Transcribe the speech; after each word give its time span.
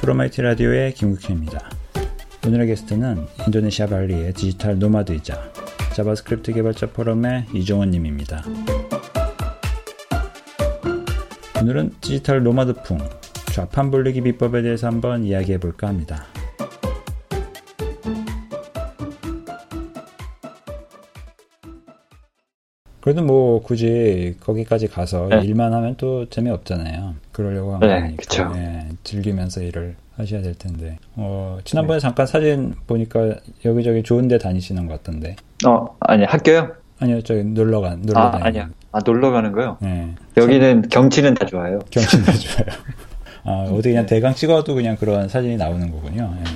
프로마이티 0.00 0.42
라디오의 0.42 0.94
김국현입니다. 0.94 1.70
오늘의 2.46 2.68
게스트는 2.68 3.26
인도네시아 3.46 3.86
발리의 3.86 4.32
디지털 4.34 4.78
노마드이자 4.78 5.52
JavaScript 5.94 6.52
개발자 6.52 6.86
포럼의 6.92 7.46
이종원 7.52 7.90
님입니다. 7.90 8.42
오늘은 11.60 11.94
디지털 12.00 12.42
노마드풍, 12.42 12.98
좌판 13.52 13.90
불리기 13.90 14.22
비법에 14.22 14.62
대해서 14.62 14.86
한번 14.86 15.24
이야기해 15.24 15.58
볼까 15.58 15.88
합니다. 15.88 16.24
그래도 23.00 23.22
뭐 23.22 23.62
굳이 23.62 24.36
거기까지 24.40 24.86
가서 24.86 25.28
네. 25.28 25.40
일만 25.42 25.72
하면 25.72 25.94
또 25.96 26.28
재미없잖아요. 26.28 27.14
그러려고 27.32 27.74
하면 27.74 27.88
네, 27.88 28.14
그쵸. 28.16 28.50
네, 28.54 28.88
즐기면서 29.04 29.62
일을 29.62 29.96
하셔야 30.16 30.42
될 30.42 30.54
텐데. 30.54 30.98
어, 31.16 31.58
지난번에 31.64 31.98
네. 31.98 32.00
잠깐 32.00 32.26
사진 32.26 32.74
보니까 32.86 33.36
여기저기 33.64 34.02
좋은 34.02 34.28
데 34.28 34.36
다니시는 34.38 34.86
것 34.86 34.98
같던데. 34.98 35.36
어, 35.66 35.96
아니, 36.00 36.24
학교요? 36.24 36.72
아니요, 36.98 37.22
저기 37.22 37.42
놀러 37.42 37.80
간, 37.80 38.02
놀러 38.02 38.20
아, 38.20 38.38
아니야. 38.42 38.68
아, 38.92 38.98
놀러 39.04 39.30
가는 39.30 39.52
거요? 39.52 39.78
네. 39.80 40.14
여기는 40.36 40.88
경치는 40.90 41.34
다 41.34 41.46
좋아요. 41.46 41.78
경치는 41.90 42.24
다 42.24 42.32
좋아요. 42.32 42.66
아, 43.44 43.70
어디 43.72 43.88
그냥 43.88 44.04
네. 44.04 44.16
대강 44.16 44.34
찍어도 44.34 44.74
그냥 44.74 44.96
그런 44.96 45.26
사진이 45.26 45.56
나오는 45.56 45.90
거군요. 45.90 46.34
네. 46.36 46.50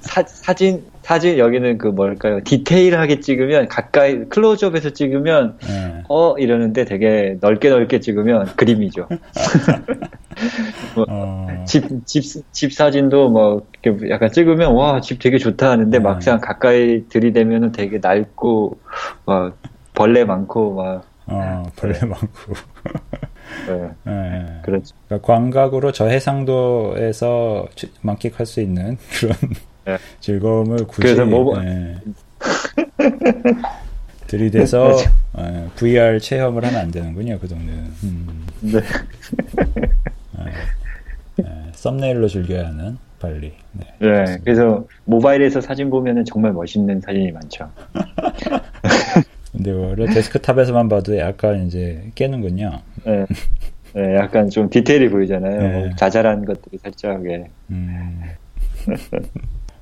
사, 0.00 0.22
사진 0.26 0.84
사진 1.02 1.38
여기는 1.38 1.78
그 1.78 1.88
뭘까요? 1.88 2.40
디테일하게 2.44 3.20
찍으면 3.20 3.68
가까이 3.68 4.24
클로즈업에서 4.28 4.90
찍으면 4.90 5.58
네. 5.60 6.02
어 6.08 6.36
이러는데 6.38 6.84
되게 6.84 7.36
넓게 7.40 7.70
넓게 7.70 8.00
찍으면 8.00 8.46
그림이죠. 8.56 9.08
뭐, 10.94 11.06
어... 11.08 11.64
집, 11.66 12.06
집, 12.06 12.22
집 12.52 12.72
사진도 12.72 13.28
뭐, 13.28 13.66
약간 14.08 14.30
찍으면, 14.32 14.72
와, 14.74 15.00
집 15.00 15.18
되게 15.18 15.38
좋다 15.38 15.70
하는데, 15.70 15.98
네. 15.98 16.02
막상 16.02 16.40
가까이 16.40 17.06
들이대면은 17.08 17.72
되게 17.72 17.98
낡고, 18.00 18.78
막, 19.26 19.56
벌레 19.94 20.24
많고, 20.24 20.74
막. 20.74 21.04
어, 21.26 21.70
벌레 21.76 21.98
네. 21.98 22.06
많고. 22.06 22.28
네. 23.66 23.90
네. 24.04 24.60
그렇죠. 24.62 24.94
그러니까 25.06 25.26
광각으로 25.26 25.92
저 25.92 26.06
해상도에서 26.06 27.68
만끽할 28.00 28.46
수 28.46 28.60
있는 28.60 28.96
그런 29.18 29.36
네. 29.84 29.98
즐거움을 30.20 30.86
굳이 30.86 31.02
그래서 31.02 31.24
뭐, 31.24 31.60
네. 31.60 31.96
들이대서 34.26 34.96
어, 35.34 35.70
VR 35.76 36.20
체험을 36.20 36.64
하면 36.64 36.80
안 36.80 36.90
되는군요. 36.90 37.38
그 37.38 37.48
동네는. 37.48 37.92
음. 38.04 38.46
네. 38.60 38.80
네. 41.36 41.44
thumbnail로 41.72 42.28
즐겨야 42.28 42.68
하는 42.68 42.98
발리. 43.18 43.52
네, 43.72 43.86
네 43.98 44.38
그래서 44.44 44.84
모바일에서 45.04 45.60
사진 45.60 45.88
보면은 45.90 46.24
정말 46.24 46.52
멋있는 46.52 47.00
사진이 47.00 47.32
많죠. 47.32 47.70
근데 49.52 49.70
원래 49.70 50.06
데스크탑에서만 50.06 50.88
봐도 50.88 51.16
약간 51.18 51.66
이제 51.66 52.10
깨는군요. 52.14 52.80
네. 53.04 53.26
네, 53.94 54.16
약간 54.16 54.48
좀 54.48 54.70
디테일이 54.70 55.10
보이잖아요. 55.10 55.60
네. 55.60 55.78
뭐 55.78 55.96
자잘한 55.96 56.44
것들이 56.44 56.78
살짝, 56.78 57.28
예. 57.28 57.44
음. 57.70 58.22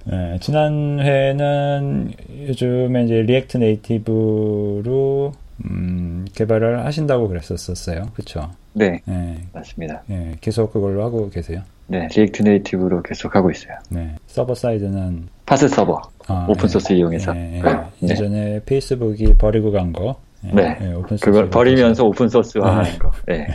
네, 0.05 0.39
지난 0.41 0.99
회는 0.99 2.13
요즘에 2.49 3.05
이제 3.05 3.23
React 3.23 3.59
Native로 3.59 5.33
음, 5.67 6.27
개발을 6.35 6.85
하신다고 6.85 7.29
그랬었어요. 7.29 8.07
그쵸? 8.15 8.51
네. 8.73 9.01
네. 9.05 9.37
맞습니다. 9.53 10.03
네, 10.07 10.35
계속 10.41 10.73
그걸로 10.73 11.05
하고 11.05 11.29
계세요? 11.31 11.63
네, 11.87 12.09
React 12.15 12.43
Native로 12.43 13.03
계속 13.03 13.37
하고 13.37 13.51
있어요. 13.51 13.75
네. 13.91 14.15
서버 14.27 14.55
사이드는? 14.55 15.29
Parse 15.45 15.69
서버. 15.69 16.01
아, 16.31 16.47
open 16.49 16.69
source 16.69 16.89
네. 16.89 16.99
이용해서. 16.99 17.33
네, 17.33 17.61
네. 17.63 18.09
예전에 18.09 18.61
페이스북이 18.65 19.35
버리고 19.35 19.73
간 19.73 19.93
거. 19.93 20.21
네. 20.43 20.77
네. 20.79 20.93
open 20.95 21.17
source. 21.17 21.25
그걸 21.25 21.51
버리면서 21.51 22.05
open 22.05 22.29
source화 22.29 22.77
하는 22.77 22.99
거. 22.99 23.11
네. 23.27 23.49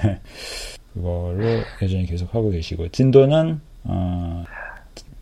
그걸로 0.93 1.43
여전히 1.81 2.05
계속 2.05 2.33
하고 2.35 2.49
계시고. 2.49 2.89
진도는, 2.89 3.61
어, 3.85 4.43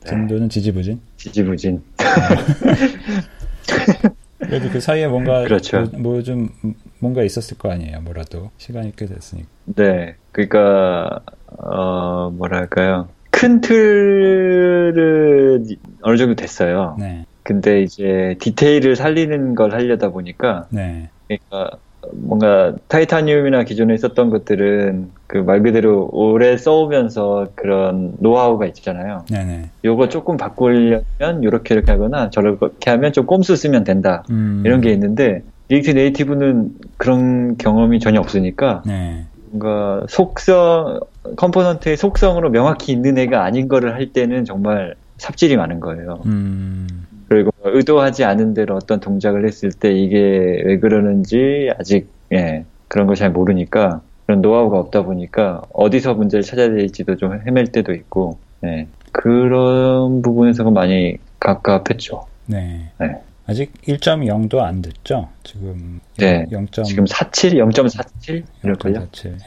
진도는 0.06 0.50
지지부진? 0.50 1.00
지지부진. 1.18 1.84
그래도 4.40 4.70
그 4.70 4.80
사이에 4.80 5.08
뭔가 5.08 5.44
그렇죠. 5.44 5.86
뭐좀 5.98 6.50
뭐 6.62 6.74
뭔가 7.00 7.24
있었을 7.24 7.58
거 7.58 7.72
아니에요. 7.72 8.02
뭐라도 8.02 8.52
시간이 8.58 8.94
꽤 8.98 9.06
됐으니까. 9.06 9.48
네, 9.66 10.16
그러니까 10.32 11.22
어 11.48 12.30
뭐랄까요. 12.30 13.08
큰 13.32 13.62
틀은 13.62 15.66
어느 16.02 16.18
정도 16.18 16.36
됐어요. 16.36 16.98
네. 17.00 17.26
근데 17.44 17.82
이제 17.82 18.36
디테일을 18.40 18.96
살리는 18.96 19.56
걸 19.56 19.74
하려다 19.74 20.10
보니까 20.10 20.68
네. 20.70 21.10
그러니까 21.28 21.78
뭔가 22.12 22.76
타이타늄이나 22.90 23.64
기존에 23.64 23.94
있었던 23.94 24.30
것들은 24.30 25.12
그 25.28 25.38
말 25.38 25.62
그대로 25.64 26.10
오래 26.12 26.58
써오면서 26.58 27.48
그런 27.56 28.14
노하우가 28.20 28.66
있잖아요. 28.68 29.26
네네. 29.30 29.70
요거 29.86 30.10
조금 30.10 30.38
바꾸려면 30.38 31.42
이렇게 31.42 31.74
이렇게 31.76 31.92
하거나 31.92 32.30
저렇게 32.30 32.90
하면 32.92 33.14
좀 33.14 33.26
꼼수 33.26 33.56
쓰면 33.56 33.84
된다. 33.84 34.24
음. 34.30 34.64
이런 34.66 34.82
게 34.82 34.92
있는데 34.94 35.44
React 35.70 35.92
Native는 35.92 36.72
그런 36.98 37.58
경험이 37.58 38.00
전혀 38.00 38.20
없으니까 38.20 38.84
네. 38.86 39.26
뭔가 39.50 40.06
속성 40.10 41.00
component의 41.38 41.96
속성으로 41.98 42.50
명확히 42.52 42.92
있는 42.92 43.18
애가 43.18 43.44
아닌 43.44 43.68
거를 43.70 43.94
할 43.94 44.12
때는 44.12 44.44
정말 44.46 44.96
삽질이 45.18 45.56
많은 45.58 45.80
거예요. 45.80 46.22
음. 46.26 46.88
그리고 47.34 47.52
의도하지 47.64 48.24
않은 48.26 48.54
대로 48.54 48.76
어떤 48.76 49.00
동작을 49.00 49.48
했을 49.48 49.72
때 49.72 49.92
이게 49.92 50.18
왜 50.66 50.78
그러는지 50.78 51.72
아직 51.80 52.08
예, 52.32 52.64
그런 52.88 53.08
걸 53.08 53.16
잘 53.16 53.32
모르니까 53.32 54.02
그런 54.28 54.42
노하우가 54.42 54.78
없다 54.80 55.02
보니까 55.02 55.64
어디서 55.74 56.14
문제를 56.14 56.44
찾아야 56.44 56.70
될지도 56.70 57.16
좀 57.18 57.40
헤맬 57.46 57.72
때도 57.72 57.92
있고 57.94 58.38
예, 58.66 58.88
그런 59.12 60.22
부분에서 60.22 60.70
많이 60.70 61.18
갑갑했죠. 61.40 62.24
네. 62.46 62.92
네. 63.00 63.08
아직 63.48 63.74
1.0도 63.88 64.60
안 64.60 64.82
됐죠? 64.84 65.28
지금 65.44 66.00
네. 66.18 66.46
0. 66.52 66.68
지금 66.86 67.06
47, 67.08 67.54
0.47 67.56 68.44
이럴걸요? 68.64 69.08
0.47. 69.12 69.38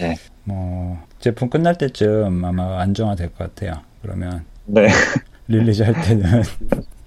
예. 0.00 0.04
네. 0.04 0.14
뭐 0.44 0.98
제품 1.20 1.48
끝날 1.48 1.78
때쯤 1.78 2.44
아마 2.44 2.80
안정화 2.80 3.14
될 3.14 3.28
것 3.28 3.54
같아요. 3.54 3.80
그러면 4.02 4.44
네. 4.66 4.88
release 5.46 5.82
할 5.84 5.94
때는 6.02 6.42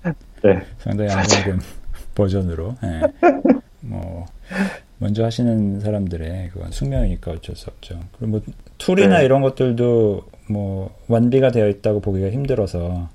네. 0.44 0.62
상당히 0.80 1.12
안정된 1.12 1.60
버전으로. 2.16 2.76
예. 2.84 3.02
뭐 3.82 4.26
먼저 4.98 5.26
하시는 5.26 5.80
사람들의 5.80 6.50
그건 6.54 6.72
숙명이니까 6.72 7.32
어쩔 7.32 7.56
수 7.56 7.70
없죠. 7.70 8.00
그리고 8.18 8.32
뭐 8.32 8.42
tool이나 8.78 9.20
네. 9.20 9.26
이런 9.26 9.42
것들도 9.42 10.22
뭐 10.50 10.96
완비가 11.08 11.52
되어 11.52 11.68
있다고 11.68 12.00
보기가 12.00 12.30
힘들어서 12.30 13.10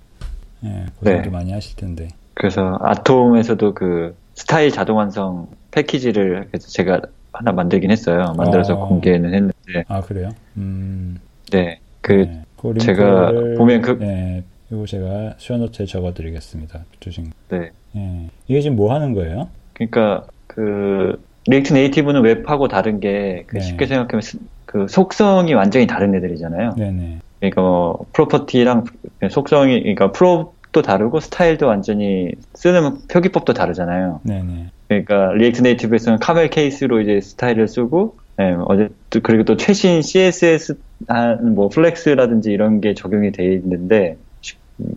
예, 0.64 0.86
고생도 0.98 1.22
네. 1.22 1.30
많이 1.30 1.52
하실 1.52 1.76
텐데. 1.76 2.08
그래서 2.34 2.78
Atom에서도 2.80 3.74
그 3.74 4.16
스타일 4.34 4.70
자동 4.70 4.98
완성 4.98 5.48
패키지를 5.70 6.48
그래서 6.50 6.68
제가 6.68 7.00
하나 7.32 7.52
만들긴 7.52 7.90
했어요. 7.90 8.34
만들어서 8.36 8.74
어... 8.74 8.88
공개는 8.88 9.34
했는데. 9.34 9.84
아 9.88 10.00
그래요? 10.00 10.30
음... 10.56 11.18
네. 11.50 11.80
그, 12.00 12.12
네. 12.12 12.44
그 12.56 12.78
제가 12.78 13.32
보면 13.56 13.82
그 13.82 13.98
네, 13.98 14.42
이거 14.70 14.84
제가 14.86 15.34
show 15.38 15.59
note에 15.59 15.86
적어드리겠습니다. 15.86 16.84
주신. 17.00 17.32
네. 17.48 17.70
예. 17.96 18.28
이게 18.48 18.60
지금 18.60 18.76
뭐 18.76 18.92
하는 18.94 19.14
거예요? 19.14 19.48
그러니까 19.72 20.26
그 20.46 21.22
React 21.46 21.72
Native는 21.72 22.22
웹하고 22.22 22.68
다른 22.68 23.00
게 23.00 23.44
그 23.46 23.56
네. 23.56 23.60
쉽게 23.62 23.86
생각하면 23.86 24.22
그 24.66 24.86
속성이 24.88 25.54
완전히 25.54 25.86
다른 25.86 26.14
애들이잖아요. 26.14 26.74
네네. 26.76 27.18
그러니까 27.40 27.62
뭐 27.62 28.06
property랑 28.12 28.84
속성이 29.30 29.80
그러니까 29.80 30.12
prop도 30.12 30.82
다르고 30.82 31.20
스타일도 31.20 31.66
완전히 31.66 32.32
쓰는 32.54 32.98
표기법도 33.08 33.54
다르잖아요. 33.54 34.20
네네. 34.24 34.70
그러니까 34.88 35.32
React 35.32 35.62
Native에서는 35.62 36.18
camel 36.18 36.48
case로 36.50 37.00
이제 37.00 37.20
스타일을 37.20 37.68
쓰고 37.68 38.16
네, 38.36 38.54
이제 38.66 38.88
그리고 39.22 39.44
또 39.44 39.56
최신 39.56 40.02
CSS 40.02 40.78
한 41.08 41.35
뭐 41.35 41.70
flex라든지 41.70 42.50
이런 42.52 42.80
게 42.80 42.94
적용이 42.94 43.32
돼 43.32 43.52
있는데 43.54 44.16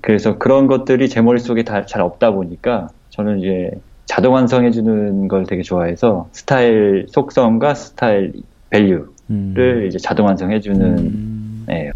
그래서 0.01 0.37
그런 0.37 0.67
것들이 0.67 1.09
제 1.09 1.21
머릿속에 1.21 1.63
다 1.63 1.85
잘 1.85 2.01
없다 2.01 2.31
보니까 2.31 2.89
저는 3.09 3.39
이제 3.39 3.71
자동 4.05 4.33
완성해주는 4.33 5.27
걸 5.27 5.45
되게 5.45 5.61
좋아해서 5.61 6.29
스타일 6.31 7.05
속성과 7.09 7.73
스타일 7.73 8.33
value를 8.69 9.07
음. 9.29 9.85
이제 9.87 9.97
자동 9.97 10.25
완성해주는 10.27 10.97
음. 10.99 11.65
네. 11.67 11.91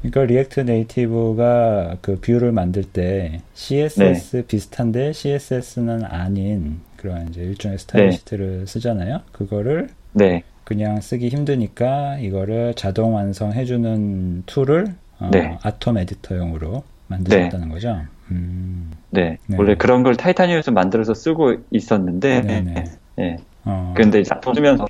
그러니까 0.00 0.24
React 0.24 0.60
Native가 0.60 1.98
그 2.00 2.16
view를 2.20 2.52
만들 2.52 2.84
때 2.84 3.40
CSS 3.54 4.36
네. 4.36 4.46
비슷한데 4.46 5.12
CSS는 5.12 6.04
아닌 6.04 6.80
그런 6.96 7.28
이제 7.28 7.42
일종의 7.42 7.78
스타일 7.78 8.06
네. 8.06 8.10
시트를 8.12 8.66
쓰잖아요. 8.66 9.20
그거를 9.32 9.88
네. 10.12 10.42
그냥 10.64 11.00
쓰기 11.00 11.28
힘드니까 11.28 12.18
이거를 12.18 12.74
자동 12.74 13.14
완성해주는 13.14 14.44
tool을 14.46 14.94
어, 15.18 15.30
네. 15.32 15.58
Atom 15.62 15.98
에디터용으로 15.98 16.82
만드셨다는 17.10 17.68
네. 17.68 17.74
거죠? 17.74 18.00
음. 18.30 18.92
네. 19.10 19.38
네. 19.46 19.56
원래 19.58 19.74
그런 19.74 20.02
걸 20.02 20.16
Titanium에서 20.16 20.70
만들어서 20.70 21.14
쓰고 21.14 21.56
있었는데, 21.70 22.40
네. 22.42 22.84
네. 23.16 23.36
어. 23.64 23.92
근데 23.96 24.20
이제 24.20 24.30
쓰면서 24.54 24.86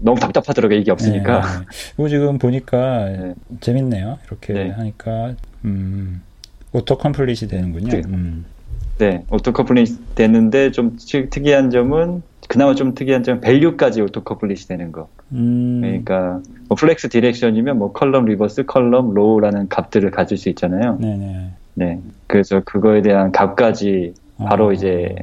너무 0.00 0.18
답답하더라고요, 0.18 0.78
이게 0.78 0.90
없으니까. 0.90 1.40
네, 1.40 1.46
네. 1.46 1.64
그리고 1.96 2.08
지금 2.08 2.38
보니까 2.38 3.04
네. 3.10 3.34
재밌네요. 3.60 4.18
이렇게 4.26 4.52
네. 4.54 4.70
하니까, 4.70 5.34
음, 5.64 6.22
auto 6.72 6.96
complete이 6.98 7.46
되는군요. 7.46 7.88
네. 7.88 8.02
음. 8.06 8.46
네, 8.98 9.24
auto 9.30 9.52
complete 9.52 10.14
되는데 10.14 10.70
좀 10.70 10.96
특이한 10.98 11.70
점은 11.70 12.22
그나마 12.48 12.74
좀 12.74 12.94
특이한 12.94 13.24
점은 13.24 13.40
value까지 13.40 14.00
auto 14.00 14.22
complete이 14.22 14.68
되는 14.68 14.92
거. 14.92 15.08
음. 15.34 15.80
그러니까 15.82 16.40
뭐 16.68 16.76
flex 16.76 17.08
direction이면 17.08 17.78
뭐 17.78 17.92
column 17.92 18.24
reverse, 18.26 18.64
column 18.66 19.14
row라는 19.14 19.68
값들을 19.68 20.10
가질 20.10 20.38
수 20.38 20.48
있잖아요. 20.50 20.96
네네. 21.00 21.50
네. 21.74 22.00
그래서 22.26 22.60
그거에 22.64 23.02
대한 23.02 23.32
값까지 23.32 24.14
바로 24.38 24.68
어. 24.68 24.72
이제 24.72 25.14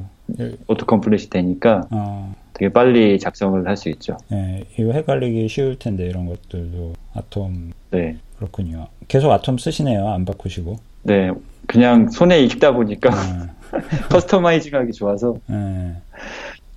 auto 0.67 0.85
complete이 0.85 1.29
되니까 1.29 1.87
어. 1.91 2.33
되게 2.53 2.71
빨리 2.71 3.17
작성을 3.19 3.65
할 3.67 3.77
수 3.77 3.89
있죠. 3.89 4.17
네, 4.29 4.63
이거 4.77 4.91
헷갈리기 4.91 5.47
쉬울 5.47 5.79
텐데 5.79 6.05
이런 6.05 6.25
것들도 6.25 6.93
Atom. 7.13 7.71
네. 7.91 8.17
그렇군요. 8.37 8.87
계속 9.07 9.31
Atom 9.31 9.57
쓰시네요. 9.57 10.07
안 10.09 10.25
바꾸시고. 10.25 10.75
네, 11.03 11.31
그냥 11.67 12.09
손에 12.09 12.41
익다 12.41 12.73
보니까 12.73 13.09
네. 13.09 13.47
customizing하기 14.09 14.91
좋아서. 14.93 15.35
네. 15.47 15.95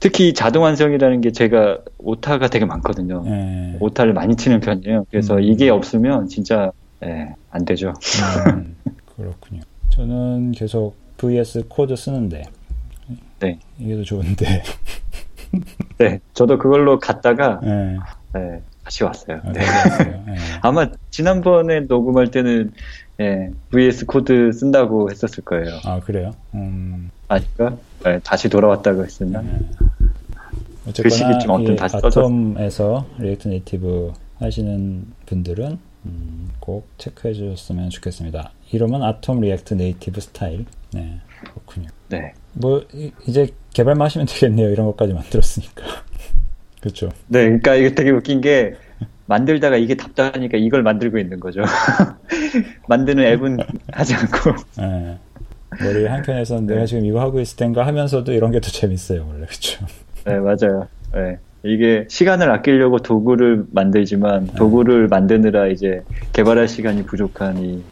특히 0.04 0.34
자동 0.34 0.64
완성이라는 0.64 1.22
게 1.22 1.32
제가 1.32 1.78
오타가 1.96 2.48
되게 2.48 2.66
많거든요. 2.66 3.22
네. 3.24 3.78
오타를 3.80 4.12
많이 4.12 4.36
치는 4.36 4.60
편이에요. 4.60 5.06
그래서 5.10 5.36
음. 5.36 5.42
이게 5.42 5.70
없으면 5.70 6.28
진짜 6.28 6.72
네, 7.00 7.34
안 7.50 7.64
되죠. 7.64 7.94
음, 8.52 8.76
그렇군요. 9.16 9.62
저는 9.88 10.52
계속 10.52 10.94
VS 11.16 11.68
Code 11.68 11.96
쓰는데 11.96 12.42
네. 13.40 13.58
이게 13.78 13.96
더 13.96 14.02
좋은데. 14.02 14.62
네, 15.96 16.20
저도 16.34 16.58
그걸로 16.58 16.98
갔다가 16.98 17.60
네. 17.62 17.96
네 18.34 18.60
다시 18.84 19.04
왔어요. 19.04 19.40
아, 19.42 19.52
네. 19.52 19.60
네. 20.26 20.36
아마 20.60 20.90
지난번에 21.08 21.80
녹음할 21.80 22.30
때는 22.30 22.72
예, 23.20 23.48
VS 23.70 24.04
Code 24.04 24.52
쓴다고 24.52 25.10
했었을 25.10 25.44
거예요. 25.44 25.78
아 25.84 26.00
그래요? 26.00 26.32
음... 26.54 27.10
아니까 27.28 27.76
네, 28.04 28.20
다시 28.22 28.48
돌아왔다고 28.48 29.04
했으나 29.04 29.42
네. 30.84 31.02
그 31.02 31.08
시기쯤 31.08 31.50
어떤 31.50 31.76
다시 31.76 31.96
Atom에서 31.96 33.06
React 33.18 33.48
Native 33.48 34.12
하시는 34.38 35.06
분들은 35.26 35.78
음, 36.06 36.50
꼭 36.60 36.86
체크해 36.98 37.32
주셨으면 37.32 37.88
좋겠습니다. 37.90 38.52
이름은 38.72 39.02
Atom 39.02 39.40
React 39.40 39.74
Native 39.74 40.20
스타일. 40.20 40.66
네, 40.92 41.18
그렇군요. 41.40 41.88
네. 42.08 42.32
뭐 42.52 42.84
이제 42.92 43.48
개발만 43.72 44.04
하시면 44.06 44.26
되겠네요. 44.26 44.70
이런 44.70 44.86
것까지 44.86 45.14
만들었으니까. 45.14 45.82
그렇죠. 46.80 47.08
네, 47.28 47.44
그러니까 47.44 47.74
이게 47.76 47.94
되게 47.94 48.10
웃긴 48.10 48.40
게 48.42 48.74
만들다가 49.26 49.76
이게 49.76 49.94
답답하니까 49.94 50.58
이걸 50.58 50.82
만들고 50.82 51.18
있는 51.18 51.40
거죠. 51.40 51.62
만드는 52.88 53.24
앱은 53.24 53.58
하지 53.92 54.14
않고. 54.14 54.50
네. 54.78 55.18
머리 55.82 56.04
한편에서 56.06 56.60
네. 56.60 56.74
내가 56.74 56.86
지금 56.86 57.06
이거 57.06 57.20
하고 57.20 57.40
있을 57.40 57.56
땐가 57.56 57.86
하면서도 57.86 58.32
이런 58.32 58.52
게 58.52 58.60
더 58.60 58.70
재밌어요, 58.70 59.26
원래 59.26 59.46
그렇죠. 59.46 59.86
네, 60.24 60.38
맞아요. 60.38 60.88
네. 61.12 61.38
이게 61.62 62.04
시간을 62.08 62.50
아끼려고 62.50 62.98
도구를 62.98 63.64
만들지만 63.70 64.46
네. 64.48 64.54
도구를 64.54 65.08
만드느라 65.08 65.68
이제 65.68 66.02
개발할 66.32 66.68
시간이 66.68 67.04
부족하니. 67.04 67.82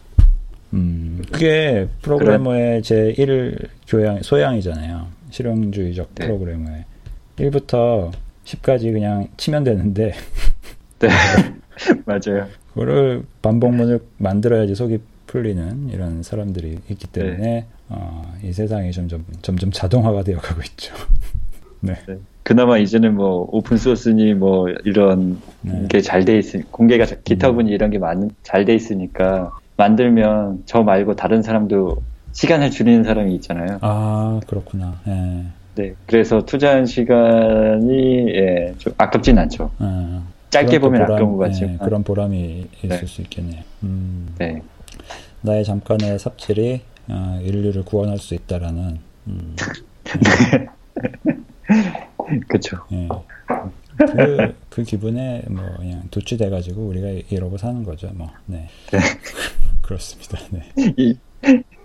음, 0.75 1.23
그게 1.31 1.89
프로그래머의 2.03 2.83
제1 2.83 3.69
교양 3.87 4.23
소양이잖아요. 4.23 5.07
실용주의적 5.31 6.15
네. 6.15 6.27
프로그래머의 6.27 6.85
1부터 7.37 8.11
10까지 8.45 8.93
그냥 8.93 9.29
치면 9.37 9.65
되는데 9.65 10.13
네. 10.99 11.09
맞아요. 12.05 12.47
그거를 12.69 13.23
반복문을 13.41 14.01
만들어야지 14.19 14.75
속이 14.75 14.99
풀리는 15.27 15.89
이런 15.91 16.23
사람들이 16.23 16.79
있기 16.91 17.07
때문에 17.09 17.39
네. 17.39 17.67
어, 17.89 18.35
이 18.43 18.53
세상이 18.53 18.93
점점 18.93 19.25
점점 19.41 19.71
자동화가 19.71 20.23
되어 20.25 20.39
가고 20.39 20.61
있죠. 20.63 20.95
네. 21.83 21.95
네. 22.07 22.17
그나마 22.45 22.79
이제는 22.79 23.15
뭐 23.15 23.47
오픈 23.51 23.77
소스니 23.77 24.35
뭐 24.35 24.69
이런 24.85 25.41
네. 25.61 25.87
게잘 25.89 26.25
돼 26.25 26.39
있으 26.39 26.63
공개가 26.71 27.05
기타분이 27.05 27.71
음. 27.71 27.75
이런 27.75 27.91
게잘돼 27.91 28.75
있으니까 28.75 29.53
만들면 29.77 30.63
저 30.67 30.83
말고 30.83 31.15
다른 31.17 31.43
사람도 31.43 32.03
시간을 32.33 32.71
줄이는 32.71 33.05
사람이 33.05 33.35
있잖아요. 33.37 33.79
아 33.81 34.41
그렇구나. 34.47 35.01
네. 35.05 35.45
네. 35.75 35.95
그래서 36.07 36.45
투자한 36.45 36.87
시간이 36.87 38.29
예, 38.35 38.75
좀 38.79 38.93
아깝진 38.97 39.39
않죠. 39.39 39.71
아. 39.79 40.23
짧게 40.51 40.81
보면 40.81 41.01
보람, 41.01 41.13
아까운 41.13 41.33
것 41.33 41.39
같지만 41.45 41.73
네, 41.73 41.79
그런 41.83 42.03
보람이 42.05 42.67
있을 42.83 43.01
네. 43.01 43.07
수 43.07 43.23
있겠네요. 43.23 43.63
음, 43.85 44.35
네. 44.39 44.61
나의 45.41 45.65
잠깐의 45.65 46.19
삽질이 46.19 46.83
어, 47.09 47.41
인류를 47.43 47.85
구원할 47.85 48.19
수 48.19 48.35
있다라는. 48.35 48.99
음, 49.29 49.57
네. 50.05 50.67
그렇죠. 52.49 52.79
그, 53.97 54.55
그 54.71 54.83
기분에 54.83 55.43
뭐 55.49 55.65
그냥 55.79 56.03
도취돼 56.11 56.51
가지고 56.51 56.83
우리가 56.83 57.09
이러고 57.31 57.59
사는 57.59 57.83
거죠. 57.85 58.11
뭐, 58.15 58.31
네. 58.47 58.69
네. 58.91 58.99
그렇습니다. 59.83 60.39
네. 60.51 60.63
이, 60.97 61.19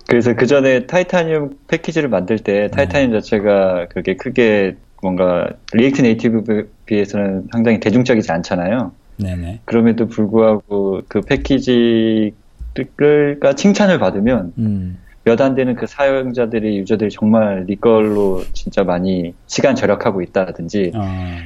그래서 0.08 0.34
그 0.34 0.48
전에 0.48 0.86
타이타늄 0.86 1.58
패키지를 1.68 2.10
만들 2.10 2.40
때 2.40 2.70
타이타늄 2.70 3.12
네. 3.12 3.20
자체가 3.20 3.88
그게 3.90 4.16
크게 4.16 4.78
뭔가 5.02 5.50
React 5.74 6.02
Native 6.02 6.72
비해서는 6.86 7.50
상당히 7.52 7.80
대중적이지 7.80 8.32
않잖아요. 8.32 8.94
네네. 9.18 9.62
그럼에도 9.66 10.08
불구하고 10.08 11.02
그 11.08 11.22
패키지가 11.22 12.34
칭찬을 13.56 14.00
받으면 14.00 14.54
음. 14.58 14.98
몇 15.28 15.42
안 15.42 15.56
되는 15.56 15.76
그 15.76 15.88
사용자들이 15.88 16.78
유저들이 16.80 17.12
정말 17.12 17.66
네 17.68 17.76
걸로 17.76 18.44
진짜 18.54 18.84
많이 18.84 19.34
시간 19.46 19.76
절약하고 19.76 20.22
있다라든지 20.22 20.94
어. 20.96 21.02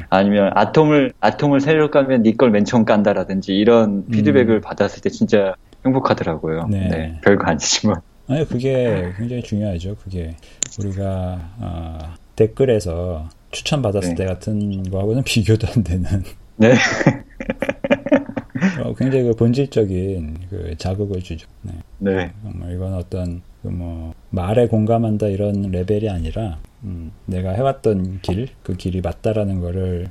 아니면 0.09 0.51
아톰을 0.53 1.13
아톰을 1.19 1.61
새로 1.61 1.89
까면 1.89 2.21
네걸 2.21 2.51
맨 2.51 2.63
처음 2.63 2.85
깐다라든지 2.85 3.53
이런 3.53 4.05
피드백을 4.07 4.57
음. 4.57 4.61
받았을 4.61 5.01
때 5.01 5.09
진짜 5.09 5.55
행복하더라고요. 5.83 6.67
네. 6.69 6.87
네. 6.89 7.19
별거 7.23 7.47
아니지만. 7.47 8.01
아니 8.27 8.47
그게 8.47 9.11
굉장히 9.17 9.41
중요하죠. 9.41 9.95
그게 10.03 10.35
우리가 10.79 11.39
어, 11.59 11.97
댓글에서 12.35 13.29
추천 13.49 13.81
받았을 13.81 14.09
네. 14.09 14.15
때 14.15 14.25
같은 14.25 14.83
거하고는 14.89 15.23
비교도 15.23 15.67
안 15.75 15.83
되는. 15.83 16.23
네. 16.57 16.75
어, 18.83 18.93
굉장히 18.93 19.25
그 19.25 19.35
본질적인 19.35 20.37
그 20.49 20.75
자극을 20.77 21.21
주죠. 21.21 21.47
네. 21.63 21.73
네. 21.97 22.31
뭐 22.41 22.69
이건 22.69 22.93
어떤 22.93 23.41
그 23.41 23.50
뭐 23.63 24.13
말에 24.29 24.67
공감한다 24.67 25.27
이런 25.27 25.61
레벨이 25.71 26.09
아니라 26.09 26.57
음, 26.83 27.11
내가 27.25 27.51
해왔던 27.51 28.19
길, 28.21 28.47
그 28.63 28.75
길이 28.75 29.01
맞다라는 29.01 29.59
거를 29.61 30.07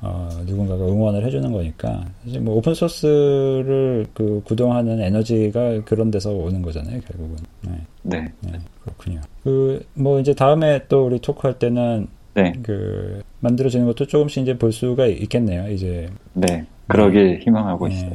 어, 0.00 0.28
누군가가 0.46 0.84
응원을 0.86 1.24
해주는 1.24 1.50
거니까 1.52 2.04
사실 2.24 2.40
뭐 2.40 2.54
오픈 2.56 2.74
소스를 2.74 4.06
그 4.14 4.42
구동하는 4.44 5.00
에너지가 5.00 5.84
그런 5.84 6.10
데서 6.10 6.30
오는 6.30 6.62
거잖아요 6.62 7.00
결국은. 7.00 7.36
네. 7.62 7.70
네. 8.02 8.32
네. 8.40 8.58
그렇군요. 8.84 9.20
그 9.42 9.84
뭐 9.94 10.20
이제 10.20 10.34
다음에 10.34 10.82
또 10.88 11.06
우리 11.06 11.18
토크할 11.18 11.58
때는 11.58 12.06
네. 12.34 12.52
그 12.62 13.22
만들어지는 13.40 13.86
것도 13.86 14.06
조금씩 14.06 14.42
이제 14.42 14.58
볼 14.58 14.72
수가 14.72 15.06
있겠네요. 15.06 15.70
이제 15.70 16.10
네, 16.34 16.66
그러길 16.86 17.38
네. 17.38 17.44
희망하고 17.44 17.88
네. 17.88 17.94
있어요. 17.94 18.10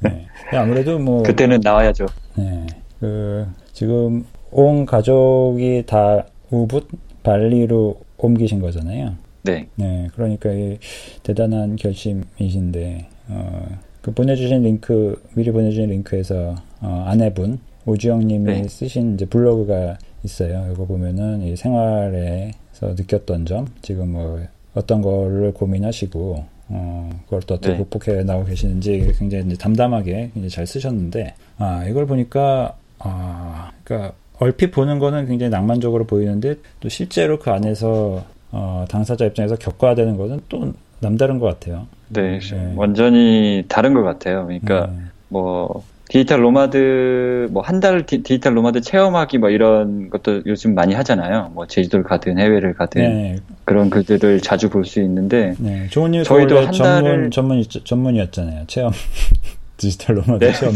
네. 0.00 0.26
아무래도 0.52 0.98
뭐 0.98 1.22
그때는 1.22 1.60
나와야죠. 1.62 2.06
네, 2.36 2.66
그 3.02 3.44
지금 3.72 4.24
온 4.52 4.86
가족이 4.86 5.82
다 5.86 6.24
우붓 6.52 6.86
발리로 7.24 8.00
옮기신 8.16 8.60
거잖아요. 8.60 9.16
네. 9.42 9.66
네, 9.74 10.08
그러니까 10.14 10.52
이 10.52 10.78
대단한 11.24 11.74
결심이신데 11.74 13.08
어, 13.30 13.66
그 14.02 14.12
보내주신 14.12 14.62
링크 14.62 15.20
미리 15.34 15.50
보내주신 15.50 15.90
링크에서 15.90 16.54
어, 16.80 17.04
아내분 17.08 17.58
오주영님이 17.86 18.44
네. 18.44 18.68
쓰신 18.68 19.14
이제 19.14 19.24
블로그가 19.24 19.98
있어요. 20.22 20.70
이거 20.72 20.84
보면은 20.84 21.42
이 21.42 21.56
생활에 21.56 22.52
느꼈던 22.80 23.46
점, 23.46 23.66
지금 23.80 24.12
뭐 24.12 24.40
어떤 24.74 25.02
거를 25.02 25.52
고민하시고 25.52 26.44
어, 26.68 27.10
그걸 27.24 27.40
또 27.42 27.54
어떻게 27.54 27.72
네. 27.72 27.78
극복해 27.78 28.22
나오고 28.22 28.46
계시는지 28.46 29.12
굉장히 29.18 29.46
이제 29.46 29.56
담담하게 29.56 30.30
굉장히 30.34 30.48
잘 30.50 30.68
쓰셨는데 30.68 31.34
아 31.58 31.84
이걸 31.88 32.06
보니까 32.06 32.76
아 33.02 33.70
그러니까 33.84 34.12
얼핏 34.38 34.70
보는 34.70 34.98
거는 34.98 35.26
굉장히 35.26 35.50
낭만적으로 35.50 36.04
보이는데 36.06 36.56
또 36.80 36.88
실제로 36.88 37.38
그 37.38 37.50
안에서 37.50 38.24
어, 38.50 38.84
당사자 38.88 39.24
입장에서 39.24 39.56
겪어야 39.56 39.94
되는 39.94 40.16
것은 40.16 40.40
또 40.48 40.72
남다른 41.00 41.38
것 41.38 41.46
같아요. 41.46 41.86
네, 42.08 42.38
네. 42.38 42.72
완전히 42.76 43.64
다른 43.68 43.94
것 43.94 44.02
같아요. 44.02 44.44
그러니까 44.46 44.86
네. 44.92 44.98
뭐 45.28 45.82
digital 46.08 46.44
nomad 46.44 47.48
뭐 47.50 47.62
한 47.62 47.80
달 47.80 48.04
digital 48.04 48.54
nomad 48.56 48.82
체험하기 48.82 49.38
뭐 49.38 49.48
이런 49.48 50.10
것도 50.10 50.42
요즘 50.46 50.74
많이 50.74 50.92
하잖아요. 50.94 51.50
뭐 51.54 51.66
제주도를 51.66 52.04
가든 52.04 52.38
해외를 52.38 52.74
가든 52.74 53.02
네. 53.02 53.36
그런 53.64 53.88
글들을 53.88 54.40
자주 54.40 54.68
볼 54.68 54.84
수 54.84 55.00
있는데 55.00 55.54
네. 55.58 55.86
좋은 55.88 56.12
저희도 56.22 56.58
한 56.58 56.72
전문 56.72 57.04
달을... 57.04 57.30
전문 57.30 57.62
전문이었잖아요. 57.84 58.64
체험 58.66 58.92
digital 59.78 60.18
nomad 60.18 60.44
네, 60.44 60.52
체험. 60.52 60.74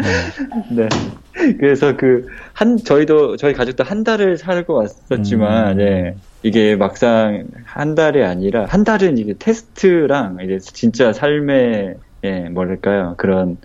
네. 0.00 0.88
네. 0.88 0.88
그래서 1.58 1.96
그 1.96 2.26
한 2.60 2.76
저희도 2.76 3.38
저희 3.38 3.54
가족도 3.54 3.84
한 3.84 4.04
달을 4.04 4.36
살고 4.36 4.74
왔었지만 4.74 5.72
음. 5.72 5.76
네. 5.78 6.14
이게 6.42 6.76
막상 6.76 7.46
한 7.64 7.94
달이 7.94 8.22
아니라 8.22 8.66
한 8.66 8.84
달은 8.84 9.16
이게 9.16 9.32
테스트랑 9.32 10.40
이제 10.44 10.58
진짜 10.58 11.14
삶의 11.14 11.94
예 12.24 12.40
뭐랄까요 12.50 13.14
그런 13.16 13.56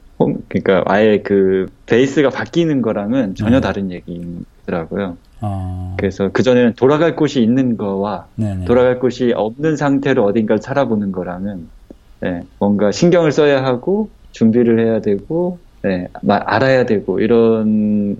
그러니까 0.48 0.82
아예 0.86 1.22
그 1.22 1.66
베이스가 1.88 2.30
바뀌는 2.30 2.82
거랑은 2.82 3.36
전혀 3.36 3.58
네. 3.58 3.62
다른 3.62 3.92
얘기더라고요. 3.92 5.18
어... 5.42 5.96
그래서 5.98 6.30
그 6.32 6.42
전에는 6.42 6.76
돌아갈 6.76 7.18
곳이 7.18 7.44
있는 7.44 7.76
거와 7.76 8.28
네네. 8.36 8.64
돌아갈 8.64 9.00
곳이 9.00 9.34
없는 9.36 9.76
상태로 9.76 10.24
어딘가를 10.24 10.62
살아보는 10.62 11.12
거랑은 11.12 11.68
네, 12.22 12.44
뭔가 12.60 12.94
신경을 12.94 13.34
써야 13.34 13.66
하고 13.66 14.10
준비를 14.32 14.80
해야 14.80 15.02
되고 15.02 15.60
네, 15.86 16.08
알아야 16.28 16.86
되고 16.88 17.20
이런 17.20 18.18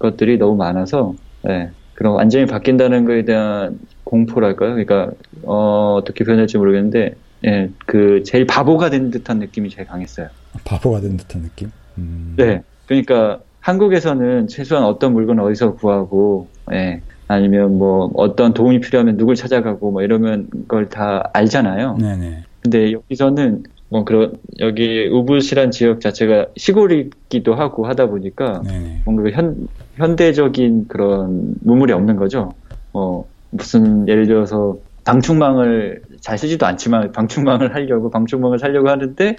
것들이 0.00 0.38
너무 0.38 0.56
많아서 0.56 1.14
네, 1.42 1.70
그럼 1.94 2.14
완전히 2.16 2.46
바뀐다는 2.46 3.04
거에 3.04 3.24
대한 3.24 3.78
공포랄까요? 4.02 4.70
그러니까 4.74 5.12
어, 5.44 5.94
어떻게 6.00 6.24
표현할지 6.24 6.58
모르겠는데 6.58 7.14
예, 7.46 7.70
그 7.86 8.24
제일 8.24 8.44
바보가 8.46 8.90
된 8.90 9.12
듯한 9.12 9.38
느낌이 9.38 9.70
제일 9.70 9.86
강했어요. 9.86 10.28
바보가 10.64 11.00
된 11.00 11.16
듯한 11.16 11.42
느낌? 11.42 11.70
음. 11.96 12.34
네. 12.36 12.62
그러니까 12.86 13.38
한국에서는 13.60 14.48
최소한 14.48 14.84
어떤 14.84 15.12
물건 15.12 15.38
어디서 15.40 15.74
구하고, 15.74 16.48
예, 16.72 17.02
아니면 17.28 17.78
뭐 17.78 18.10
어떤 18.14 18.52
도움이 18.52 18.80
필요하면 18.80 19.16
누굴 19.16 19.34
찾아가고 19.36 19.92
뭐 19.92 20.02
이러면 20.02 20.48
걸 20.68 20.88
다 20.88 21.30
알잖아요. 21.32 21.98
네네. 22.00 22.42
근데 22.62 22.92
여기서는 22.92 23.62
뭐 23.88 24.04
그런 24.04 24.34
여기 24.60 25.06
우붓이란 25.06 25.70
지역 25.70 26.00
자체가 26.00 26.46
시골이기도 26.56 27.54
하고 27.54 27.86
하다 27.86 28.06
보니까 28.06 28.62
네네. 28.62 29.02
뭔가 29.04 29.30
현 29.30 29.68
현대적인 29.94 30.88
그런 30.88 31.54
문물이 31.62 31.92
없는 31.92 32.16
거죠. 32.16 32.50
뭐 32.92 33.28
무슨 33.50 34.06
예를 34.08 34.26
들어서 34.26 34.76
방충망을 35.04 36.02
잘 36.20 36.36
쓰지도 36.36 36.66
않지만 36.66 37.12
방충망을 37.12 37.74
하려고 37.74 38.10
방충망을 38.10 38.58
살려고 38.58 38.88
하는데 38.88 39.36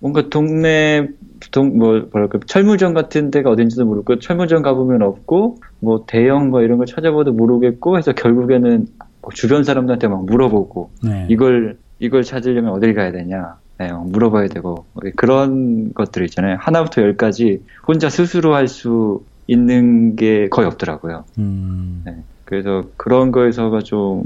뭔가 0.00 0.28
동네 0.28 1.08
동, 1.52 1.76
뭐, 1.78 2.08
뭐랄까, 2.12 2.38
철물점 2.46 2.94
같은 2.94 3.30
데가 3.30 3.50
어딘지도 3.50 3.84
모르고, 3.84 4.18
철물점 4.18 4.62
가보면 4.62 5.02
없고, 5.02 5.58
뭐, 5.80 6.04
대형 6.06 6.50
뭐 6.50 6.62
이런 6.62 6.78
걸 6.78 6.86
찾아봐도 6.86 7.32
모르겠고, 7.32 7.98
해서 7.98 8.12
결국에는 8.12 8.86
뭐 9.20 9.30
주변 9.34 9.64
사람들한테 9.64 10.08
막 10.08 10.24
물어보고, 10.24 10.90
네. 11.04 11.26
이걸, 11.28 11.78
이걸 11.98 12.22
찾으려면 12.22 12.72
어딜 12.72 12.94
가야 12.94 13.12
되냐, 13.12 13.56
네, 13.78 13.92
물어봐야 13.92 14.48
되고, 14.48 14.86
그런 15.16 15.92
것들 15.94 16.24
있잖아요. 16.24 16.56
하나부터 16.60 17.02
열까지 17.02 17.62
혼자 17.86 18.08
스스로 18.08 18.54
할 18.54 18.68
수 18.68 19.22
있는 19.48 20.16
게 20.16 20.48
거의 20.48 20.66
없더라고요. 20.66 21.24
음. 21.38 22.02
네. 22.04 22.16
그래서 22.44 22.84
그런 22.96 23.30
거에서가 23.32 23.80
좀 23.80 24.24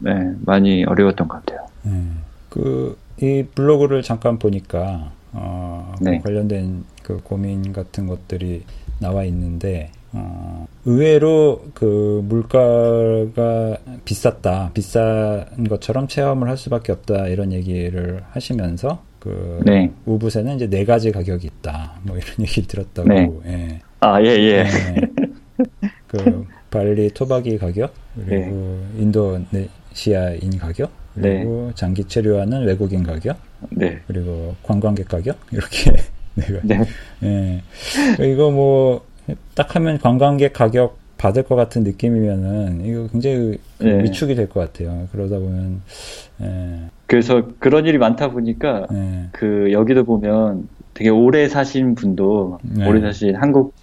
네, 0.00 0.34
많이 0.44 0.84
어려웠던 0.84 1.28
것 1.28 1.44
같아요. 1.44 1.66
네. 1.82 2.02
그이 2.48 3.44
블로그를 3.54 4.02
잠깐 4.02 4.38
보니까 4.38 5.12
어, 5.32 5.94
그 5.98 6.04
네. 6.04 6.18
관련된 6.18 6.84
그 7.02 7.20
고민 7.22 7.72
같은 7.72 8.06
것들이 8.06 8.64
나와 8.98 9.22
있는데 9.24 9.92
어, 10.12 10.66
의외로 10.84 11.62
그 11.74 12.24
물가가 12.26 13.76
비쌌다, 14.04 14.70
비싼 14.74 15.64
것처럼 15.68 16.08
체험을 16.08 16.48
할 16.48 16.56
수밖에 16.56 16.92
없다 16.92 17.28
이런 17.28 17.52
얘기를 17.52 18.22
하시면서 18.30 19.02
그 19.20 19.60
네. 19.64 19.92
우붓에는 20.06 20.56
이제 20.56 20.68
네 20.68 20.84
가지 20.84 21.12
가격이 21.12 21.46
있다, 21.46 22.00
뭐 22.02 22.16
이런 22.16 22.28
얘기를 22.40 22.66
들었다고. 22.66 23.08
네. 23.08 23.30
예. 23.46 23.80
아, 24.00 24.20
예, 24.22 24.26
예. 24.26 24.64
네. 24.64 25.00
그 26.06 26.46
발리 26.70 27.10
토박이 27.10 27.58
가격, 27.58 27.92
그리고 28.14 28.80
네. 28.94 29.02
인도네시아인 29.02 30.58
가격, 30.58 30.90
그리고 31.14 31.66
네. 31.68 31.72
장기 31.74 32.04
체류하는 32.04 32.64
외국인 32.64 33.02
가격, 33.02 33.36
네. 33.70 34.00
그리고 34.06 34.56
관광객 34.62 35.06
가격 35.08 35.38
이렇게 35.52 35.92
내가 36.34 36.60
네. 36.62 36.80
예. 37.22 37.62
이거 38.24 38.50
뭐 38.50 39.04
딱 39.54 39.74
하면 39.76 39.98
관광객 39.98 40.52
가격 40.52 40.98
받을 41.18 41.42
것 41.42 41.54
같은 41.54 41.82
느낌이면은 41.82 42.84
이거 42.84 43.06
굉장히 43.12 43.58
네. 43.78 44.02
위축이 44.04 44.34
될 44.34 44.48
것 44.48 44.60
같아요. 44.60 45.06
그러다 45.12 45.38
보면 45.38 45.82
예. 46.42 46.78
그래서 47.06 47.42
그런 47.58 47.86
일이 47.86 47.98
많다 47.98 48.30
보니까 48.30 48.86
네. 48.90 49.26
그 49.32 49.68
여기도 49.72 50.04
보면 50.04 50.68
되게 50.94 51.10
오래 51.10 51.48
사신 51.48 51.94
분도 51.94 52.58
네. 52.62 52.88
오래 52.88 53.00
사신 53.00 53.36
한국 53.36 53.74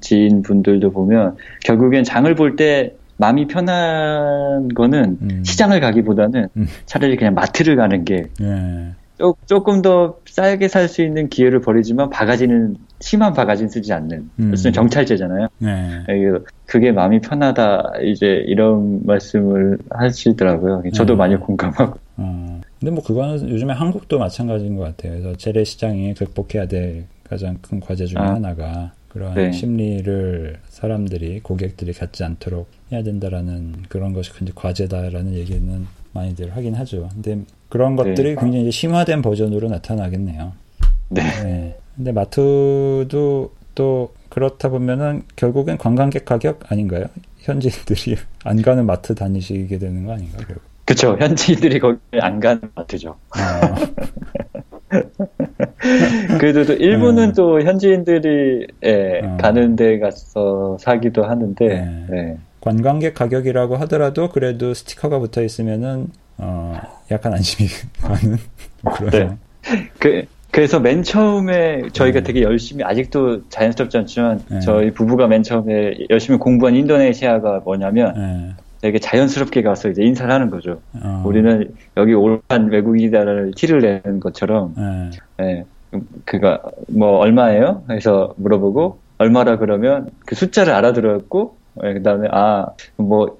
지인 0.00 0.42
분들도 0.42 0.92
보면 0.92 1.36
결국엔 1.64 2.04
장을 2.04 2.32
볼 2.36 2.54
때 2.56 2.94
마음이 3.18 3.46
편한 3.46 4.68
거는 4.68 5.18
음. 5.22 5.42
시장을 5.44 5.80
가기보다는 5.80 6.48
음. 6.56 6.66
차라리 6.84 7.16
그냥 7.16 7.34
마트를 7.34 7.74
가는 7.76 8.04
게 8.04 8.26
네. 8.38 8.92
조, 9.18 9.62
금 9.64 9.82
더 9.82 10.18
싸게 10.26 10.68
살 10.68 10.88
수 10.88 11.02
있는 11.02 11.28
기회를 11.28 11.60
버리지만 11.60 12.10
바가지는 12.10 12.76
심한 13.00 13.32
바가지는 13.32 13.68
쓰지 13.68 13.92
않는 13.92 14.30
음. 14.38 14.50
무슨 14.50 14.72
정찰제잖아요. 14.72 15.48
네. 15.58 16.04
그게 16.66 16.92
마음이 16.92 17.20
편하다 17.20 17.92
이제 18.02 18.44
이런 18.46 19.04
말씀을 19.04 19.78
하시더라고요. 19.90 20.82
저도 20.94 21.14
네. 21.14 21.18
많이 21.18 21.36
공감하고. 21.36 21.98
어. 22.18 22.60
근데 22.80 22.90
뭐 22.90 23.02
그거는 23.02 23.48
요즘에 23.48 23.72
한국도 23.72 24.18
마찬가지인 24.18 24.76
것 24.76 24.84
같아요. 24.84 25.12
그래서 25.20 25.36
재래 25.36 25.64
시장이 25.64 26.14
극복해야 26.14 26.66
될 26.66 27.04
가장 27.24 27.56
큰 27.62 27.80
과제 27.80 28.06
중에 28.06 28.20
아. 28.20 28.34
하나가 28.34 28.92
그런 29.08 29.34
네. 29.34 29.50
심리를 29.52 30.56
사람들이 30.68 31.40
고객들이 31.40 31.92
갖지 31.92 32.22
않도록 32.22 32.68
해야 32.92 33.02
된다라는 33.02 33.74
그런 33.88 34.12
것이 34.12 34.30
굉장히 34.32 34.52
과제다라는 34.54 35.32
얘기는 35.34 35.86
많이들 36.12 36.54
하긴 36.54 36.74
하죠. 36.74 37.08
근데 37.14 37.42
그런 37.68 37.96
네. 37.96 38.04
것들이 38.04 38.34
네. 38.34 38.40
굉장히 38.40 38.70
심화된 38.70 39.22
버전으로 39.22 39.68
나타나겠네요. 39.68 40.52
네. 41.08 41.22
네. 41.42 41.78
근데 41.96 42.12
마트도 42.12 43.50
또 43.74 44.14
그렇다 44.28 44.68
보면은 44.68 45.22
결국엔 45.36 45.78
관광객 45.78 46.24
가격 46.24 46.70
아닌가요? 46.70 47.06
현지인들이 47.38 48.16
안 48.44 48.60
가는 48.62 48.84
마트 48.84 49.14
다니시게 49.14 49.78
되는 49.78 50.04
거 50.04 50.12
아닌가? 50.12 50.38
결국. 50.38 50.62
그쵸. 50.84 51.16
현지인들이 51.18 51.80
거기 51.80 51.98
안 52.20 52.38
가는 52.38 52.60
마트죠. 52.74 53.16
아. 53.30 53.74
그래도 56.38 56.64
또 56.64 56.72
일부는 56.74 57.30
음. 57.30 57.32
또 57.32 57.60
현지인들이 57.60 58.66
예, 58.84 59.20
음. 59.22 59.36
가는 59.36 59.74
데 59.74 59.98
가서 59.98 60.76
사기도 60.78 61.24
하는데 61.24 61.66
네. 61.66 62.06
네. 62.08 62.38
관광객 62.60 63.14
가격이라고 63.14 63.76
하더라도 63.76 64.28
그래도 64.28 64.74
스티커가 64.74 65.18
붙어 65.18 65.42
있으면은 65.42 66.08
어, 66.38 66.80
약간 67.10 67.34
안심이 67.34 67.68
가는 68.00 68.36
그런. 68.96 69.10
네. 69.10 69.36
그 69.98 70.24
그래서 70.50 70.80
맨 70.80 71.02
처음에 71.02 71.82
저희가 71.92 72.20
네. 72.20 72.24
되게 72.24 72.42
열심히 72.42 72.82
아직도 72.84 73.48
자연스럽지 73.48 73.98
않지만 73.98 74.40
네. 74.48 74.60
저희 74.60 74.90
부부가 74.90 75.26
맨 75.26 75.42
처음에 75.42 75.94
열심히 76.08 76.38
공부한 76.38 76.74
인도네시아가 76.76 77.60
뭐냐면 77.64 78.14
네. 78.16 78.54
되게 78.80 78.98
자연스럽게 78.98 79.62
가서 79.62 79.88
이제 79.88 80.02
인사를 80.02 80.32
하는 80.32 80.50
거죠. 80.50 80.80
어. 81.02 81.22
우리는 81.26 81.74
여기 81.96 82.14
올한 82.14 82.68
외국인이다라는 82.70 83.52
티를 83.56 83.80
내는 84.04 84.20
것처럼, 84.20 84.74
네. 84.76 85.10
네. 85.38 85.64
그가 86.24 86.60
뭐 86.88 87.18
얼마예요? 87.18 87.82
해서 87.90 88.34
물어보고 88.36 88.98
얼마라 89.18 89.56
그러면 89.56 90.10
그 90.26 90.34
숫자를 90.34 90.72
알아들었고, 90.74 91.56
네, 91.82 91.94
그다음에 91.94 92.28
아 92.30 92.66
뭐 92.96 93.36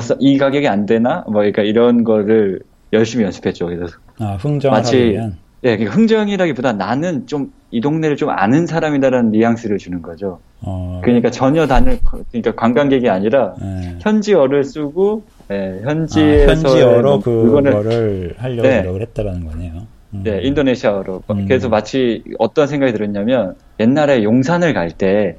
더 0.00 0.16
이 0.20 0.38
가격이 0.38 0.68
안 0.68 0.86
되나? 0.86 1.22
뭐 1.26 1.34
그러니까 1.36 1.62
이런 1.62 2.04
거를 2.04 2.60
열심히 2.92 3.24
연습했죠. 3.24 3.66
그래서 3.66 3.96
아 4.18 4.36
흥정을 4.40 4.76
마치. 4.76 5.18
예, 5.64 5.76
그러니까 5.76 5.94
흥정이라기보다 5.94 6.72
나는 6.74 7.26
좀 7.26 7.50
이 7.74 7.80
동네를 7.80 8.16
좀 8.16 8.28
아는 8.28 8.66
사람이다라는 8.66 9.30
뉘앙스를 9.30 9.78
주는 9.78 10.02
거죠. 10.02 10.40
어... 10.60 11.00
그러니까 11.02 11.30
전혀 11.30 11.66
다른 11.66 11.98
그러니까 12.30 12.54
관광객이 12.54 13.08
아니라 13.08 13.54
네. 13.58 13.96
현지어를 14.02 14.62
쓰고 14.62 15.24
예, 15.50 15.80
현지에서 15.82 16.50
아, 16.50 16.54
현지어로 16.54 17.20
그거를 17.20 18.34
하려고 18.36 18.62
네. 18.62 18.80
노력을 18.82 19.00
했다라는 19.00 19.46
거네요. 19.46 19.72
음. 20.12 20.20
네, 20.22 20.42
인도네시아어로. 20.42 21.22
음. 21.30 21.46
그래서 21.48 21.70
마치 21.70 22.22
어떤 22.38 22.66
생각이 22.66 22.92
들었냐면 22.92 23.54
옛날에 23.80 24.22
용산을 24.22 24.74
갈 24.74 24.90
때 24.90 25.38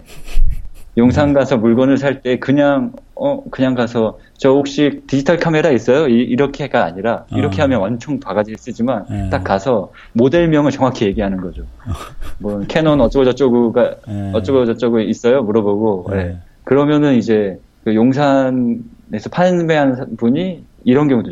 용산 0.98 1.34
가서 1.34 1.58
물건을 1.58 1.98
살 1.98 2.24
때 2.24 2.40
그냥 2.40 2.94
어 3.14 3.44
그냥 3.52 3.76
가서 3.76 4.18
저 4.38 4.50
혹시 4.50 5.02
디지털 5.08 5.38
카메라 5.38 5.70
있어요? 5.70 6.08
이렇게가 6.08 6.84
아니라 6.84 7.26
이렇게 7.32 7.62
어. 7.62 7.66
하면 7.66 7.82
왕창 7.82 8.20
바가지 8.20 8.56
쓰지만 8.58 9.06
네. 9.10 9.30
딱 9.30 9.44
가서 9.44 9.92
모델명을 10.14 10.72
정확히 10.72 11.06
얘기하는 11.06 11.40
거죠. 11.40 11.64
뭐 12.40 12.64
캐논 12.68 13.00
어쩌고 13.00 13.26
저쩌고가 13.26 13.96
네. 14.08 14.32
어쩌고 14.34 14.66
저쩌고 14.66 15.00
있어요? 15.02 15.44
물어보고 15.44 16.08
네. 16.12 16.24
네. 16.24 16.38
그러면은 16.64 17.16
이제 17.16 17.60
그 17.84 17.96
용산에서 17.96 19.30
판매하는 19.32 20.18
분이 20.18 20.64
이런 20.84 21.08
경우도 21.08 21.32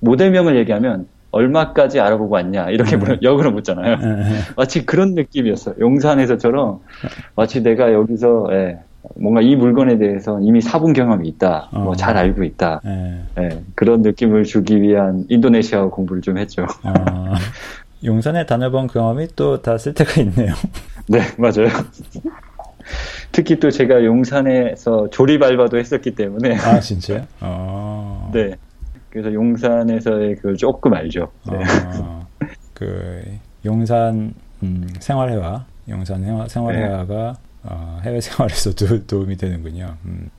모델명을 0.00 0.56
얘기하면 0.56 1.06
얼마까지 1.30 2.00
알아보고 2.00 2.34
왔냐 2.34 2.70
이렇게 2.70 2.96
음. 2.96 3.18
역으로 3.22 3.50
묻잖아요. 3.50 3.96
음. 3.96 4.40
마치 4.56 4.86
그런 4.86 5.14
느낌이었어요. 5.14 5.74
용산에서처럼 5.78 6.80
마치 7.34 7.62
내가 7.62 7.92
여기서 7.92 8.48
예, 8.52 8.78
뭔가 9.16 9.40
이 9.40 9.56
물건에 9.56 9.96
대해서 9.98 10.38
이미 10.40 10.60
사본 10.60 10.92
경험이 10.92 11.28
있다, 11.28 11.68
어. 11.72 11.80
뭐잘 11.80 12.16
알고 12.16 12.42
있다, 12.44 12.80
예. 12.84 13.22
예, 13.42 13.62
그런 13.74 14.02
느낌을 14.02 14.44
주기 14.44 14.80
위한 14.82 15.24
인도네시아 15.28 15.86
공부를 15.86 16.20
좀 16.22 16.36
했죠. 16.38 16.66
어. 16.82 16.94
용산에 18.04 18.46
다녀본 18.46 18.88
경험이 18.88 19.28
또 19.34 19.60
다 19.62 19.76
쓸 19.78 19.94
때가 19.94 20.20
있네요. 20.22 20.52
네, 21.08 21.20
맞아요. 21.38 21.68
특히 23.32 23.58
또 23.58 23.70
제가 23.70 24.04
용산에서 24.04 25.10
조립 25.10 25.42
알바도 25.42 25.78
했었기 25.78 26.14
때문에. 26.14 26.56
아, 26.56 26.80
진짜요? 26.80 27.24
어... 27.40 28.30
네. 28.32 28.54
그래서 29.10 29.32
용산에서의 29.32 30.36
그걸 30.36 30.56
조금 30.56 30.94
알죠. 30.94 31.28
네. 31.50 31.58
아, 31.64 32.26
그 32.74 33.22
용산 33.64 34.34
음, 34.62 34.86
생활회화, 35.00 35.64
용산 35.88 36.46
생활회화가 36.48 37.32
네. 37.32 37.47
어, 37.64 38.00
해외 38.04 38.20
생활에서도 38.20 39.06
도움이 39.06 39.36
되는군요. 39.36 39.96
음. 40.04 40.30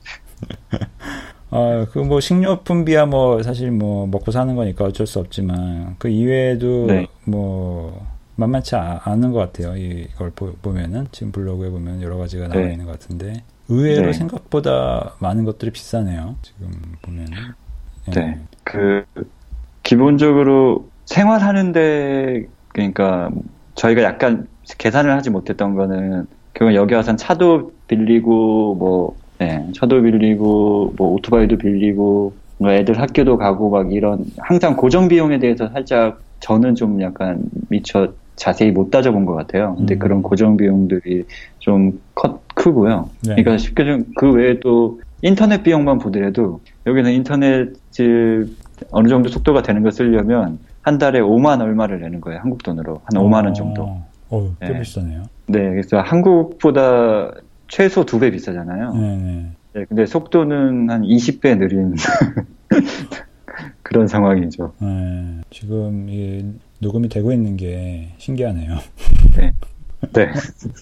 어, 1.50 1.84
그 1.92 1.98
뭐 1.98 2.20
식료품비야 2.20 3.06
뭐 3.06 3.42
사실 3.42 3.70
뭐 3.70 4.06
먹고 4.06 4.30
사는 4.30 4.54
거니까 4.54 4.84
어쩔 4.84 5.06
수 5.06 5.18
없지만 5.18 5.96
그 5.98 6.08
이외에도 6.08 6.86
네. 6.86 7.06
뭐 7.24 8.06
만만치 8.36 8.74
않은 8.76 9.32
것 9.32 9.38
같아요. 9.38 9.76
이걸 9.76 10.30
보, 10.30 10.72
면은 10.72 11.06
지금 11.12 11.32
블로그에 11.32 11.68
보면 11.70 12.00
여러 12.02 12.16
가지가 12.16 12.48
나와 12.48 12.64
네. 12.64 12.72
있는 12.72 12.86
것 12.86 12.92
같은데 12.92 13.42
의외로 13.68 14.06
네. 14.06 14.12
생각보다 14.12 15.14
많은 15.18 15.44
것들이 15.44 15.70
비싸네요. 15.72 16.36
지금 16.42 16.70
보면은. 17.02 17.32
네. 18.06 18.12
네. 18.14 18.38
그 18.64 19.04
기본적으로 19.82 20.88
생활하는데 21.04 22.46
그러니까 22.68 23.30
저희가 23.74 24.02
약간 24.02 24.46
계산을 24.78 25.12
하지 25.12 25.30
못했던 25.30 25.74
거는 25.74 26.26
그건 26.60 26.74
여기 26.74 26.94
와선 26.94 27.16
차도 27.16 27.72
빌리고 27.88 28.74
뭐 28.74 29.16
네, 29.38 29.66
차도 29.74 30.02
빌리고 30.02 30.92
뭐 30.94 31.14
오토바이도 31.14 31.56
빌리고 31.56 32.34
뭐 32.58 32.70
애들 32.70 33.00
학교도 33.00 33.38
가고 33.38 33.70
막 33.70 33.90
이런 33.94 34.26
항상 34.36 34.76
고정 34.76 35.08
비용에 35.08 35.38
대해서 35.38 35.70
살짝 35.70 36.20
저는 36.40 36.74
좀 36.74 37.00
약간 37.00 37.44
미처 37.70 38.12
자세히 38.36 38.72
못 38.72 38.90
따져본 38.90 39.24
것 39.24 39.34
같아요. 39.36 39.74
근데 39.78 39.94
음. 39.94 39.98
그런 39.98 40.22
고정 40.22 40.58
비용들이 40.58 41.24
좀 41.60 41.98
컸, 42.14 42.46
크고요. 42.54 43.08
네. 43.22 43.36
그러니까 43.36 43.56
쉽게 43.56 43.84
좀 43.86 44.04
그 44.18 44.30
외에 44.30 44.60
또 44.60 45.00
인터넷 45.22 45.62
비용만 45.62 45.98
보더라도 45.98 46.60
여기는 46.84 47.10
인터넷을 47.10 48.50
어느 48.90 49.08
정도 49.08 49.30
속도가 49.30 49.62
되는 49.62 49.82
걸 49.82 49.92
쓰려면 49.92 50.58
한 50.82 50.98
달에 50.98 51.20
5만 51.20 51.62
얼마를 51.62 52.00
내는 52.00 52.20
거예요. 52.20 52.40
한국 52.42 52.62
돈으로. 52.62 53.00
한 53.04 53.22
5만 53.22 53.46
원 53.46 53.54
정도. 53.54 53.96
어, 54.30 54.54
꽤 54.60 54.68
네. 54.68 54.80
비싸네요. 54.80 55.24
네, 55.46 55.58
그래서 55.70 55.98
한국보다 56.00 57.32
최소 57.68 58.04
두 58.04 58.18
배 58.18 58.30
비싸잖아요. 58.30 58.92
네, 58.94 59.16
네. 59.16 59.46
네, 59.72 59.84
근데 59.88 60.06
속도는 60.06 60.90
한 60.90 61.02
20배 61.02 61.56
느린 61.58 61.94
그런 63.82 64.06
상황이죠. 64.08 64.72
네, 64.80 65.40
지금 65.50 66.06
이 66.08 66.44
녹음이 66.80 67.08
되고 67.08 67.32
있는 67.32 67.56
게 67.56 68.08
신기하네요. 68.18 68.76
네. 69.36 69.52
네. 70.12 70.28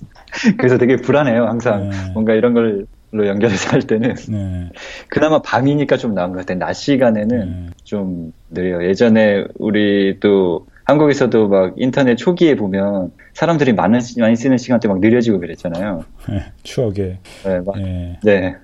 그래서 0.58 0.78
되게 0.78 0.96
불안해요. 0.96 1.46
항상 1.46 1.88
네. 1.90 1.96
뭔가 2.12 2.34
이런 2.34 2.54
걸로 2.54 3.26
연결해서 3.26 3.70
할 3.72 3.82
때는 3.82 4.14
네. 4.28 4.70
그나마 5.08 5.40
밤이니까 5.42 5.96
좀 5.96 6.14
나은 6.14 6.30
것 6.32 6.38
같아요. 6.38 6.58
낮 6.58 6.74
시간에는 6.74 7.38
네. 7.66 7.70
좀 7.84 8.32
느려요. 8.50 8.86
예전에 8.88 9.44
우리 9.58 10.18
또 10.20 10.66
한국에서도 10.98 11.48
막 11.48 11.74
인터넷 11.76 12.16
초기에 12.16 12.56
보면 12.56 13.12
사람들이 13.34 13.74
많은 13.74 14.00
많이 14.18 14.34
쓰는 14.36 14.56
시간대 14.56 14.88
막 14.88 15.00
느려지고 15.00 15.38
그랬잖아요. 15.38 16.04
네, 16.30 16.42
추억에. 16.62 17.18
네, 17.44 17.60
막, 17.64 17.76
네. 17.76 18.18
네. 18.24 18.56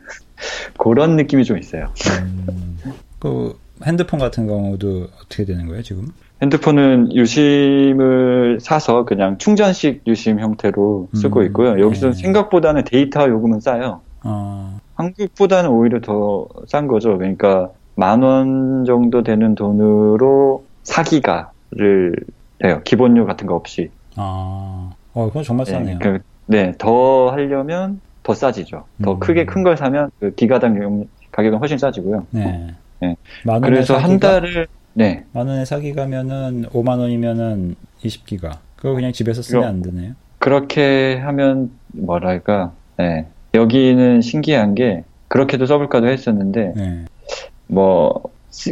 그런 0.79 1.17
느낌이 1.17 1.45
좀 1.45 1.59
있어요. 1.59 1.93
음, 2.23 2.79
그 3.21 3.59
핸드폰 3.87 4.19
같은 4.21 4.47
경우도 4.47 5.09
어떻게 5.23 5.45
되는 5.45 5.67
거예요 5.67 5.83
지금? 5.83 6.07
핸드폰은 6.41 7.15
유심을 7.15 8.59
사서 8.61 9.05
그냥 9.05 9.37
충전식 9.37 10.03
유심 10.07 10.41
형태로 10.41 11.09
쓰고 11.15 11.41
음, 11.41 11.47
있고요. 11.47 11.79
여기서 11.79 12.13
네. 12.13 12.13
생각보다는 12.23 12.85
데이터 12.85 13.29
요금은 13.29 13.61
싸요. 13.61 14.01
어. 14.23 14.79
한국보다는 14.95 15.69
오히려 15.71 16.01
더 16.01 16.49
싼 16.69 16.87
거죠. 16.89 17.19
그러니까 17.19 17.71
만 17.97 18.23
원 18.23 18.85
정도 18.87 19.23
되는 19.23 19.55
돈으로 19.55 20.65
4기가 20.85 21.49
를 21.77 22.15
해요. 22.65 22.81
기본료 22.85 23.27
같은 23.27 23.47
거 23.47 23.55
없이. 23.55 23.91
아, 24.17 24.91
어, 25.13 25.27
그건 25.27 25.43
정말 25.43 25.67
싸네요. 25.67 25.99
네, 25.99 25.99
그, 26.01 26.19
네, 26.47 26.73
더 26.79 27.31
하려면 27.31 28.01
더 28.23 28.33
싸지죠. 28.35 28.85
더 29.03 29.13
음. 29.15 29.19
크게 29.21 29.45
큰 29.45 29.63
걸 29.63 29.77
사면 29.77 30.11
그 30.21 30.35
기가당 30.35 31.07
가격은 31.33 31.59
훨씬 31.59 31.79
싸지고요. 31.79 32.27
네. 32.31 32.75
네. 33.01 33.17
그래서 33.63 33.97
한 33.99 34.19
달을 34.21 34.67
네. 34.95 35.25
만 35.33 35.49
원에 35.49 35.65
사기가면은 35.65 36.67
5만 36.71 37.01
원이면은 37.01 37.75
20기가. 38.03 38.59
그거 38.77 38.95
그냥 38.95 39.13
집에서 39.13 39.43
쓰면 39.43 39.65
안 39.65 39.83
되네요. 39.83 40.13
그렇게 40.39 41.19
하면 41.19 41.71
뭐랄까, 41.89 42.73
네. 42.99 43.27
여기는 43.55 44.21
신기한 44.21 44.75
게 44.75 45.05
그렇게도 45.29 45.67
써볼까도 45.67 46.07
했었는데 46.09 46.73
네. 46.77 47.05
뭐 47.67 48.23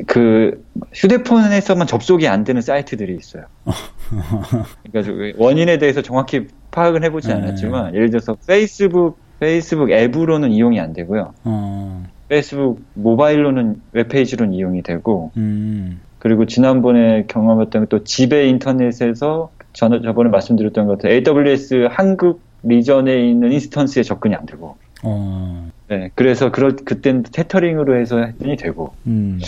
그 0.06 0.64
휴대폰에서만 0.94 1.86
접속이 1.86 2.28
안 2.28 2.44
되는 2.44 2.60
사이트들이 2.62 3.16
있어요. 3.16 3.44
그러니까 4.92 5.38
원인에 5.38 5.78
대해서 5.78 6.02
정확히 6.02 6.46
파악은 6.70 7.04
해보지 7.04 7.28
네. 7.28 7.34
않았지만 7.34 7.94
예를 7.94 8.10
들어서 8.10 8.36
페이스북 8.46 9.18
페이스북 9.40 9.90
앱으로는 9.90 10.52
이용이 10.52 10.78
안 10.78 10.92
되고요. 10.92 11.34
어. 11.44 12.04
페이스북 12.28 12.80
모바일로는 12.94 13.82
웹페이지로는 13.92 14.54
이용이 14.54 14.82
되고 14.82 15.32
음. 15.36 16.00
그리고 16.18 16.46
지난번에 16.46 17.24
경험했던 17.26 17.88
또 17.88 18.04
집의 18.04 18.48
인터넷에서 18.50 19.50
전, 19.72 20.02
저번에 20.02 20.30
말씀드렸던 20.30 20.86
것 20.86 20.98
같은 20.98 21.10
AWS 21.10 21.88
한국 21.90 22.40
region에 22.62 23.28
있는 23.28 23.52
instance에 23.52 24.02
접근이 24.04 24.34
안 24.34 24.46
되고. 24.46 24.76
어. 25.02 25.68
네, 25.92 26.10
그래서 26.14 26.50
그럴 26.50 26.76
그땐 26.76 27.22
tethering으로 27.30 27.96
해서 28.00 28.18
했더니 28.18 28.56
되고. 28.56 28.94
음. 29.06 29.40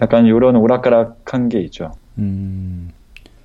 약간 0.00 0.26
이런 0.26 0.54
오락가락한 0.56 1.48
게 1.48 1.60
있죠. 1.62 1.90
음. 2.18 2.90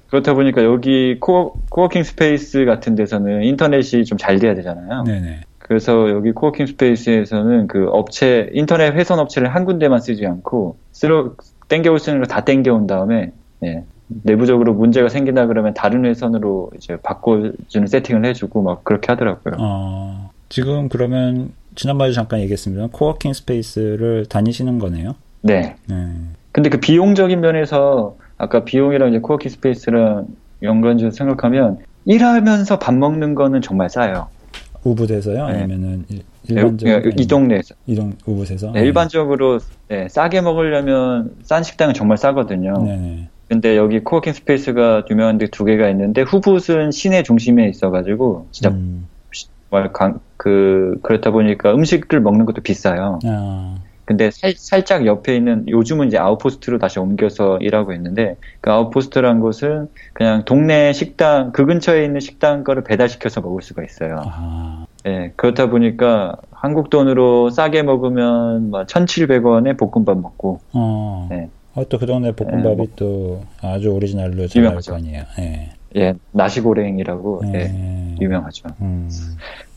그렇다 0.09 0.33
보니까 0.35 0.63
여기 0.63 1.17
코어, 1.19 1.53
coworking 1.69 2.03
space 2.03 2.65
같은 2.65 2.95
데서는 2.95 3.43
인터넷이 3.43 4.05
좀 4.05 4.17
잘 4.17 4.37
돼야 4.39 4.53
되잖아요. 4.55 5.03
네네. 5.03 5.41
그래서 5.57 6.09
여기 6.09 6.31
coworking 6.31 6.65
space에서는 6.67 7.67
그 7.67 7.87
업체, 7.89 8.49
인터넷 8.53 8.91
회선 8.93 9.19
업체를 9.19 9.53
한 9.53 9.65
군데만 9.65 9.99
쓰지 9.99 10.25
않고, 10.25 10.77
쓰러, 10.91 11.33
땡겨올 11.67 11.99
수 11.99 12.09
있는 12.09 12.21
걸 12.21 12.27
다 12.27 12.43
땡겨온 12.43 12.87
다음에, 12.87 13.31
예, 13.63 13.83
내부적으로 14.07 14.73
문제가 14.73 15.09
생긴다 15.09 15.45
그러면 15.45 15.75
다른 15.75 16.05
회선으로 16.05 16.71
이제 16.75 16.97
바꿔주는 17.03 17.85
세팅을 17.87 18.25
해주고 18.25 18.63
막 18.63 18.83
그렇게 18.83 19.11
하더라고요. 19.11 19.55
어, 19.59 20.28
지금 20.49 20.89
그러면 20.89 21.51
지난번에 21.75 22.11
잠깐 22.11 22.39
얘기했습니다. 22.41 22.87
coworking 22.91 23.33
space를 23.33 24.25
다니시는 24.27 24.79
거네요. 24.79 25.15
네. 25.41 25.75
네. 25.87 25.95
근데 26.51 26.69
그 26.69 26.79
비용적인 26.79 27.39
면에서 27.39 28.17
아까 28.37 28.65
비용이랑 28.65 29.09
이제 29.09 29.19
coworking 29.19 29.49
space랑 29.51 30.27
연관지어 30.63 31.11
생각하면 31.11 31.77
일하면서 32.05 32.79
밥 32.79 32.95
먹는 32.95 33.35
거는 33.35 33.61
정말 33.61 33.89
싸요. 33.89 34.27
우붓에서요? 34.83 35.47
네. 35.47 35.53
아니면은 35.53 36.05
일반적으로 36.47 37.11
이 37.15 37.27
동네에서 37.27 37.75
이동 37.85 38.13
우붓에서 38.25 38.71
네, 38.71 38.81
일반적으로 38.81 39.59
네, 39.89 40.07
싸게 40.09 40.41
먹으려면 40.41 41.35
싼 41.43 41.63
식당은 41.63 41.93
정말 41.93 42.17
싸거든요. 42.17 42.73
네네. 42.83 43.29
근데 43.49 43.77
여기 43.77 43.99
coworking 43.99 44.33
space가 44.33 45.03
유명한 45.09 45.37
데 45.37 45.47
두 45.47 45.65
개가 45.65 45.89
있는데 45.89 46.21
Hubud은 46.21 46.91
시내 46.91 47.23
중심에 47.23 47.67
있어가지고 47.69 48.47
진짜 48.51 48.69
음. 48.69 49.07
강, 49.93 50.19
그 50.39 50.97
그렇다 51.03 51.31
보니까 51.31 51.73
음식을 51.73 52.21
먹는 52.21 52.45
것도 52.45 52.61
비싸요. 52.61 53.19
아. 53.25 53.75
근데 54.05 54.31
살, 54.31 54.53
살짝 54.55 55.05
옆에 55.05 55.35
있는 55.35 55.67
요즘은 55.67 56.07
이제 56.07 56.17
Outpost로 56.17 56.79
다시 56.79 56.97
옮겨서 56.97 57.57
일하고 57.59 57.93
있는데 57.93 58.37
그 58.61 58.71
Outpost란 58.71 59.41
곳은 59.41 59.89
그냥 60.13 60.45
동네 60.45 60.93
식당 60.93 61.51
그 61.51 61.65
근처에 61.65 62.05
있는 62.05 62.21
식당 62.21 62.63
거를 62.63 62.85
배달시켜서 62.85 63.41
먹을 63.41 63.61
수가 63.61 63.83
있어요. 63.83 64.21
아. 64.25 64.85
예, 65.05 65.33
그렇다 65.35 65.69
보니까 65.69 66.37
한국 66.51 66.89
돈으로 66.89 67.49
싸게 67.49 67.83
먹으면 67.83 68.71
막 68.71 68.87
1,700원에 68.87 69.77
볶음밥 69.77 70.17
먹고. 70.17 70.61
어. 70.71 71.29
예. 71.33 71.49
어, 71.75 71.87
또그 71.87 72.05
동네 72.05 72.31
볶음밥이 72.31 72.71
예, 72.71 72.75
뭐, 72.75 72.87
또 72.95 73.43
아주 73.61 73.89
오리지널로 73.89 74.47
유명하죠. 74.55 74.95
아니에요. 74.95 75.23
예. 75.39 75.69
예, 75.97 76.13
나시고랭이라고 76.31 77.41
예. 77.53 77.59
예, 77.59 78.15
유명하죠. 78.21 78.69
음. 78.81 79.09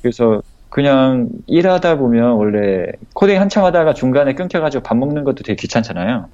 그래서 0.00 0.42
그냥 0.72 1.28
일하다 1.48 1.98
보면 1.98 2.32
원래 2.32 2.86
코딩 3.12 3.38
한참 3.38 3.62
하다가 3.62 3.92
중간에 3.92 4.32
끊겨가지고 4.32 4.82
밥 4.82 4.96
먹는 4.96 5.22
것도 5.22 5.42
되게 5.44 5.54
귀찮잖아요. 5.54 6.24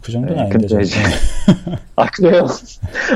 그 0.00 0.12
정도는 0.12 0.36
네, 0.36 0.40
아닌데. 0.42 0.68
근데 0.68 0.82
이제 0.82 1.00
아 1.96 2.06
그래요? 2.06 2.46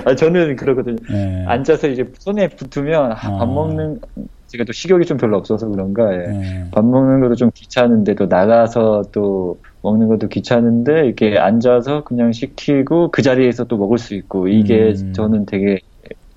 아 0.04 0.16
저는 0.16 0.56
그러거든요. 0.56 0.96
네. 1.08 1.44
앉아서 1.46 1.86
이제 1.86 2.12
손에 2.18 2.48
붙으면 2.48 3.12
아, 3.12 3.14
밥 3.14 3.42
어. 3.42 3.46
먹는 3.46 4.00
제가 4.48 4.64
또 4.64 4.72
식욕이 4.72 5.06
좀 5.06 5.18
별로 5.18 5.36
없어서 5.36 5.68
그런가 5.68 6.12
예. 6.12 6.26
네. 6.32 6.64
밥 6.72 6.84
먹는 6.84 7.20
것도 7.20 7.36
좀 7.36 7.52
귀찮은데 7.54 8.16
또 8.16 8.26
나가서 8.26 9.04
또 9.12 9.60
먹는 9.82 10.08
것도 10.08 10.26
귀찮은데 10.26 11.06
이렇게 11.06 11.38
앉아서 11.38 12.02
그냥 12.02 12.32
시키고 12.32 13.12
그 13.12 13.22
자리에서 13.22 13.64
또 13.64 13.76
먹을 13.76 13.98
수 13.98 14.16
있고 14.16 14.48
이게 14.48 14.94
음. 14.98 15.12
저는 15.12 15.46
되게 15.46 15.78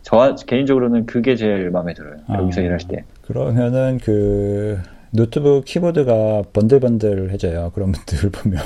저 0.04 0.36
개인적으로는 0.36 1.08
그게 1.08 1.36
제일 1.36 1.72
마음에 1.72 1.96
들어요. 1.96 2.18
아. 2.28 2.38
여기서 2.38 2.62
일할 2.62 2.78
때. 2.88 3.04
그러면은 3.30 4.00
그 4.04 4.80
노트북 5.12 5.64
키보드가 5.66 6.44
번들번들해져요. 6.52 7.72
그런 7.76 7.92
분들 7.92 8.32
보면. 8.34 8.60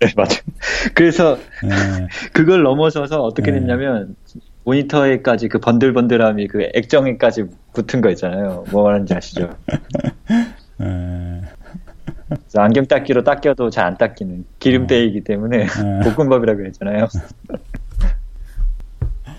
네, 0.00 0.08
맞아요. 0.16 0.40
그래서 0.94 1.38
네. 1.62 1.70
그걸 2.34 2.62
넘어서서 2.62 3.22
어떻게 3.22 3.50
네. 3.52 3.60
됐냐면 3.60 4.16
모니터에까지 4.64 5.48
그 5.48 5.60
번들번들함이 5.60 6.48
그 6.48 6.68
액정에까지 6.74 7.44
붙은 7.72 8.02
거 8.02 8.10
있잖아요. 8.10 8.64
뭐 8.70 8.82
말하는지 8.84 9.14
아시죠? 9.14 9.48
네. 10.76 11.40
안경 12.56 12.84
닦기로 12.86 13.24
닦여도 13.24 13.70
잘 13.70 13.86
안 13.86 13.96
닦이는 13.96 14.44
기름때이기 14.58 15.22
때문에 15.24 15.66
네. 15.66 16.00
볶음밥이라고 16.14 16.66
했잖아요. 16.66 17.08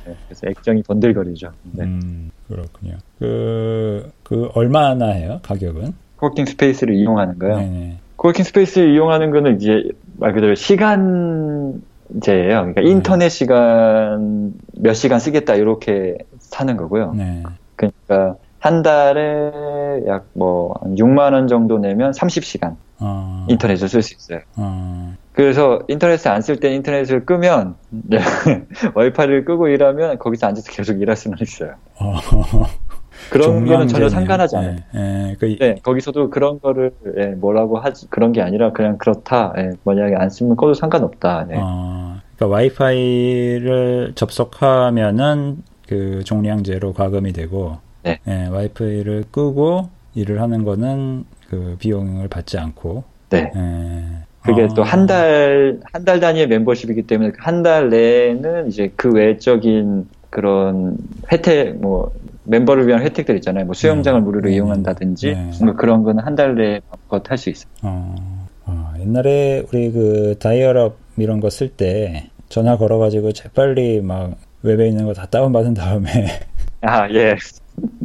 네, 0.06 0.16
그래서 0.28 0.48
액정이 0.48 0.82
번들거리죠. 0.84 1.52
네. 1.74 1.84
음, 1.84 2.32
그렇군요. 2.48 2.98
그, 3.20 4.12
그, 4.24 4.50
얼마나 4.56 5.08
해요? 5.08 5.40
가격은? 5.44 5.94
coworking 6.18 6.46
space를 6.46 6.96
이용하는 6.96 7.40
거요? 7.40 7.58
네네. 7.58 7.98
coworking 8.18 8.44
space를 8.46 8.94
이용하는 8.94 9.32
거는 9.32 9.58
이제 9.58 9.84
말 10.18 10.34
그대로 10.34 10.56
시간 10.56 11.82
제예요. 12.22 12.60
그러니까 12.62 12.82
네. 12.82 12.90
인터넷 12.90 13.30
시간 13.30 14.54
몇 14.74 14.94
시간 14.94 15.20
쓰겠다 15.20 15.56
이렇게 15.56 16.18
사는 16.40 16.76
거고요. 16.78 17.14
네. 17.14 17.44
그러니까 17.76 18.36
한 18.60 18.82
달에 18.82 19.52
약 20.08 20.26
뭐 20.34 20.74
6만 20.84 21.34
원 21.34 21.48
정도 21.48 21.78
내면 21.80 22.12
30시간 22.12 22.76
어... 23.00 23.46
인터넷을 23.50 23.90
쓸 23.90 24.02
수 24.02 24.14
있어요. 24.16 24.40
어... 24.56 25.14
그래서 25.34 25.80
인터넷을 25.88 26.32
안 26.32 26.42
쓸 26.42 26.58
때 26.60 26.74
인터넷을 26.74 27.26
끄면 27.26 27.76
네, 27.90 28.20
와이파이를 28.94 29.46
끄고 29.46 29.68
일하면 29.68 30.18
거기서 30.18 30.48
앉아서 30.48 30.72
계속 30.72 31.02
일할 31.02 31.16
수는 31.16 31.38
있어요. 31.42 31.74
어, 32.00 32.14
그런 33.30 33.66
거는 33.66 33.88
전혀 33.88 34.10
상관하지 34.10 34.56
않아요. 34.58 34.76
예, 34.96 35.30
예, 35.32 35.36
그... 35.40 35.56
네, 35.60 35.76
거기서도 35.84 36.30
그런 36.30 36.60
거를 36.60 36.92
예, 37.18 37.28
뭐라고 37.28 37.78
하지 37.80 38.08
그런 38.10 38.32
게 38.32 38.42
아니라 38.42 38.72
그냥 38.72 38.98
그렇다. 38.98 39.54
예, 39.58 39.72
만약에 39.84 40.16
안 40.16 40.30
쓰면 40.30 40.56
꺼도 40.56 40.74
상관없다. 40.74 41.46
네. 41.50 41.56
어, 41.58 42.18
그러니까 42.36 42.56
와이파이를 42.56 44.14
접속하면은 44.16 45.64
그 45.88 46.24
종량제로 46.24 46.94
과금이 46.94 47.34
되고 47.34 47.78
네. 48.04 48.20
예, 48.28 48.48
와이파이를 48.48 49.26
끄고 49.32 49.90
일을 50.14 50.42
하는 50.42 50.64
거는 50.64 51.26
그 51.50 51.76
비용을 51.80 52.28
받지 52.28 52.58
않고 52.58 53.04
네. 53.30 53.52
예, 53.56 54.04
그게 54.44 54.64
아. 54.64 54.68
또한 54.76 55.06
달, 55.08 55.80
한 55.92 56.06
달 56.06 56.20
단위의 56.20 56.46
membership이기 56.46 57.04
때문에 57.04 57.32
한 57.40 57.64
달 57.64 57.90
내에는 57.90 58.68
이제 58.68 58.92
그 58.96 59.12
외적인 59.12 60.08
그런 60.30 60.98
혜택, 61.32 61.78
뭐, 61.78 62.12
멤버를 62.46 62.88
위한 62.88 63.02
혜택들 63.02 63.36
있잖아요. 63.38 63.66
뭐 63.66 63.74
수영장을 63.74 64.20
네. 64.22 64.24
무료로 64.26 64.50
네. 64.50 64.56
이용한다든지, 64.56 65.28
네. 65.34 65.52
뭐 65.66 65.74
그런 65.76 66.04
거는 66.04 66.24
한 66.24 66.36
달 66.36 66.56
내에 66.56 66.82
마음껏 66.90 67.30
할 67.30 67.38
수 67.38 67.50
있어요. 67.50 67.70
어. 67.84 68.16
어, 68.66 68.94
옛날에 69.00 69.64
우리 69.72 69.92
그 69.92 70.36
다이얼업 70.40 70.98
이런 71.18 71.40
거 71.40 71.48
쓸 71.50 71.70
때 71.70 72.30
전화 72.50 72.78
걸어가지고 72.78 73.32
재빨리 73.34 74.02
막 74.02 74.36
웹에 74.64 74.88
있는 74.88 75.06
거 75.06 75.14
다 75.14 75.26
다운받은 75.28 75.74
다음에 75.76 76.10
아, 76.82 77.08
예. 77.12 77.36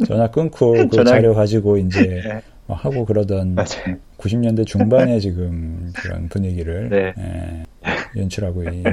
전화 0.07 0.31
끊고 0.31 0.73
그 0.89 0.89
전화... 0.91 1.11
자료 1.13 1.35
가지고 1.35 1.77
이제 1.79 2.03
네. 2.25 2.41
하고 2.75 3.05
그러던 3.05 3.55
맞아요. 3.57 3.97
90년대 4.19 4.67
중반에 4.67 5.19
지금 5.21 5.93
그런 5.95 6.29
분위기를 6.29 6.89
네. 6.89 7.15
예, 7.19 8.21
연출하고 8.21 8.65
있, 8.65 8.87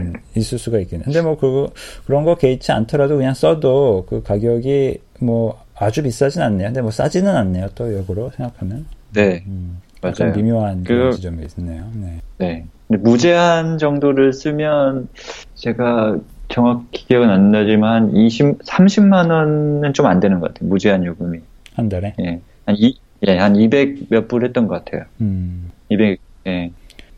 을 0.54 0.60
수가 0.60 0.80
있겠네. 0.80 1.04
근데 1.06 1.22
뭐 1.22 1.38
그, 1.38 1.68
그런 2.06 2.24
거 2.24 2.36
개의치 2.36 2.72
않더라도 2.72 3.18
그냥 3.18 3.34
써도 3.34 4.06
그 4.10 4.24
가격이 4.24 5.00
뭐 5.20 5.60
아주 5.76 6.04
비싸진 6.04 6.42
않네요. 6.42 6.68
근데 6.70 6.82
뭐 6.82 6.92
싸지는 6.92 7.36
않네요. 7.36 7.70
또 7.76 7.94
역으로 7.96 8.32
생각하면. 8.36 8.86
네. 9.14 9.44
음, 9.48 9.80
맞아요. 10.02 10.34
미묘한 10.36 10.84
그, 10.84 11.12
지점이 11.14 11.46
있네요. 11.58 11.86
네. 11.94 12.20
네. 12.38 12.66
무제한 12.90 13.78
정도를 13.78 14.32
쓰면 14.34 15.10
제가 15.56 16.18
정확히 16.50 17.06
기억은 17.08 17.30
안 17.30 17.52
나지만 17.52 18.16
20, 18.16 18.60
30만 18.60 19.30
원은 19.30 19.94
좀 19.94 20.06
안 20.06 20.20
되는 20.22 20.40
것 20.40 20.54
같아요. 20.54 20.70
무제한 20.70 21.04
요금이. 21.04 21.40
한 21.76 21.90
달에? 21.90 22.14
예. 22.22 22.40
한 22.66 22.76
이, 22.78 22.98
예, 23.28 23.38
한 23.38 23.56
200 23.56 24.10
몇 24.10 24.28
불 24.28 24.46
했던 24.46 24.68
것 24.68 24.84
같아요. 24.86 25.06
음. 25.22 25.72
200, 25.90 26.20
예. 26.48 26.72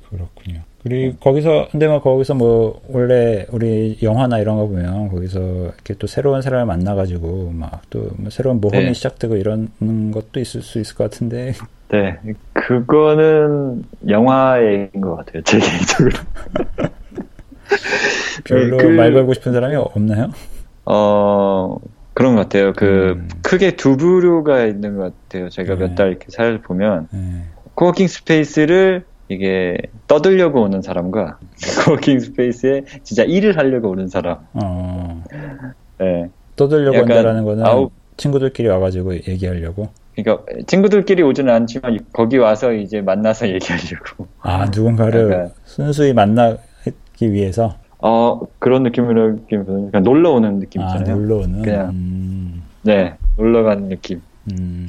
그렇군요. 0.09 0.61
그리고 0.83 1.17
거기서, 1.17 1.67
근데 1.71 1.87
뭐 1.89 2.01
거기서 2.01 2.35
뭐, 2.35 2.81
원래 2.87 3.45
우리 3.51 3.97
영화나 4.01 4.39
이런 4.39 4.55
거 4.55 4.65
보면 4.67 5.09
거기서 5.09 5.39
이렇게 5.39 5.93
또 5.95 6.07
새로운 6.07 6.41
사람을 6.41 6.65
만나가지고 6.65 7.51
막또뭐 7.53 8.29
새로운 8.29 8.61
모험이 8.61 8.85
네. 8.85 8.93
시작되고 8.93 9.35
이런 9.35 9.67
것도 10.11 10.39
있을 10.39 10.61
수 10.61 10.79
있을 10.79 10.95
것 10.95 11.03
같은데. 11.11 11.53
네. 11.89 12.17
그거는 12.53 13.83
영화인 14.07 14.89
것 15.01 15.17
같아요. 15.17 15.41
제 15.43 15.59
개인적으로. 15.59 16.11
별로 18.45 18.77
그, 18.77 18.85
말 18.87 19.11
걸고 19.13 19.33
싶은 19.33 19.51
사람이 19.51 19.75
없나요? 19.75 20.31
어, 20.85 21.77
그런 22.19 22.35
것 22.35 22.41
같아요. 22.41 22.73
그 22.73 23.13
음. 23.15 23.29
크게 23.43 23.77
두 23.77 23.95
부류가 23.95 24.65
있는 24.65 24.97
것 24.97 25.13
같아요. 25.29 25.47
제가 25.47 25.75
네. 25.75 25.87
몇달 25.87 26.09
이렇게 26.09 26.25
살아 26.27 26.61
보면 26.61 27.07
네. 27.13 27.45
coworking 27.75 28.09
space를 28.09 29.05
이게 29.29 29.77
떠들려고 30.07 30.61
오는 30.61 30.81
사람과 30.81 31.39
coworking 31.85 32.19
space에 32.19 32.83
진짜 33.03 33.23
일을 33.23 33.55
하려고 33.57 33.89
오는 33.89 34.09
사람. 34.09 34.39
어. 34.51 35.23
네. 35.97 36.29
떠들려고 36.57 36.99
온다라는 36.99 37.45
거는 37.45 37.65
아우, 37.65 37.89
친구들끼리 38.17 38.67
와가지고 38.67 39.13
얘기하려고. 39.13 39.87
그러니까 40.13 40.43
친구들끼리 40.67 41.23
오지는 41.23 41.53
않지만 41.53 41.99
거기 42.11 42.35
와서 42.37 42.73
이제 42.73 42.99
만나서 42.99 43.47
얘기하려고. 43.55 44.27
아 44.41 44.65
누군가를 44.65 45.51
순수히 45.63 46.11
만나기 46.11 46.59
위해서. 47.21 47.77
어 47.99 48.39
그런 48.59 48.83
느낌으로 48.83 49.35
느낌 49.35 49.65
그러니까 49.65 49.99
놀러 49.99 50.31
오는 50.31 50.59
느낌 50.59 50.81
아, 50.81 50.87
있잖아요. 50.87 51.13
아, 51.15 51.17
놀러 51.17 51.35
오는. 51.37 51.61
그냥 51.61 51.89
음. 51.89 52.63
네 52.83 53.15
놀러 53.37 53.63
가는 53.63 53.89
느낌. 53.89 54.21
음. 54.51 54.87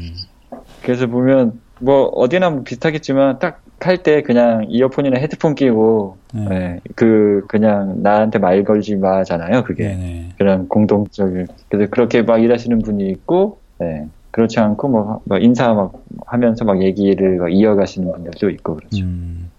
그래서 0.83 1.07
보면 1.07 1.61
뭐 1.81 2.05
어디나 2.07 2.51
뭐 2.51 2.63
비슷하겠지만 2.63 3.39
딱 3.39 3.63
할 3.81 4.03
때 4.03 4.23
그냥 4.23 4.67
이어폰이나 4.69 5.19
헤드폰 5.19 5.55
끼고 5.55 6.17
네. 6.35 6.49
네. 6.49 6.81
그 6.95 7.45
그냥 7.49 8.03
나한테 8.03 8.39
말 8.39 8.63
걸지 8.63 8.97
마잖아요. 8.97 9.65
그게 9.65 9.89
네네. 9.89 10.29
그런 10.39 10.69
공동적인 10.69 11.47
그래서 11.69 11.91
그렇게 11.91 12.23
막 12.23 12.39
일하시는 12.43 12.79
분이 12.81 13.09
있고 13.11 13.59
네. 13.79 14.07
그렇지 14.31 14.61
않고 14.61 14.89
뭐, 14.89 15.23
뭐 15.25 15.39
인사 15.39 15.73
막 15.73 15.93
하면서 16.27 16.65
막 16.65 16.83
얘기를 16.83 17.39
막 17.39 17.53
이어가시는 17.53 18.13
분들도 18.13 18.51
있고 18.51 18.77
그렇죠. 18.77 19.03
음. 19.03 19.50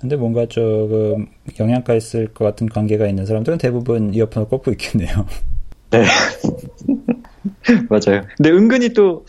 근데 0.00 0.16
뭔가 0.16 0.46
조금 0.46 1.26
영양가 1.58 1.94
있을 1.94 2.28
것 2.28 2.44
같은 2.44 2.68
관계가 2.68 3.06
있는 3.06 3.26
사람들은 3.26 3.58
대부분 3.58 4.14
이어폰을 4.14 4.48
꽂고 4.48 4.70
있겠네요. 4.72 5.26
네. 5.90 6.04
맞아요. 7.88 8.22
근데 8.36 8.50
은근히 8.50 8.90
또 8.90 9.24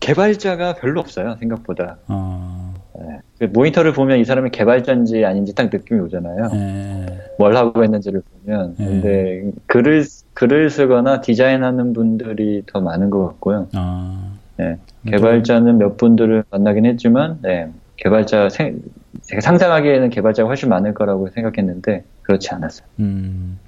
개발자가 0.00 0.74
별로 0.74 1.00
없어요, 1.00 1.36
생각보다. 1.38 1.98
어... 2.08 2.74
네. 2.98 3.18
그 3.38 3.44
모니터를 3.44 3.92
보면 3.92 4.18
이 4.18 4.24
사람이 4.24 4.50
개발자인지 4.50 5.24
아닌지 5.24 5.54
딱 5.54 5.70
느낌이 5.72 6.00
오잖아요. 6.00 6.48
네. 6.52 7.06
뭘 7.38 7.54
하고 7.56 7.84
있는지를 7.84 8.22
보면. 8.22 8.74
네. 8.78 8.84
근데 8.84 9.50
글을, 9.66 10.04
글을 10.34 10.70
쓰거나 10.70 11.20
디자인하는 11.20 11.92
분들이 11.92 12.62
더 12.66 12.80
많은 12.80 13.10
것 13.10 13.26
같고요. 13.26 13.68
어... 13.76 14.38
네. 14.56 14.76
개발자는 15.06 15.78
몇 15.78 15.96
분들을 15.96 16.44
만나긴 16.50 16.86
했지만, 16.86 17.38
네. 17.42 17.68
개발자 18.00 18.48
생, 18.48 18.82
제가 19.22 19.40
상상하기에는 19.40 20.10
개발자가 20.10 20.48
훨씬 20.48 20.68
많을 20.68 20.94
거라고 20.94 21.28
생각했는데 21.28 22.04
그렇지 22.22 22.50
않았어요. 22.50 22.86
음, 22.98 23.58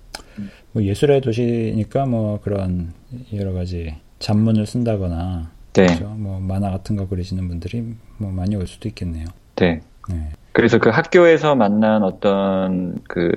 뭐 0.73 0.83
예술의 0.83 1.21
도시니까 1.21 2.07
뭐 2.07 2.41
그런 2.43 2.93
여러 3.35 3.53
가지 3.53 3.95
잡문을 4.19 4.67
쓴다거나 4.67 5.51
네. 5.75 5.87
그렇죠? 5.87 6.09
뭐 6.17 6.41
만화 6.41 6.71
같은 6.71 6.97
거 6.97 7.09
그리시는 7.09 7.47
분들이 7.49 7.95
뭐 8.19 8.31
많이 8.31 8.57
올 8.57 8.67
수도 8.67 8.89
있겠네요. 8.89 9.27
네. 9.57 9.81
네. 10.09 10.31
그래서 10.53 10.79
그 10.79 10.89
학교에서 10.91 11.55
만난 11.55 12.03
어떤 12.03 12.99
그 13.05 13.33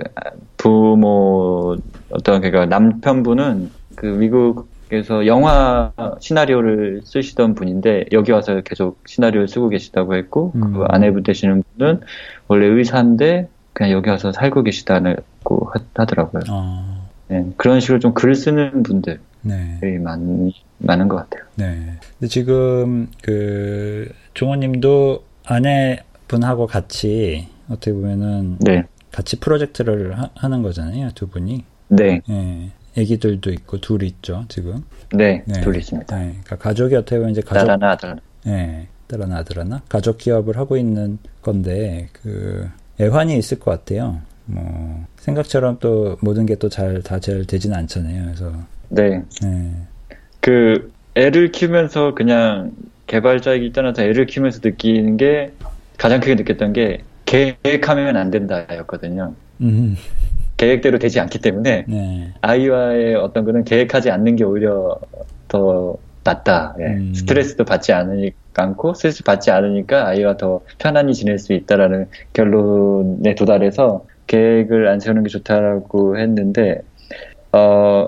부모 0.58 1.76
어떤 2.10 2.42
그니까 2.42 2.66
남편분은 2.66 3.70
그 3.96 4.06
미국 4.06 4.70
에서 4.92 5.26
영화 5.26 5.92
시나리오를 6.20 7.02
쓰시던 7.04 7.56
분인데 7.56 8.06
여기 8.12 8.32
와서 8.32 8.62
계속 8.62 9.00
시나리오를 9.08 9.48
쓰고 9.48 9.70
계시다고 9.70 10.16
했고 10.16 10.52
음. 10.56 10.74
그 10.74 10.84
아내분 10.90 11.24
되시는 11.24 11.64
분은 11.78 12.02
원래 12.48 12.68
의사인데 12.68 13.48
그냥 13.74 13.92
여기 13.92 14.10
와서 14.10 14.32
살고 14.32 14.64
계시다고 14.64 15.72
하더라고요. 15.96 16.44
아. 16.50 17.02
네, 17.28 17.44
그런 17.58 17.80
식으로 17.80 18.00
좀 18.00 18.14
글 18.14 18.36
쓰는 18.36 18.84
분들이 18.84 19.18
네. 19.42 19.98
많, 20.00 20.52
많은 20.78 21.08
것 21.08 21.16
같아요. 21.16 21.44
네. 21.56 21.94
근데 22.20 22.28
지금 22.28 23.08
그 23.24 24.10
종호님도 24.36 25.24
아내분하고 25.46 26.68
같이 26.68 27.48
어떻게 27.70 27.92
보면은 27.92 28.58
네. 28.60 28.84
같이 29.12 29.40
프로젝트를 29.40 30.16
하, 30.36 30.48
는 30.48 30.62
거잖아요, 30.62 31.10
두 31.16 31.28
분이. 31.28 31.64
네. 31.88 32.22
네. 32.28 32.72
애기들도 32.98 33.52
있고 33.52 33.80
둘 33.82 34.04
있죠 34.04 34.46
지금. 34.48 34.84
네, 35.14 35.44
네. 35.46 35.62
둘 35.62 35.76
있습니다. 35.76 36.16
네. 36.18 36.30
그러니까 36.44 36.56
가족이 36.58 36.96
어떻게 36.96 37.18
보면 37.18 37.32
이제 37.32 37.42
가족. 37.42 37.66
딸 37.66 37.70
하나 37.72 37.92
아들. 37.92 38.16
네, 38.46 38.88
딸 39.08 39.22
하나 39.22 39.38
아들 39.38 39.60
하나 39.60 39.82
가족 39.90 40.18
기업을 40.18 40.58
하고 40.58 40.78
있는 40.78 41.18
건데 41.42 42.10
그 42.14 42.70
애환이 43.00 43.38
있을 43.38 43.60
것 43.60 43.72
같아요. 43.72 44.20
뭐 44.46 45.06
생각처럼 45.18 45.78
또 45.80 46.18
모든 46.22 46.46
게 46.46 46.56
또 46.56 46.70
잘 46.70 47.02
다 47.02 47.20
잘 47.20 47.46
되지는 47.46 47.76
않잖아요. 47.78 48.24
그래서 48.26 48.52
네. 48.90 49.22
네. 49.42 49.72
그 50.40 50.92
애를 51.16 51.52
키우면서 51.52 52.14
그냥 52.14 52.72
개발자이기 53.08 53.74
떠나서 53.74 54.04
애를 54.04 54.26
키우면서 54.28 54.60
느끼는 54.64 55.18
게 55.18 55.52
가장 55.98 56.20
크게 56.20 56.36
느꼈던 56.36 56.74
게 56.74 57.00
계획하면 57.26 58.18
안 58.18 58.30
된다였거든요. 58.32 59.34
음. 59.62 59.96
계획대로 60.66 60.98
되지 60.98 61.20
않기 61.20 61.40
때문에 61.40 61.86
네. 61.88 62.34
아이와의 62.42 63.16
어떤 63.16 63.46
거는 63.46 63.64
계획하지 63.66 64.10
않는 64.10 64.36
게 64.36 64.44
오히려 64.44 64.98
더 65.48 65.96
낫다. 66.24 66.76
예. 66.80 66.86
음. 66.86 67.14
스트레스도 67.14 67.66
받지 67.66 67.94
않으니까 67.94 68.36
않고 68.58 68.96
스트레스 68.96 69.24
받지 69.24 69.52
않으니까 69.52 70.08
아이와 70.08 70.38
더 70.38 70.62
편안히 70.80 71.14
지낼 71.14 71.38
수 71.38 71.54
있다라는 71.54 72.08
결론에 72.34 73.36
도달해서 73.36 74.06
계획을 74.26 74.88
안 74.88 75.00
세우는 75.00 75.24
게 75.24 75.30
좋다라고 75.30 76.18
했는데 76.18 76.82
어 77.52 78.08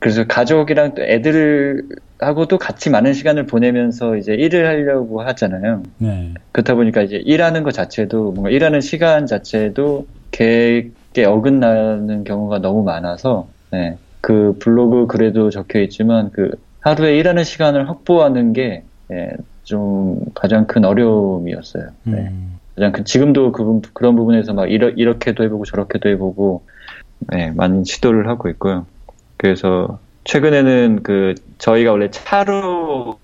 그래서 0.00 0.24
가족이랑 0.26 0.94
또 0.94 1.02
애들하고도 1.02 2.58
같이 2.58 2.90
많은 2.90 3.14
시간을 3.14 3.46
보내면서 3.46 4.16
이제 4.16 4.34
일을 4.34 4.66
하려고 4.66 5.22
하잖아요. 5.22 5.82
네. 5.96 6.34
그렇다 6.52 6.74
보니까 6.74 7.00
이제 7.00 7.16
일하는 7.24 7.62
것 7.62 7.72
자체도 7.72 8.32
뭔가 8.32 8.50
일하는 8.50 8.82
시간 8.82 9.24
자체도 9.26 10.06
계획 10.30 10.92
에 11.16 11.24
어긋나는 11.24 12.24
경우가 12.24 12.58
너무 12.58 12.82
많아서 12.82 13.46
네. 13.70 13.96
그 14.20 14.56
블로그 14.58 15.06
글에도 15.06 15.50
적혀 15.50 15.80
있지만 15.80 16.30
그 16.32 16.50
하루에 16.80 17.16
일하는 17.16 17.44
시간을 17.44 17.88
확보하는 17.88 18.52
게 18.52 18.82
예, 19.12 19.30
좀 19.62 20.20
가장 20.34 20.66
큰 20.66 20.84
어려움이었어요. 20.84 21.88
네. 22.04 22.18
음. 22.18 22.58
가장 22.74 22.92
큰 22.92 23.04
지금도 23.04 23.52
그 23.52 23.80
그런 23.92 24.16
부분에서 24.16 24.54
막 24.54 24.70
이러, 24.70 24.88
이렇게도 24.88 25.44
해보고 25.44 25.64
저렇게도 25.64 26.08
해보고 26.08 26.62
네, 27.28 27.52
많이 27.52 27.84
시도를 27.84 28.28
하고 28.28 28.48
있고요. 28.48 28.86
그래서 29.36 29.98
최근에는 30.24 31.00
그 31.02 31.34
저희가 31.58 31.92
원래 31.92 32.10
차로 32.10 33.18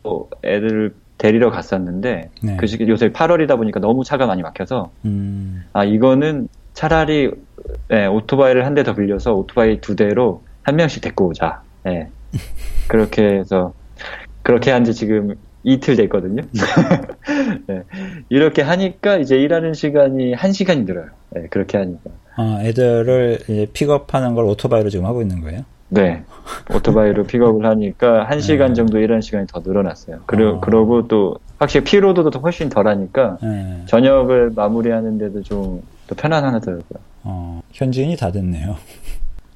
애들을 0.44 0.94
데리러 1.18 1.50
갔었는데 1.50 2.30
네. 2.42 2.56
그 2.56 2.66
시기 2.66 2.88
요새 2.88 3.10
8월이다 3.10 3.56
보니까 3.56 3.80
너무 3.80 4.04
차가 4.04 4.26
많이 4.26 4.42
막혀서 4.42 4.90
음. 5.04 5.64
아 5.72 5.84
이거는 5.84 6.48
차라리 6.74 7.30
네, 7.88 8.06
오토바이를 8.06 8.64
한 8.66 8.74
대 8.74 8.82
더 8.82 8.94
빌려서 8.94 9.34
오토바이 9.34 9.80
두 9.80 9.96
대로 9.96 10.42
한 10.62 10.76
명씩 10.76 11.02
데리고 11.02 11.26
오자. 11.28 11.62
네. 11.84 12.08
그렇게 12.88 13.22
해서 13.24 13.72
그렇게 14.42 14.70
한 14.70 14.84
지 14.84 14.94
지금 14.94 15.34
이틀 15.62 15.94
됐거든요. 15.96 16.42
네. 17.66 17.82
이렇게 18.30 18.62
하니까 18.62 19.18
이제 19.18 19.36
일하는 19.36 19.74
시간이 19.74 20.32
한 20.32 20.52
시간이 20.52 20.84
늘어요. 20.84 21.06
네, 21.30 21.46
그렇게 21.50 21.76
하니까. 21.78 22.10
아, 22.36 22.58
애들을 22.62 23.40
이제 23.42 23.66
픽업하는 23.72 24.34
걸 24.34 24.44
오토바이로 24.46 24.88
지금 24.88 25.04
하고 25.04 25.20
있는 25.20 25.42
거예요? 25.42 25.62
네. 25.90 26.22
오토바이로 26.74 27.24
픽업을 27.24 27.66
하니까 27.66 28.24
한 28.24 28.38
네. 28.38 28.40
시간 28.40 28.74
정도 28.74 28.98
일하는 28.98 29.20
시간이 29.20 29.46
더 29.48 29.60
늘어났어요. 29.60 30.20
그리고, 30.26 30.50
어. 30.52 30.60
그러고 30.60 31.08
또 31.08 31.36
확실히 31.60 31.84
피로도도 31.84 32.40
훨씬 32.40 32.68
덜 32.68 32.88
하니까 32.88 33.38
네. 33.40 33.82
저녁을 33.86 34.50
마무리하는 34.56 35.18
데도 35.18 35.44
좀 35.44 35.82
더 36.10 36.16
편안하더라고요. 36.16 36.98
어, 37.22 37.62
현지인이 37.72 38.16
다 38.16 38.32
됐네요. 38.32 38.76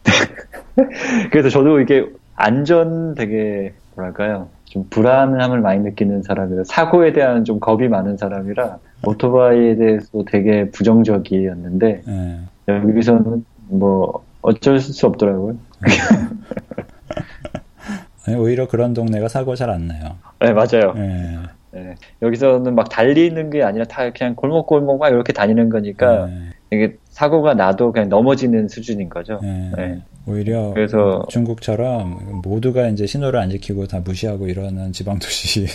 그래서 1.33 1.49
저도 1.49 1.81
이게 1.81 2.07
안전 2.37 3.15
되게 3.17 3.75
뭐랄까요 3.97 4.49
좀 4.65 4.87
불안함을 4.89 5.61
많이 5.61 5.81
느끼는 5.81 6.23
사람이라 6.23 6.63
사고에 6.65 7.13
대한 7.13 7.45
좀 7.45 7.59
겁이 7.59 7.89
많은 7.89 8.17
사람이라 8.17 8.79
오토바이에 9.05 9.77
대해서 9.77 10.25
되게 10.31 10.71
부정적이었는데 10.71 12.03
네. 12.07 12.41
여기서는 12.69 13.45
뭐 13.69 14.25
어쩔 14.43 14.79
수 14.79 15.07
없더라고요. 15.07 15.57
네, 18.29 18.35
오히려 18.37 18.69
그런 18.69 18.95
동네가 18.95 19.29
사고 19.29 19.55
잘 19.57 19.71
안 19.71 19.89
나요. 19.89 20.17
네 20.41 20.53
맞아요. 20.53 20.93
네. 20.95 21.39
네. 21.75 21.95
여기서는 22.23 22.75
막 22.75 22.89
달리는 22.89 23.51
게 23.51 23.63
아니라 23.63 23.85
다 23.85 24.11
그냥 24.11 24.35
골목골목 24.35 24.99
막 24.99 25.09
이렇게 25.09 25.33
다니는 25.33 25.69
거니까 25.69 26.27
네. 26.27 26.51
이게 26.71 26.97
사고가 27.11 27.55
나도 27.55 27.93
그냥 27.93 28.09
넘어지는 28.09 28.69
수준인 28.69 29.09
거죠. 29.09 29.41
네. 29.43 29.71
네. 29.77 30.03
오히려 30.27 30.73
그래서 30.75 31.25
중국처럼 31.29 32.41
모두가 32.43 32.89
이제 32.89 33.07
신호를 33.07 33.39
안 33.39 33.51
지키고 33.51 33.87
다 33.87 34.01
무시하고 34.01 34.49
이러는 34.49 34.93
지방 34.93 35.19
도시는 35.19 35.69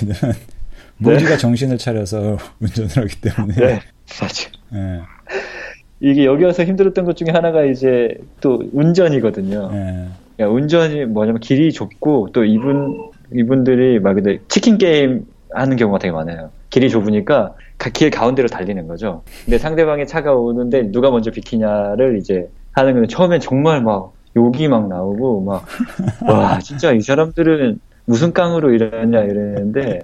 모두가 0.98 1.38
정신을 1.38 1.78
차려서 1.78 2.38
운전을 2.60 2.90
하기 2.96 3.22
때문에. 3.22 3.56
네, 3.56 3.80
맞아. 4.22 4.50
네. 4.72 5.02
이게 6.02 6.26
여기 6.26 6.46
와서 6.46 6.64
힘들었던 6.64 7.06
것 7.06 7.18
중에 7.18 7.28
하나가 7.32 7.64
이제 7.66 8.18
또 8.40 8.62
운전이거든요. 8.74 9.72
네. 9.72 10.08
그러니까 10.36 10.56
운전이 10.56 11.06
뭐냐면 11.06 11.42
길이 11.42 11.72
좁고 11.72 12.30
또 12.32 12.46
이분 12.46 13.12
이분들이 13.34 14.00
막 14.00 14.14
근데 14.14 14.40
치킨 14.48 14.78
게임 14.78 15.26
하는 15.54 15.78
경우가 15.78 16.00
되게 16.00 16.12
많아요. 16.12 16.52
길이 16.70 16.90
좁으니까 16.90 17.56
길 17.94 18.10
가운데로 18.12 18.48
달리는 18.48 18.88
거죠. 18.88 19.24
근데 19.46 19.58
상대방의 19.58 20.08
차가 20.08 20.34
오는데 20.36 20.92
누가 20.92 21.10
먼저 21.12 21.32
비키냐를 21.32 22.18
이제 22.18 22.50
하는 22.72 22.94
건데 22.94 23.08
처음엔 23.08 23.40
정말 23.40 23.82
막 23.82 24.14
욕이 24.36 24.68
막 24.68 24.88
나오고 24.88 25.42
막 25.44 25.66
와 26.28 26.60
진짜 26.60 26.92
이 26.92 27.02
사람들은 27.02 27.80
무슨 28.06 28.34
깡으로 28.34 28.72
이러냐 28.74 29.22
이랬는데 29.22 30.02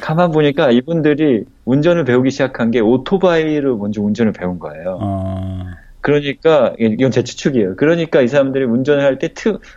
가만 0.00 0.30
보니까 0.30 0.70
이분들이 0.70 1.44
운전을 1.64 2.04
배우기 2.04 2.30
시작한 2.30 2.70
게 2.70 2.80
오토바이로 2.80 3.76
먼저 3.76 4.02
운전을 4.02 4.32
배운 4.32 4.58
거예요. 4.58 4.98
어... 5.00 5.66
그러니까 6.00 6.74
이건 6.78 7.10
제 7.12 7.22
추측이에요. 7.22 7.76
그러니까 7.76 8.22
이 8.22 8.28
사람들이 8.28 8.64
운전을 8.64 9.04
할 9.04 9.18
때 9.18 9.28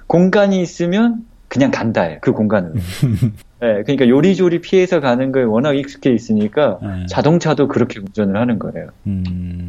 공간이 0.08 0.62
있으면 0.62 1.26
그냥 1.48 1.72
간다예요. 1.72 2.20
그 2.22 2.32
공간으로. 2.32 2.74
네, 3.62 3.84
그러니까 3.84 4.08
요리조리 4.08 4.62
피해서 4.62 5.00
가는 5.00 5.32
거에 5.32 5.44
워낙 5.44 5.74
익숙해 5.74 6.12
있으니까 6.12 6.80
네. 6.82 7.06
자동차도 7.08 7.68
그렇게 7.68 8.00
운전을 8.00 8.40
하는 8.40 8.60
거예요. 8.60 8.90
음... 9.08 9.68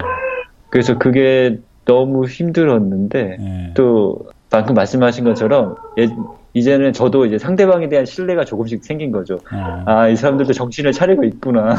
그래서 0.71 0.99
그게 0.99 1.59
너무 1.85 2.27
힘들었는데 2.27 3.37
네. 3.39 3.73
또 3.75 4.31
방금 4.51 4.75
말씀하신 4.75 5.25
것처럼 5.25 5.77
예, 5.99 6.09
이제는 6.53 6.93
저도 6.93 7.27
이제 7.27 7.39
상대방에 7.39 7.89
대한 7.89 8.05
신뢰가 8.07 8.45
조금씩 8.45 8.85
생긴 8.85 9.13
거죠. 9.13 9.39
아, 9.51 9.85
아이 9.87 10.17
사람들도 10.17 10.53
정신을 10.53 10.93
차리고 10.93 11.25
있구나. 11.25 11.77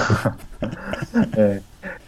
네. 1.35 1.59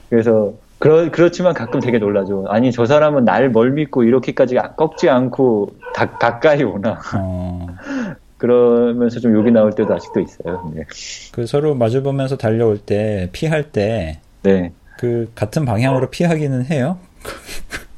그래서 0.10 0.54
그러, 0.80 1.12
그렇지만 1.12 1.54
가끔 1.54 1.82
되게 1.82 2.00
놀라죠. 2.00 2.46
아니 2.48 2.72
저 2.72 2.86
사람은 2.86 3.26
날뭘 3.26 3.72
믿고 3.72 4.04
이렇게까지 4.04 4.56
꺾지 4.78 5.10
않고 5.10 5.76
다, 5.94 6.10
가까이 6.18 6.64
오나. 6.64 7.00
어. 7.16 7.68
그러면서 8.38 9.20
좀 9.20 9.36
욕이 9.36 9.52
나올 9.52 9.74
때도 9.74 9.94
아직도 9.94 10.22
있어요. 10.22 10.72
네. 10.74 10.86
그 11.34 11.46
서로 11.46 11.76
마주보면서 11.76 12.38
달려올 12.38 12.78
때 12.78 13.30
피할 13.34 13.72
때, 13.72 14.22
네. 14.44 14.72
그 14.98 15.30
같은 15.36 15.66
방향으로 15.66 16.10
피하기는 16.10 16.66
해요. 16.68 16.98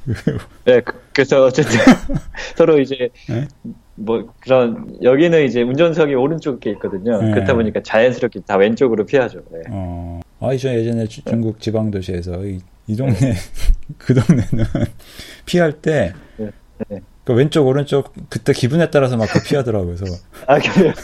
네, 0.65 0.81
그, 0.81 0.99
그래서 1.13 1.45
어쨌든 1.45 1.77
서로 2.57 2.79
이제 2.79 3.09
네? 3.29 3.47
뭐 3.93 4.33
그런 4.39 4.97
여기는 5.03 5.45
이제 5.45 5.61
운전석이 5.61 6.15
오른쪽에 6.15 6.71
있거든요. 6.71 7.21
네. 7.21 7.31
그렇다 7.31 7.53
보니까 7.53 7.81
자연스럽게 7.83 8.41
다 8.47 8.57
왼쪽으로 8.57 9.05
피하죠. 9.05 9.41
네. 9.51 9.59
어, 9.69 10.21
아, 10.39 10.57
저 10.57 10.73
예전에 10.73 11.05
주, 11.05 11.23
중국 11.23 11.59
지방 11.59 11.91
도시에서 11.91 12.43
이, 12.45 12.59
이 12.87 12.95
동네 12.95 13.15
그 13.97 14.13
동네는 14.13 14.65
피할 15.45 15.73
때 15.73 16.13
네. 16.37 16.51
네. 16.89 17.01
그 17.23 17.33
왼쪽 17.33 17.67
오른쪽 17.67 18.13
그때 18.29 18.53
기분에 18.53 18.89
따라서 18.89 19.17
막그 19.17 19.43
피하더라고요. 19.43 19.95
그래서 19.95 20.17
아 20.47 20.57
그래요. 20.59 20.93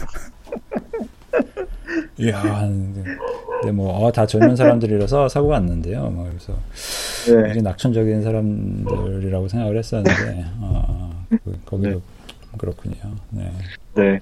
이야, 2.19 2.41
근데 2.41 3.71
뭐, 3.71 3.91
어, 3.93 4.11
다 4.11 4.25
젊은 4.25 4.55
사람들이라서 4.55 5.29
사고가 5.29 5.57
안 5.57 5.67
난대요. 5.67 6.09
뭐, 6.09 6.27
그래서. 6.27 6.53
네. 7.25 7.43
굉장히 7.43 7.61
낙천적인 7.61 8.23
사람들이라고 8.23 9.47
생각을 9.47 9.77
했었는데, 9.77 10.45
어, 10.59 11.25
그, 11.29 11.59
거기도 11.65 11.89
네. 11.89 12.01
그렇군요. 12.57 12.95
네. 13.29 13.51
네. 13.95 14.19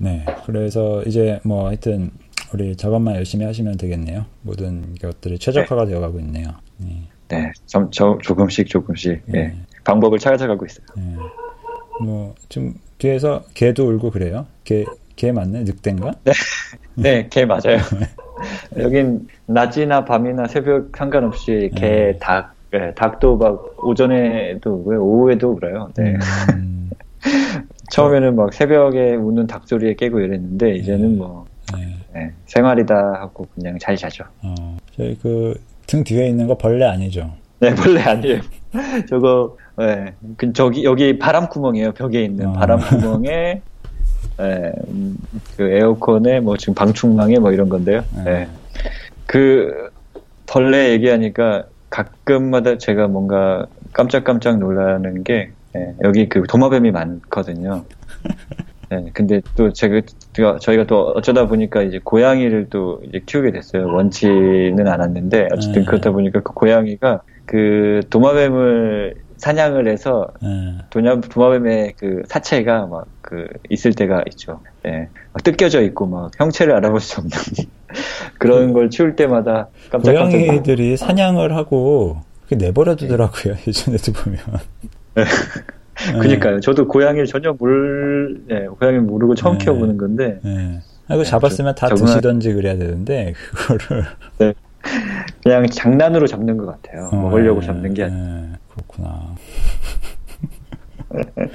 네. 0.00 0.24
그래서 0.46 1.02
이제 1.04 1.40
뭐 1.44 1.68
하여튼 1.68 2.10
우리 2.52 2.76
작업만 2.76 3.16
열심히 3.16 3.44
하시면 3.44 3.76
되겠네요. 3.76 4.24
모든 4.42 4.94
것들이 5.00 5.38
최적화가 5.38 5.84
네. 5.84 5.90
되어가고 5.90 6.18
있네요. 6.20 6.48
네. 6.78 7.02
네. 7.28 7.52
좀, 7.66 7.90
저, 7.90 8.18
조금씩 8.22 8.68
조금씩 8.68 9.22
네. 9.26 9.48
네. 9.48 9.54
방법을 9.84 10.18
찾아가고 10.18 10.64
있어요. 10.66 10.86
네. 10.96 11.16
뭐 12.00 12.34
지금 12.48 12.74
뒤에서 12.98 13.44
개도 13.54 13.88
울고 13.88 14.10
그래요. 14.10 14.46
개, 14.64 14.84
개 15.16 15.32
맞네? 15.32 15.64
늑대인가? 15.64 16.12
네, 16.24 16.32
네, 16.94 17.28
개 17.28 17.44
맞아요. 17.44 17.78
여긴 18.78 19.26
낮이나 19.46 20.04
밤이나 20.04 20.46
새벽 20.46 20.96
상관없이 20.96 21.70
개, 21.74 21.88
네. 21.88 22.18
닭, 22.18 22.54
네, 22.70 22.94
닭도 22.94 23.36
막 23.36 23.84
오전에도 23.84 24.74
울고요, 24.74 25.02
오후에도 25.02 25.52
울어요. 25.52 25.90
네. 25.96 26.16
음. 26.54 26.90
처음에는 27.90 28.36
막 28.36 28.52
새벽에 28.52 29.14
우는 29.14 29.46
닭 29.46 29.66
소리에 29.66 29.94
깨고 29.94 30.20
이랬는데 30.20 30.76
이제는 30.76 31.18
뭐 31.18 31.46
네. 31.76 31.96
네, 32.14 32.32
생활이다 32.46 32.94
하고 33.20 33.46
그냥 33.54 33.78
잘 33.78 33.96
자죠. 33.96 34.24
어, 34.42 34.76
저희 34.96 35.16
그 35.18 35.54
등 35.88 36.04
뒤에 36.04 36.28
있는 36.28 36.46
거 36.46 36.56
벌레 36.56 36.84
아니죠? 36.84 37.32
네, 37.60 37.74
벌레 37.74 38.02
아니에요. 38.02 38.40
저거 39.08 39.56
네, 39.78 40.14
그 40.36 40.52
저기 40.52 40.84
여기 40.84 41.18
바람 41.18 41.48
구멍이에요. 41.48 41.92
벽에 41.92 42.22
있는 42.22 42.48
어. 42.48 42.52
바람 42.52 42.78
구멍에 42.78 43.62
네, 44.36 44.72
그 45.56 45.62
에어컨에 45.68 46.40
뭐 46.40 46.56
지금 46.58 46.74
방충망에 46.74 47.38
뭐 47.38 47.52
이런 47.52 47.70
건데요. 47.70 48.04
네. 48.16 48.22
네. 48.24 48.48
그 49.26 49.90
벌레 50.46 50.90
얘기하니까 50.92 51.64
가끔마다 51.88 52.76
제가 52.76 53.08
뭔가 53.08 53.66
깜짝깜짝 53.94 54.58
놀라는 54.58 55.24
게 55.24 55.52
네, 55.72 55.94
여기 56.04 56.28
그 56.28 56.42
도마뱀이 56.46 56.90
많거든요. 56.90 57.84
네, 58.90 59.06
근데 59.14 59.40
또 59.56 59.72
제가 59.72 60.02
저희가 60.60 60.84
또 60.84 61.12
어쩌다 61.14 61.46
보니까 61.46 61.82
이제 61.82 62.00
고양이를 62.02 62.68
또 62.70 63.00
이제 63.06 63.20
키우게 63.24 63.52
됐어요. 63.52 63.86
원치는 63.92 64.86
않았는데 64.86 65.48
어쨌든 65.52 65.82
네. 65.82 65.86
그렇다 65.86 66.10
보니까 66.10 66.40
그 66.40 66.52
고양이가 66.52 67.22
그 67.46 68.00
도마뱀을 68.10 69.14
사냥을 69.36 69.88
해서 69.88 70.28
네. 70.42 70.78
도마, 70.90 71.20
도마뱀의 71.20 71.94
그 71.98 72.22
사체가 72.26 72.86
막 72.86 73.06
그 73.28 73.46
있을 73.68 73.92
때가 73.92 74.24
있죠. 74.30 74.60
예. 74.86 75.08
막 75.34 75.44
뜯겨져 75.44 75.82
있고 75.82 76.06
막 76.06 76.30
형체를 76.40 76.74
알아볼 76.76 76.98
수 76.98 77.20
없는 77.20 77.36
그런 78.38 78.68
그, 78.68 78.72
걸 78.72 78.88
치울 78.88 79.16
때마다 79.16 79.68
깜짝 79.90 80.14
깜짝 80.14 80.38
고양이들이 80.38 80.96
사냥을 80.96 81.54
하고 81.54 82.22
내버려 82.50 82.96
두더라고요. 82.96 83.54
네. 83.56 83.60
예전에도 83.68 84.12
보면. 84.14 84.40
네. 86.12 86.18
그니까요. 86.18 86.60
저도 86.60 86.86
고양이를 86.86 87.26
전혀 87.26 87.52
몰, 87.52 88.40
네, 88.46 88.66
고양이 88.66 88.98
모르고 88.98 89.34
처음 89.34 89.58
네. 89.58 89.64
키워보는 89.64 89.96
건데. 89.96 90.40
네. 90.42 90.80
아, 91.08 91.16
그 91.16 91.24
잡았으면 91.24 91.74
다 91.74 91.88
적응한... 91.88 92.06
드시던지 92.06 92.52
그래야 92.52 92.76
되는데, 92.76 93.32
그거를. 93.52 94.04
네. 94.38 94.54
그냥 95.42 95.66
장난으로 95.66 96.26
잡는 96.26 96.56
것 96.56 96.66
같아요. 96.66 97.08
어, 97.12 97.16
먹으려고 97.16 97.60
잡는 97.60 97.94
게 97.94 98.04
아니라. 98.04 98.20
네, 98.20 98.52
그렇구나. 98.68 99.34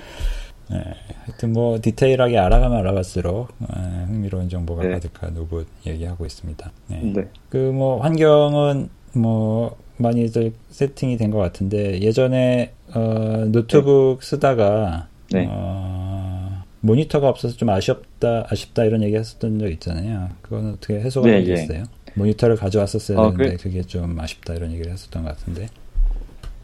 네, 0.70 0.82
하여튼 1.26 1.54
뭐 1.54 1.80
디테일하게 1.82 2.38
알아가면 2.38 2.80
알아갈수록 2.80 3.50
네, 3.60 3.68
흥미로운 4.08 4.50
정보가 4.50 4.84
네. 4.84 4.90
가득한 4.92 5.38
우붓 5.38 5.68
얘기하고 5.86 6.26
있습니다. 6.26 6.72
네. 6.88 7.02
네. 7.14 7.28
그뭐 7.50 8.02
환경은 8.02 8.90
뭐 9.14 9.78
많이들 9.98 10.54
세팅이 10.72 11.18
된 11.18 11.32
것 11.32 11.38
같은데 11.38 12.02
예전에 12.02 12.74
어, 12.94 13.46
노트북 13.52 14.20
네. 14.22 14.26
쓰다가 14.28 15.08
네. 15.32 15.48
어, 15.50 16.64
모니터가 16.82 17.30
없어서 17.30 17.56
좀 17.56 17.70
아쉽다 17.70 18.48
아쉽다 18.50 18.84
이런 18.86 19.02
얘기 19.04 19.16
했었던 19.16 19.60
적 19.60 19.70
있잖아요. 19.70 20.30
그거는 20.42 20.74
어떻게 20.74 21.00
해소가 21.00 21.28
네, 21.28 21.44
되겠어요? 21.44 21.80
예. 21.80 21.84
모니터를 22.16 22.56
가져왔었어야 22.56 23.18
어, 23.18 23.32
되는데 23.32 23.58
그, 23.58 23.70
게좀 23.70 24.20
아쉽다 24.20 24.54
이런 24.56 24.72
얘기를 24.72 24.92
했었던 24.92 25.24
것 25.24 25.30
같은데. 25.38 25.68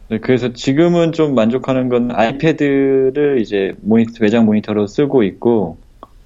네, 0.09 0.17
그래서 0.19 0.53
지금은 0.53 1.11
좀 1.11 1.35
만족하는 1.35 1.87
건 1.89 2.11
아이패드를 2.11 3.39
이제 3.41 3.73
모니터, 3.81 4.11
외장 4.21 4.45
모니터로 4.45 4.87
쓰고 4.87 5.23
있고, 5.23 5.77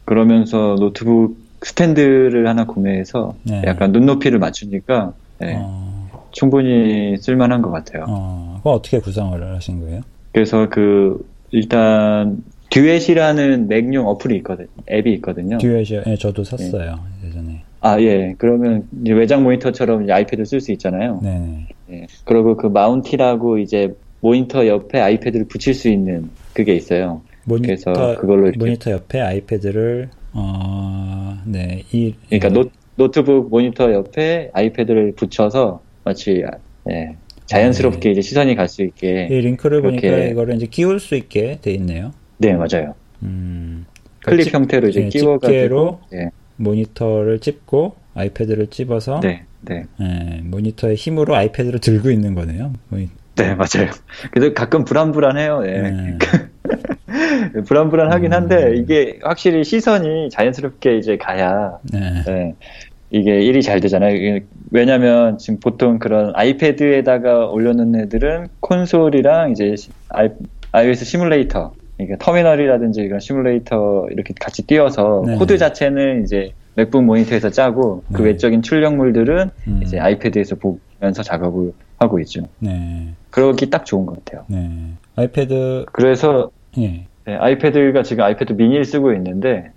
그러면서 0.06 0.76
노트북 0.80 1.38
스탠드를 1.62 2.48
하나 2.48 2.66
구매해서 2.66 3.36
네. 3.44 3.62
약간 3.66 3.92
눈높이를 3.92 4.40
맞추니까, 4.40 5.14
네, 5.40 5.56
어... 5.58 5.93
충분히 6.34 7.16
쓸만한 7.18 7.62
것 7.62 7.72
같아요. 7.72 8.06
어, 8.10 8.56
그거 8.58 8.72
어떻게 8.72 9.00
구성을 9.00 9.56
하신 9.56 9.80
거예요? 9.80 10.02
그래서 10.34 10.68
그, 10.70 11.26
일단, 11.52 12.44
Duet이라는 12.70 13.68
맥용 13.70 14.08
어플이 14.08 14.36
있거든, 14.38 14.68
앱이 14.92 15.14
있거든요. 15.14 15.58
Duet이요? 15.60 16.04
네, 16.06 16.18
저도 16.18 16.44
샀어요, 16.44 17.00
네. 17.22 17.28
예전에. 17.30 17.64
아, 17.80 18.02
예. 18.02 18.34
그러면 18.38 18.88
외장 19.06 19.44
모니터처럼 19.44 20.04
이제 20.04 20.12
아이패드를 20.12 20.46
쓸수 20.46 20.72
있잖아요. 20.72 21.20
네. 21.22 21.68
예. 21.92 22.08
그리고 22.24 22.58
그 22.58 22.68
Mountie라고 22.68 23.60
이제 23.60 23.94
모니터 24.22 24.66
옆에 24.68 25.00
아이패드를 25.00 25.48
붙일 25.48 25.74
수 25.74 25.90
있는 25.90 26.30
그게 26.54 26.74
있어요. 26.76 27.22
모니터, 27.46 27.68
그래서 27.68 28.20
그걸로 28.20 28.44
이렇게 28.44 28.58
모니터 28.58 28.92
옆에 28.92 29.20
아이패드를 29.20 30.10
어, 30.32 31.38
네. 31.46 31.84
이 31.92 32.16
그러니까 32.30 32.50
노, 32.50 32.70
노트북 32.96 33.50
모니터 33.50 33.92
옆에 33.94 34.50
아이패드를 34.54 35.14
붙여서 35.16 35.82
마치 36.04 36.44
예. 36.90 37.16
자연스럽게 37.46 38.00
네. 38.00 38.12
이제 38.12 38.22
시선이 38.22 38.56
갈 38.56 38.68
수 38.68 38.84
있게 38.84 39.28
이 39.30 39.34
링크를 39.42 39.82
보니까 39.82 40.08
이거를 40.08 40.56
이제 40.56 40.66
끼울 40.66 41.00
수 41.00 41.16
있게 41.16 41.60
돼 41.62 41.72
있네요. 41.74 42.12
네, 42.38 42.54
맞아요. 42.54 42.96
음. 43.24 43.86
클립 44.24 44.46
그러니까 44.46 44.58
형태로 44.60 44.88
이제 44.90 45.02
네, 45.02 45.10
끼워가지고 45.10 46.00
예. 46.14 46.30
모니터를 46.56 47.40
찝고 47.40 47.96
아이패드를 48.16 48.68
찝어서 48.68 49.20
네, 49.22 49.44
네. 49.62 49.86
네, 50.00 50.42
모니터의 50.44 50.96
힘으로 50.96 51.36
아이패드를 51.36 51.80
들고 51.80 52.10
있는 52.10 52.36
거네요. 52.36 52.74
모니... 52.90 53.10
네, 53.36 53.56
맞아요. 53.56 53.90
그래도 54.32 54.54
가끔 54.54 54.86
불안불안해요. 54.86 55.64
예. 55.66 55.72
네. 55.82 56.18
불안불안하긴 57.66 58.34
한데 58.34 58.68
음... 58.68 58.76
이게 58.76 59.20
확실히 59.24 59.64
시선이 59.64 60.30
자연스럽게 60.30 60.98
이제 60.98 61.18
가야 61.18 61.80
네. 61.92 62.24
네. 62.26 62.56
이게 63.10 63.42
일이 63.42 63.62
잘 63.62 63.80
되잖아요. 63.80 64.40
왜냐면 64.74 65.38
지금 65.38 65.60
보통 65.60 66.00
그런 66.00 66.32
아이패드에다가 66.36 67.46
올려놓는 67.46 68.02
애들은 68.02 68.48
콘솔이랑 68.60 69.52
이제 69.52 69.76
아이, 70.10 70.30
iOS 70.72 71.06
시뮬레이터 71.06 71.74
그러니까 71.96 72.18
터미널이라든지 72.18 73.02
이런 73.02 73.20
시뮬레이터 73.20 74.08
이렇게 74.10 74.34
같이 74.42 74.64
띄워서 74.64 75.26
네. 75.28 75.36
코드 75.36 75.60
자체는 75.60 76.24
이제 76.24 76.54
맥북 76.74 77.04
모니터에서 77.04 77.52
짜고 77.52 78.04
그 78.08 78.14
네. 78.14 78.18
그 78.18 78.24
외적인 78.24 78.64
출력물들은 78.64 79.52
음. 79.68 79.80
이제 79.84 80.00
아이패드에서 80.00 80.56
보면서 80.56 81.22
작업을 81.22 81.72
하고 82.00 82.20
있죠. 82.22 82.42
네. 82.58 83.10
그러기 83.30 83.70
딱 83.70 83.86
좋은 83.86 84.08
것 84.08 84.26
같아요. 84.26 84.44
네. 84.48 84.70
아이패드 85.16 85.86
그래서 85.92 86.50
예. 86.80 87.06
네, 87.26 87.36
아이패드가 87.36 88.02
지금 88.02 88.24
아이패드 88.24 88.54
미니를 88.54 88.86
쓰고 88.86 89.14
있는데 89.14 89.70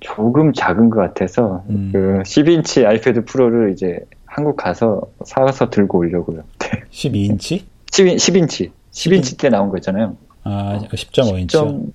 조금 0.00 0.52
작은 0.52 0.90
것 0.90 1.00
같아서 1.00 1.64
음. 1.70 1.88
그 1.90 2.22
10인치 2.24 2.84
아이패드 2.86 3.24
프로를 3.24 3.72
이제 3.72 4.00
한국 4.34 4.56
가서 4.56 5.02
사서 5.26 5.68
들고 5.68 5.98
오려고요. 5.98 6.42
12인치? 6.90 7.64
10, 7.90 8.06
10인치. 8.16 8.70
10인치 8.90 9.38
대 9.38 9.50
나온 9.50 9.68
거 9.68 9.76
있잖아요. 9.76 10.16
아, 10.42 10.80
10.5인치. 10.90 11.50
10. 11.50 11.92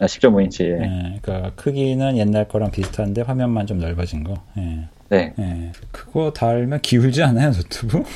아, 0.00 0.06
10.5인치. 0.06 0.64
예. 0.64 0.74
네, 0.74 1.18
그러니까 1.22 1.52
크기는 1.54 2.16
옛날 2.16 2.48
거랑 2.48 2.72
비슷한데 2.72 3.22
화면만 3.22 3.68
좀 3.68 3.78
넓어진 3.78 4.24
거. 4.24 4.34
예. 4.58 4.88
네. 5.08 5.34
예. 5.38 5.70
그거 5.92 6.32
달면 6.32 6.80
기울지 6.80 7.22
않아요, 7.22 7.52
노트북? 7.52 8.06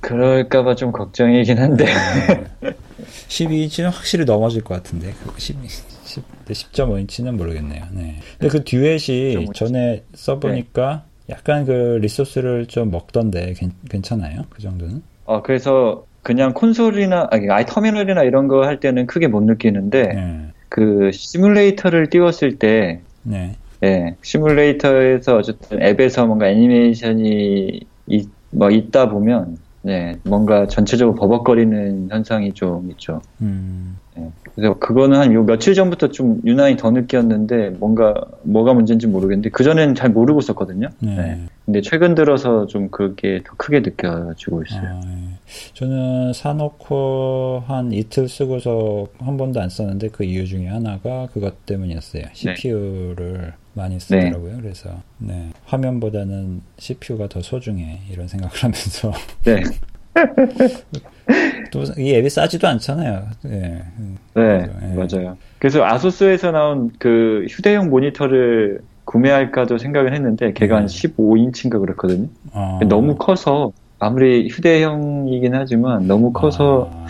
그럴까봐 0.00 0.76
좀 0.76 0.92
걱정이긴 0.92 1.58
한데. 1.58 1.84
네. 1.84 2.72
12인치는 3.26 3.90
확실히 3.90 4.24
넘어질 4.24 4.62
것 4.62 4.74
같은데. 4.74 5.14
10, 5.36 5.56
10, 6.04 6.22
10.5인치는 6.46 7.32
모르겠네요. 7.32 7.86
네. 7.90 8.20
근데 8.38 8.56
그 8.56 8.62
듀엣이 8.62 9.48
전에 9.52 10.04
써보니까 10.14 11.02
네. 11.04 11.08
약간 11.30 11.64
그 11.64 11.98
리소스를 12.00 12.66
좀 12.66 12.90
먹던데 12.90 13.54
괜,찮아요 13.90 14.42
그 14.50 14.62
정도는? 14.62 15.02
어, 15.24 15.42
그래서 15.42 16.04
그냥 16.22 16.52
콘솔이나 16.54 17.28
아니 17.30 17.50
아이 17.50 17.64
터미널이나 17.66 18.22
이런 18.22 18.48
거 18.48 18.62
할 18.64 18.80
때는 18.80 19.06
크게 19.06 19.28
못 19.28 19.42
느끼는데 19.42 20.02
네. 20.14 20.40
그 20.68 21.10
시뮬레이터를 21.12 22.08
띄웠을 22.10 22.58
때 22.58 23.00
네. 23.22 23.56
예, 23.84 24.16
시뮬레이터에서 24.22 25.36
어쨌든 25.36 25.80
앱에서 25.82 26.26
뭔가 26.26 26.48
애니메이션이 26.48 27.80
이, 28.06 28.28
뭐 28.50 28.70
있다 28.70 29.08
보면 29.10 29.58
네, 29.82 30.16
뭔가 30.24 30.66
전체적으로 30.66 31.14
버벅거리는 31.14 32.08
현상이 32.10 32.52
좀 32.52 32.90
있죠. 32.90 33.20
음. 33.40 33.98
네. 34.16 34.30
그래서 34.58 34.76
그거는 34.78 35.16
한 35.18 35.32
요 35.32 35.44
며칠 35.44 35.74
전부터 35.74 36.08
좀 36.08 36.40
유난히 36.44 36.76
더 36.76 36.90
느꼈는데 36.90 37.70
뭔가 37.78 38.14
뭐가 38.42 38.74
문제인지 38.74 39.06
모르겠는데 39.06 39.50
그 39.50 39.62
전에는 39.62 39.94
잘 39.94 40.10
모르고 40.10 40.40
있었거든요. 40.40 40.88
네. 40.98 41.16
네. 41.16 41.42
근데 41.64 41.80
최근 41.80 42.14
들어서 42.16 42.66
좀 42.66 42.88
그게 42.90 43.42
더 43.46 43.52
크게 43.56 43.80
느껴지고 43.80 44.62
있어요. 44.64 44.80
아, 44.88 45.00
네. 45.04 45.34
저는 45.74 46.32
사놓고 46.32 47.62
한 47.66 47.92
이틀 47.92 48.28
쓰고서 48.28 49.06
한 49.18 49.36
번도 49.36 49.60
안 49.60 49.68
썼는데 49.68 50.08
그 50.08 50.24
이유 50.24 50.46
중에 50.46 50.66
하나가 50.66 51.28
그것 51.32 51.64
때문이었어요. 51.66 52.24
CPU를 52.32 53.52
많이 53.74 54.00
쓰더라고요. 54.00 54.56
네. 54.56 54.60
그래서 54.62 54.90
네. 55.18 55.50
화면보다는 55.66 56.62
CPU가 56.78 57.28
더 57.28 57.40
소중해 57.42 58.00
이런 58.10 58.26
생각을 58.26 58.52
하면서 58.56 59.12
네. 59.44 59.62
또 61.72 61.84
이 61.98 62.14
앱이 62.14 62.30
싸지도 62.30 62.66
않잖아요. 62.68 63.22
예. 63.46 63.50
네, 63.50 63.82
네, 64.34 64.66
네, 64.80 64.94
맞아요. 64.94 65.36
그래서 65.58 65.84
아수스에서 65.84 66.50
나온 66.52 66.90
그 66.98 67.46
휴대용 67.48 67.90
모니터를 67.90 68.80
구매할까도 69.04 69.78
생각을 69.78 70.14
했는데 70.14 70.52
걔가 70.52 70.76
한 70.76 70.86
15인치인가 70.86 71.80
그렇거든요. 71.80 72.28
아. 72.52 72.78
너무 72.88 73.16
커서 73.16 73.72
아무리 73.98 74.48
휴대형이긴 74.48 75.54
하지만 75.54 76.06
너무 76.06 76.32
커서 76.32 76.90
아. 76.92 77.06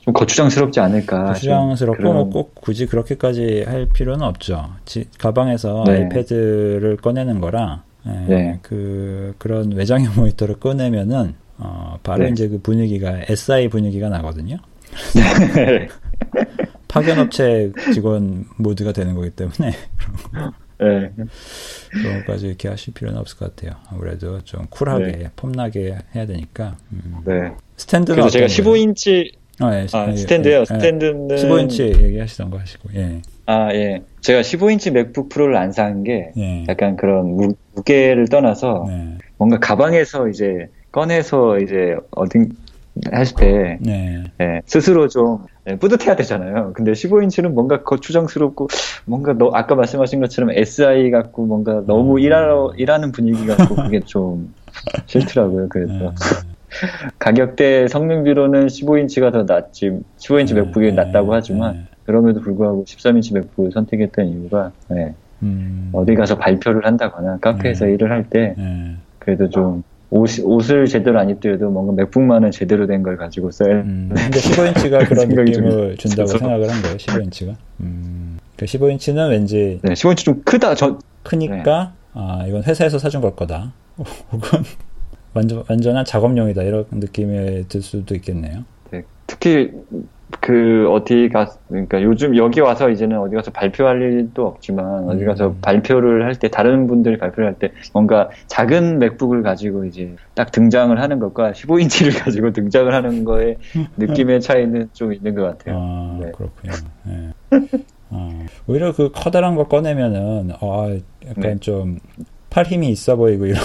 좀 0.00 0.14
거추장스럽지 0.14 0.80
않을까. 0.80 1.26
거추장스럽고 1.26 2.02
그런... 2.02 2.30
꼭 2.30 2.54
굳이 2.56 2.86
그렇게까지 2.86 3.64
할 3.66 3.86
필요는 3.86 4.26
없죠. 4.26 4.70
지, 4.84 5.06
가방에서 5.18 5.84
네. 5.86 5.92
아이패드를 5.92 6.96
꺼내는 6.96 7.40
거라 7.40 7.84
예, 8.06 8.10
네. 8.26 8.58
그 8.62 9.34
그런 9.38 9.72
외장형 9.72 10.14
모니터를 10.16 10.56
꺼내면은 10.56 11.34
어, 11.62 11.96
바로 12.02 12.24
네. 12.24 12.30
이제 12.30 12.48
그 12.48 12.58
분위기가 12.58 13.20
SI 13.28 13.68
분위기가 13.68 14.08
나거든요. 14.08 14.56
네. 15.54 15.88
파견업체 16.88 17.72
직원 17.94 18.44
모드가 18.56 18.92
되는 18.92 19.14
거기 19.14 19.30
때문에 19.30 19.70
네. 20.78 21.12
그런 21.90 22.18
것까지 22.18 22.48
이렇게 22.48 22.68
하실 22.68 22.92
필요는 22.92 23.18
없을 23.18 23.38
것 23.38 23.54
같아요. 23.54 23.78
아무래도 23.88 24.42
좀 24.42 24.66
쿨하게 24.68 25.04
네. 25.12 25.30
폼나게 25.36 25.98
해야 26.14 26.26
되니까. 26.26 26.76
음. 26.92 27.18
네. 27.24 27.52
스탠드는 27.76 28.16
그래서 28.16 28.30
제가 28.30 28.46
15인치 28.46 29.32
아, 29.60 29.74
예, 29.76 29.86
아, 29.92 30.16
스탠드요. 30.16 30.60
예, 30.60 30.64
스탠드는 30.64 31.28
15인치 31.28 32.02
얘기하시던 32.02 32.50
거 32.50 32.58
하시고. 32.58 32.88
예. 32.96 33.20
아, 33.46 33.72
예. 33.72 34.02
제가 34.20 34.40
15인치 34.40 34.90
맥북 34.90 35.28
프로를 35.28 35.56
안 35.56 35.70
산게 35.72 36.32
예. 36.36 36.64
약간 36.68 36.96
그런 36.96 37.36
무, 37.36 37.54
무게를 37.74 38.28
떠나서 38.28 38.86
네. 38.88 39.18
뭔가 39.36 39.58
가방에서 39.58 40.28
이제 40.28 40.68
꺼내서 40.92 41.58
이제 41.58 41.96
어딘 42.10 42.50
했을 43.12 43.36
때 43.36 43.78
네. 43.80 44.22
네, 44.38 44.60
스스로 44.66 45.08
좀 45.08 45.38
네, 45.64 45.76
뿌듯해야 45.76 46.14
되잖아요. 46.16 46.72
근데 46.74 46.92
15인치는 46.92 47.52
뭔가 47.52 47.82
거추장스럽고 47.82 48.68
뭔가 49.06 49.32
너 49.32 49.50
아까 49.54 49.74
말씀하신 49.74 50.20
것처럼 50.20 50.50
SI 50.50 51.10
같고 51.10 51.46
뭔가 51.46 51.82
너무 51.86 52.14
음. 52.14 52.18
일하러 52.18 52.74
일하는 52.76 53.10
분위기 53.12 53.46
같고 53.46 53.76
그게 53.76 54.00
좀 54.04 54.54
싫더라고요. 55.06 55.68
그래서 55.70 55.92
네. 55.92 56.10
가격대 57.18 57.88
성능비로는 57.88 58.66
15인치가 58.66 59.32
더 59.32 59.44
낫지 59.44 60.00
15인치 60.18 60.54
맥북이 60.54 60.92
낫다고 60.92 61.32
하지만 61.32 61.86
그럼에도 62.04 62.40
불구하고 62.40 62.84
13인치 62.84 63.32
맥북을 63.34 63.72
선택했던 63.72 64.26
이유가 64.26 64.72
음. 65.42 65.90
어디 65.92 66.14
가서 66.14 66.36
발표를 66.38 66.84
한다거나 66.84 67.38
카페에서 67.40 67.86
일을 67.86 68.10
할 68.10 68.24
때 68.28 68.54
그래도 69.18 69.48
좀 69.48 69.82
옷, 70.14 70.28
옷을 70.44 70.86
제대로 70.86 71.18
안 71.18 71.30
입더라도 71.30 71.70
뭔가 71.70 71.94
맥북만은 71.94 72.50
제대로 72.50 72.86
된 72.86 73.02
걸 73.02 73.16
가지고 73.16 73.50
써야 73.50 73.76
음, 73.76 74.10
근데 74.14 74.38
15인치가 74.40 75.08
그런 75.08 75.28
느낌을 75.28 75.96
준다고 75.96 76.24
있어서. 76.24 76.38
생각을 76.38 76.70
한 76.70 76.82
거예요, 76.82 76.96
15인치가. 76.98 77.54
음, 77.80 78.38
그 78.56 78.66
15인치는 78.66 79.30
왠지. 79.30 79.80
네, 79.82 79.94
15인치 79.94 80.18
좀 80.18 80.42
크다, 80.44 80.74
저. 80.74 80.98
크니까, 81.22 81.94
네. 81.94 82.20
아, 82.20 82.44
이건 82.46 82.62
회사에서 82.62 82.98
사준 82.98 83.22
걸 83.22 83.34
거다. 83.34 83.72
혹은, 84.30 84.60
완전, 85.32 85.64
완전한 85.68 86.04
작업용이다, 86.04 86.62
이런 86.62 86.84
느낌이 86.90 87.68
들 87.68 87.80
수도 87.80 88.14
있겠네요. 88.14 88.64
네, 88.90 89.02
특히, 89.26 89.70
그 90.40 90.88
어디 90.90 91.28
가 91.28 91.46
그러니까 91.68 92.02
요즘 92.02 92.36
여기 92.36 92.60
와서 92.60 92.90
이제는 92.90 93.18
어디 93.18 93.34
가서 93.34 93.50
발표할 93.50 94.00
일도 94.00 94.46
없지만 94.46 95.08
어디 95.08 95.24
가서 95.24 95.48
음. 95.48 95.58
발표를 95.60 96.24
할 96.24 96.34
때 96.34 96.48
다른 96.48 96.86
분들이 96.86 97.18
발표를 97.18 97.46
할 97.46 97.54
때 97.58 97.70
뭔가 97.92 98.30
작은 98.46 98.98
맥북을 98.98 99.42
가지고 99.42 99.84
이제 99.84 100.14
딱 100.34 100.50
등장을 100.50 100.98
하는 101.00 101.18
것과 101.18 101.52
15인치를 101.52 102.18
가지고 102.24 102.52
등장을 102.52 102.92
하는 102.92 103.24
거에 103.24 103.56
느낌의 103.96 104.40
차이는 104.40 104.88
좀 104.92 105.12
있는 105.12 105.34
것 105.34 105.42
같아요. 105.42 105.78
아, 105.78 106.18
네. 106.20 106.32
그렇군요. 106.32 106.72
네. 107.04 107.30
아, 108.10 108.30
오히려 108.66 108.92
그 108.92 109.10
커다란 109.12 109.54
거 109.54 109.68
꺼내면은 109.68 110.50
아 110.60 110.96
약간 111.26 111.42
네. 111.42 111.56
좀팔 111.60 112.66
힘이 112.66 112.90
있어 112.90 113.16
보이고 113.16 113.46
이런 113.46 113.60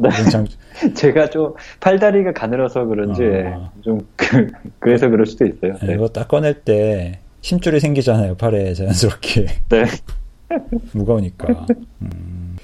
네. 0.00 0.08
제가 0.94 1.30
좀 1.30 1.54
팔다리가 1.80 2.32
가늘어서 2.32 2.84
그런지 2.86 3.22
아. 3.46 3.70
좀 3.82 4.00
그, 4.16 4.46
그래서 4.78 5.08
그럴 5.08 5.26
수도 5.26 5.46
있어요. 5.46 5.74
네. 5.82 5.94
이거 5.94 6.08
딱 6.08 6.28
꺼낼 6.28 6.54
때 6.62 7.20
힘줄이 7.42 7.80
생기잖아요 7.80 8.36
팔에 8.36 8.74
자연스럽게. 8.74 9.46
네. 9.70 9.84
무거우니까. 10.92 11.66
음, 12.02 12.56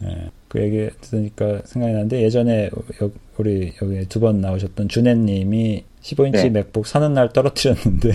네. 0.00 0.30
그 0.48 0.60
얘기 0.60 0.90
들으니까 1.00 1.60
생각이 1.64 1.92
나는데 1.92 2.22
예전에 2.22 2.70
여, 3.02 3.10
우리 3.38 3.72
여기 3.80 4.06
두 4.08 4.20
번 4.20 4.40
나오셨던 4.40 4.88
준혜님이 4.88 5.84
15인치 6.02 6.32
네. 6.32 6.50
맥북 6.50 6.86
사는 6.86 7.12
날 7.14 7.30
떨어뜨렸는데. 7.32 8.12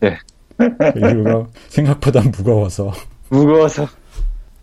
네. 0.00 0.16
그 0.58 0.98
이유가 0.98 1.46
생각보다 1.68 2.20
무거워서. 2.22 2.92
무거워서. 3.30 3.86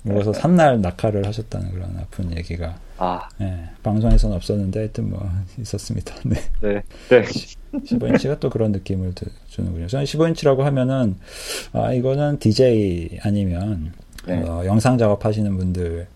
무거워서 0.05 0.33
산날 0.33 0.81
낙하를 0.81 1.25
하셨다는 1.25 1.71
그런 1.71 1.97
아픈 1.97 2.35
얘기가 2.37 2.77
아. 2.97 3.27
네, 3.39 3.69
방송에서는 3.83 4.35
없었는데 4.35 4.79
하여튼 4.79 5.09
뭐 5.09 5.29
있었습니다. 5.59 6.15
네. 6.25 6.35
네. 6.61 6.83
네. 7.09 7.23
15인치가 7.73 8.39
또 8.39 8.49
그런 8.49 8.71
느낌을 8.71 9.13
주는군요. 9.49 9.87
저는 9.87 10.05
15인치라고 10.05 10.59
하면은 10.59 11.17
아 11.73 11.91
이거는 11.91 12.39
DJ 12.39 13.19
아니면 13.21 13.91
네. 14.25 14.41
어, 14.43 14.63
영상 14.65 14.97
작업하시는 14.97 15.57
분들의 15.57 16.07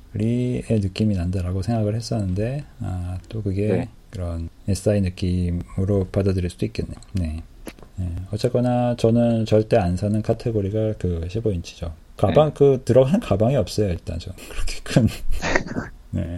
느낌이 0.70 1.16
난다라고 1.16 1.62
생각을 1.62 1.96
했었는데 1.96 2.64
아, 2.80 3.18
또 3.28 3.42
그게 3.42 3.68
네. 3.68 3.90
그런 4.10 4.50
SI 4.68 5.02
느낌으로 5.02 6.08
받아들일 6.12 6.50
수도 6.50 6.66
있겠네요. 6.66 6.96
네. 7.14 7.44
네. 7.98 8.16
어쨌거나 8.32 8.96
저는 8.96 9.46
절대 9.46 9.76
안 9.78 9.98
사는 9.98 10.22
카테고리가 10.22 10.94
그 10.98 11.28
15인치죠. 11.28 11.92
가방 12.20 12.50
네. 12.50 12.54
그 12.54 12.82
들어가는 12.84 13.20
가방이 13.22 13.56
없어요 13.56 13.90
일단 13.90 14.20
저 14.20 14.32
그렇게 14.52 14.80
큰 14.84 15.08
네. 16.12 16.36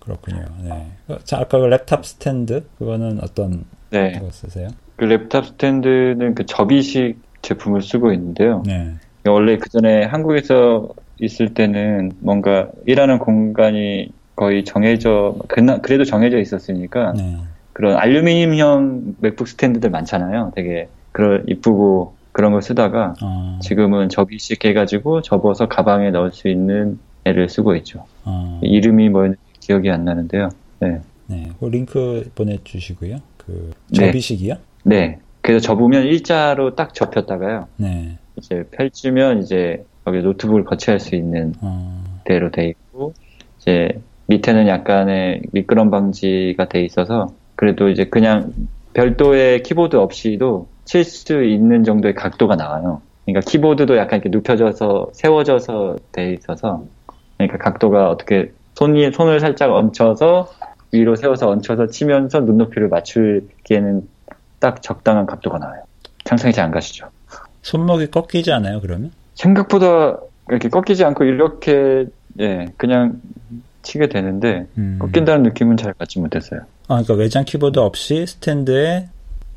그렇군요. 0.00 0.44
네. 0.62 0.86
자, 1.24 1.38
아까 1.38 1.58
그 1.58 1.66
랩탑 1.66 2.04
스탠드 2.04 2.64
그거는 2.78 3.18
어떤 3.22 3.64
네. 3.90 4.18
거 4.18 4.30
쓰세요? 4.30 4.68
그 4.96 5.06
랩탑 5.06 5.44
스탠드는 5.44 6.34
그 6.34 6.46
접이식 6.46 7.20
제품을 7.42 7.82
쓰고 7.82 8.12
있는데요. 8.12 8.62
네. 8.66 8.94
원래 9.26 9.56
그 9.56 9.68
전에 9.68 10.04
한국에서 10.04 10.88
있을 11.20 11.54
때는 11.54 12.12
뭔가 12.20 12.68
일하는 12.86 13.18
공간이 13.18 14.10
거의 14.36 14.64
정해져 14.64 15.34
그나, 15.48 15.78
그래도 15.78 16.04
정해져 16.04 16.38
있었으니까 16.38 17.12
네. 17.16 17.36
그런 17.72 17.96
알루미늄형 17.96 19.16
맥북 19.20 19.48
스탠드들 19.48 19.90
많잖아요. 19.90 20.52
되게 20.54 20.88
그런 21.12 21.44
이쁘고 21.48 22.14
그런 22.38 22.52
걸 22.52 22.62
쓰다가 22.62 23.14
아. 23.20 23.58
지금은 23.60 24.08
접이식 24.10 24.64
해가지고 24.64 25.22
접어서 25.22 25.66
가방에 25.66 26.10
넣을 26.10 26.30
수 26.30 26.46
있는 26.46 27.00
애를 27.24 27.48
쓰고 27.48 27.74
있죠. 27.78 28.04
아. 28.22 28.60
이름이 28.62 29.08
뭐였는지 29.08 29.40
기억이 29.58 29.90
안 29.90 30.04
나는데요. 30.04 30.48
네. 30.78 31.00
네. 31.26 31.50
그 31.58 31.64
링크 31.64 32.30
보내주시고요. 32.36 33.16
그 33.38 33.72
접이식이요? 33.92 34.54
네. 34.84 35.00
네. 35.00 35.18
그래서 35.40 35.66
접으면 35.66 36.04
일자로 36.04 36.76
딱 36.76 36.94
접혔다가요. 36.94 37.66
네. 37.76 38.18
이제 38.36 38.62
펼치면 38.70 39.42
이제 39.42 39.84
여기 40.06 40.20
노트북을 40.20 40.62
거치할 40.62 41.00
수 41.00 41.16
있는 41.16 41.54
아. 41.60 42.04
대로 42.24 42.52
돼 42.52 42.68
있고 42.68 43.14
이제 43.58 44.00
밑에는 44.26 44.68
약간의 44.68 45.42
미끄럼 45.50 45.90
방지가 45.90 46.68
돼 46.68 46.84
있어서 46.84 47.34
그래도 47.56 47.88
이제 47.88 48.04
그냥 48.04 48.52
별도의 48.92 49.64
키보드 49.64 49.96
없이도 49.96 50.68
칠 50.88 51.04
수 51.04 51.44
있는 51.44 51.84
정도의 51.84 52.14
각도가 52.14 52.56
나와요. 52.56 53.02
그러니까 53.26 53.48
키보드도 53.50 53.98
약간 53.98 54.20
이렇게 54.20 54.30
눕혀져서 54.30 55.10
세워져서 55.12 55.96
돼 56.12 56.32
있어서 56.32 56.82
그러니까 57.36 57.58
각도가 57.58 58.08
어떻게 58.08 58.52
손이 58.74 59.12
손을 59.12 59.38
살짝 59.38 59.70
얹혀서 59.70 60.50
위로 60.92 61.14
세워서 61.14 61.50
얹혀서 61.50 61.88
치면서 61.88 62.40
눈높이를 62.40 62.88
맞추기에는 62.88 64.08
딱 64.60 64.80
적당한 64.80 65.26
각도가 65.26 65.58
나와요. 65.58 65.82
상상이 66.24 66.54
잘 66.54 66.64
안 66.64 66.70
가시죠? 66.70 67.08
손목이 67.62 68.06
꺾이지 68.06 68.50
않아요, 68.52 68.80
그러면? 68.80 69.10
생각보다 69.34 70.16
이렇게 70.48 70.70
꺾이지 70.70 71.04
않고 71.04 71.24
이렇게 71.24 72.06
예 72.40 72.66
그냥 72.78 73.20
치게 73.82 74.08
되는데 74.08 74.66
음. 74.78 74.98
꺾인다는 75.00 75.42
느낌은 75.42 75.76
잘 75.76 75.92
갖지 75.92 76.18
못했어요. 76.18 76.60
아, 76.88 77.02
그러니까 77.02 77.14
외장 77.14 77.44
키보드 77.44 77.78
없이 77.78 78.26
스탠드에 78.26 79.08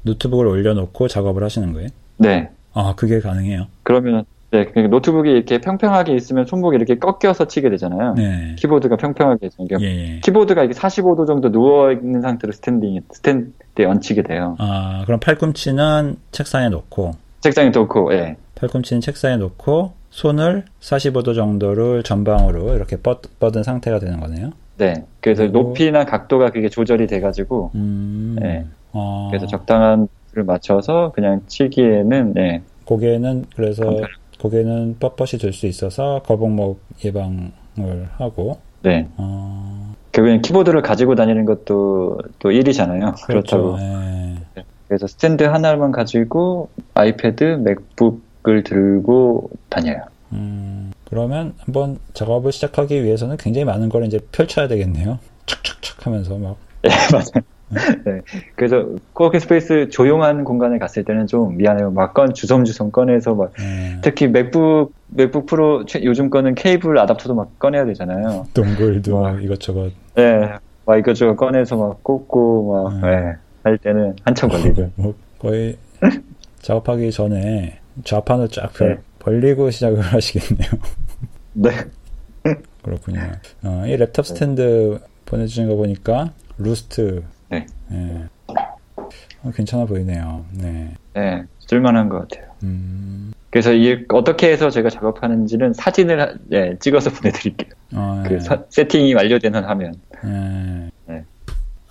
노트북을 0.04 0.47
올려놓고 0.47 1.08
작업을 1.08 1.43
하시는 1.43 1.74
거예요? 1.74 1.89
네. 2.18 2.49
아, 2.74 2.93
그게 2.95 3.20
가능해요? 3.20 3.68
그러면 3.84 4.26
네, 4.52 4.66
그러니까 4.66 4.93
노트북이 4.93 5.30
이렇게 5.30 5.62
평평하게 5.62 6.14
있으면 6.14 6.45
손목이 6.45 6.76
이렇게 6.76 6.97
꺾여서 6.97 7.47
치게 7.47 7.70
되잖아요. 7.70 8.16
네. 8.16 8.56
키보드가 8.58 8.97
평평하게 8.97 9.47
있으면 9.47 9.68
그러니까 9.68 9.89
예, 9.89 10.16
예. 10.16 10.20
키보드가 10.20 10.64
이게 10.66 10.74
45도 10.74 11.26
정도 11.26 11.52
누워 11.52 11.91
있는 11.93 12.22
상태로 12.22 12.52
스탠딩 12.52 12.99
스탠드에 13.12 13.86
얹히게 13.86 14.24
돼요. 14.24 14.58
아, 14.60 15.04
그럼 15.06 15.22
팔꿈치는 15.22 16.18
책상에 16.32 16.68
놓고 16.68 17.12
책상에 17.39 17.70
놓고 17.70 18.14
예. 18.14 18.36
팔꿈치는 18.56 18.99
책상에 18.99 19.38
놓고 19.38 19.93
손을 20.10 20.66
45도 20.82 21.34
정도를 21.34 22.04
전방으로 22.04 22.76
이렇게 22.76 22.97
뻗, 22.97 23.22
뻗은 23.39 23.64
상태가 23.64 23.99
되는 23.99 24.20
거네요. 24.20 24.52
네. 24.78 25.06
그래서 25.22 25.43
그리고... 25.43 25.60
높이나 25.60 26.06
각도가 26.06 26.49
그게 26.52 26.68
조절이 26.68 27.08
돼가지고, 27.08 27.72
음... 27.76 28.38
네. 28.39 28.66
아... 28.93 29.27
그래서 29.31 29.47
적당한 29.47 30.07
를 30.33 30.45
맞춰서 30.45 31.11
그냥 31.13 31.41
치기에는, 31.47 32.33
네. 32.33 32.61
고개는 32.85 33.47
그래서 33.53 33.83
간편... 33.83 34.07
고개는 34.39 34.97
뻣뻣이 34.97 35.41
될수 35.41 35.67
있어서 35.67 36.21
거북목 36.25 36.79
예방을 37.03 38.07
하고. 38.17 38.59
네. 38.81 39.09
어... 39.17 39.93
결국엔 40.13 40.41
키보드를 40.41 40.81
가지고 40.81 41.15
다니는 41.15 41.43
것도 41.43 42.19
또 42.39 42.51
일이잖아요. 42.51 43.15
그렇죠. 43.25 43.57
그렇다고. 43.57 43.77
네. 43.77 44.63
그래서 44.87 45.07
스탠드 45.07 45.43
하나만 45.43 45.91
가지고 45.91 46.69
아이패드, 46.93 47.43
맥북을 47.43 48.63
들고 48.63 49.49
다녀요. 49.69 49.99
음, 50.31 50.91
그러면 51.05 51.53
한번 51.59 51.97
작업을 52.13 52.53
시작하기 52.53 53.03
위해서는 53.03 53.35
굉장히 53.37 53.65
많은 53.65 53.89
걸 53.89 54.05
이제 54.05 54.19
펼쳐야 54.31 54.67
되겠네요. 54.69 55.19
촥촥촥 55.45 56.03
하면서 56.03 56.37
막. 56.37 56.55
네, 56.83 56.89
맞아요. 57.11 57.45
네. 58.05 58.22
그래서 58.55 58.86
coworking 59.13 59.39
space 59.39 59.89
조용한 59.89 60.43
공간에 60.43 60.78
갔을 60.78 61.03
때는 61.03 61.28
좀 61.28 61.57
미안해요. 61.57 61.91
막 61.91 62.13
건 62.13 62.34
주섬주섬 62.34 62.91
꺼내서 62.91 63.36
막 63.36 63.53
네. 63.57 63.97
특히 64.01 64.28
맥북 64.28 64.93
맥북 65.07 65.45
프로 65.45 65.86
요즘 66.03 66.30
거는 66.30 66.55
케이블 66.55 66.97
아답터도 66.99 67.34
막 67.36 67.57
꺼내야 67.59 67.86
되잖아요. 67.86 68.47
dongle도 68.53 69.22
막 69.22 69.43
이것저것. 69.43 69.91
네. 70.15 70.49
막 70.86 70.97
이것저것 70.97 71.36
꺼내서 71.36 71.78
막 71.78 72.03
꽂고 72.03 72.74
막 72.99 73.01
네. 73.07 73.22
네. 73.22 73.34
할 73.63 73.78
때는 73.78 74.15
한참 74.26 74.49
걸리죠. 74.49 74.89
뭐 74.95 75.13
거의 75.39 75.78
작업하기 76.61 77.11
전에 77.11 77.80
좌판을 78.03 78.49
쫙 78.49 78.74
네. 78.80 78.97
벌리고 79.19 79.69
시작을 79.72 80.01
하시겠네요. 80.01 80.69
네. 81.53 81.69
그렇군요. 82.84 83.19
어, 83.63 83.84
이 83.86 83.95
랩탑 83.95 84.24
스탠드 84.26 84.99
보내주신 85.26 85.67
거 85.69 85.76
보니까 85.76 86.32
Roost 86.57 87.22
네. 87.91 88.13
네. 88.13 88.55
어, 89.43 89.51
괜찮아 89.53 89.85
보이네요. 89.85 90.45
네. 90.53 90.93
네, 91.13 91.43
쓸만한 91.67 92.09
것 92.09 92.27
같아요. 92.27 92.51
음... 92.63 93.33
그래서 93.49 93.73
이 93.73 94.05
어떻게 94.09 94.49
해서 94.51 94.69
제가 94.69 94.89
작업하는지는 94.89 95.73
사진을 95.73 96.39
네, 96.47 96.77
찍어서 96.79 97.09
보내드릴게요. 97.11 97.71
아, 97.93 98.23
그 98.25 98.33
네. 98.33 98.39
서, 98.39 98.63
세팅이 98.69 99.13
완료되는 99.13 99.63
화면. 99.63 99.95
네. 100.23 100.89
네. 101.07 101.25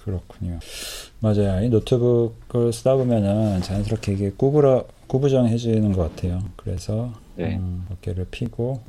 그렇군요. 0.02 0.58
맞아요. 1.20 1.62
이 1.62 1.68
노트북을 1.68 2.72
쓰다 2.72 2.94
보면은 2.96 3.60
자연스럽게 3.60 4.12
이게 4.12 4.30
구부러 4.34 4.86
구부정해지는 5.08 5.92
것 5.92 6.14
같아요. 6.16 6.40
그래서 6.56 7.12
네. 7.36 7.56
음, 7.56 7.86
어깨를 7.92 8.26
피고 8.30 8.80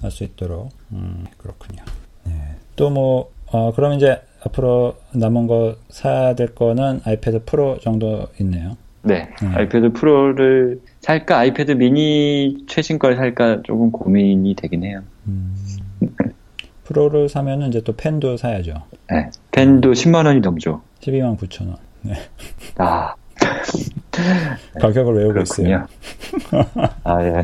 할 0.00 0.10
수 0.10 0.24
있도록 0.24 0.70
음, 0.92 1.26
그렇군요. 1.36 1.82
네. 2.24 2.32
또뭐 2.76 3.30
어, 3.46 3.72
그럼 3.74 3.92
이제 3.94 4.20
앞으로 4.46 4.96
남은 5.12 5.46
거 5.46 5.76
사야 5.88 6.34
될 6.34 6.54
거는 6.54 7.00
아이패드 7.04 7.44
프로 7.44 7.78
정도 7.78 8.26
있네요. 8.40 8.76
네, 9.02 9.28
음. 9.42 9.52
아이패드 9.54 9.92
프로를 9.92 10.80
살까 11.00 11.38
아이패드 11.38 11.72
미니 11.72 12.64
최신 12.66 12.98
걸 12.98 13.16
살까 13.16 13.62
조금 13.64 13.90
고민이 13.90 14.54
되긴 14.54 14.84
해요. 14.84 15.00
음. 15.26 15.54
프로를 16.84 17.28
사면은 17.28 17.68
이제 17.68 17.80
또 17.82 17.94
펜도 17.96 18.36
사야죠. 18.36 18.82
네, 19.10 19.30
펜도 19.52 19.92
10만 19.92 20.26
원이 20.26 20.40
넘죠. 20.40 20.82
12만 21.00 21.38
9천 21.38 21.68
원. 21.68 21.76
네. 22.02 22.14
아, 22.76 23.14
가격을 24.80 25.14
외우고 25.14 25.32
그렇군요. 25.34 25.68
있어요. 25.68 25.86
아 27.04 27.24
예. 27.24 27.42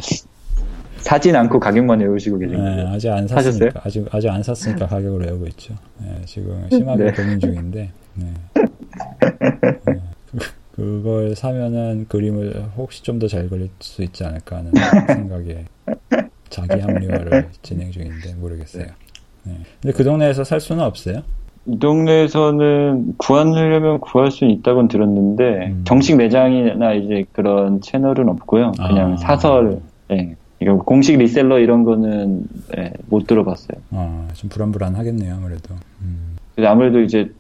사진 1.01 1.35
않고 1.37 1.59
가격만 1.61 2.01
외우시고 2.01 2.39
계신 2.39 2.57
거예요? 2.57 2.77
네, 2.77 2.95
아직 2.95 3.11
안 3.11 3.27
샀으니까 3.27 3.81
아직 3.85 4.07
아직 4.13 4.29
안 4.29 4.43
샀으니까 4.43 4.87
가격을 4.87 5.27
외우고 5.27 5.47
있죠. 5.49 5.75
네, 5.99 6.15
지금 6.27 6.67
심하게 6.71 7.05
네. 7.05 7.13
고민 7.13 7.41
중인데. 7.41 7.91
네. 8.15 8.27
네. 9.87 10.01
그, 10.77 11.03
걸 11.03 11.35
사면은 11.37 12.07
그림을 12.09 12.65
혹시 12.77 13.03
좀 13.03 13.19
더 13.19 13.29
잘 13.29 13.49
그릴 13.49 13.69
수 13.81 14.03
있지 14.03 14.25
않을까 14.25 14.57
하는 14.57 14.73
생각에 15.07 15.65
자기 16.49 16.81
합리화를 16.81 17.49
진행 17.63 17.91
중인데 17.91 18.35
모르겠어요. 18.39 18.87
네. 19.45 19.55
근데 19.83 19.97
그 19.97 20.05
동네에서 20.05 20.45
살 20.45 20.61
수는 20.61 20.83
없어요? 20.85 21.23
이 21.67 21.79
동네에서는 21.79 23.15
구하려면 23.19 24.01
구할 24.01 24.31
수는 24.31 24.53
있다고 24.55 24.89
들었는데 24.89 25.45
음. 25.67 25.83
정식 25.85 26.17
매장이나 26.17 26.95
이제 26.95 27.25
그런 27.33 27.81
채널은 27.83 28.29
없고요. 28.31 28.73
그냥 28.73 29.13
아. 29.13 29.17
사설 29.19 29.81
예, 30.63 30.67
이거 30.67 30.79
공식 30.79 31.17
리셀러 31.17 31.59
이런 31.59 31.85
거는 31.85 32.45
네, 32.77 32.93
못 33.09 33.27
들어봤어요. 33.27 33.81
아, 33.93 34.29
좀 34.35 34.51
불안불안하겠네요, 34.51 35.35
아무래도. 35.35 35.75
음. 36.03 36.37
아무래도 36.59 37.01
이제 37.01 37.33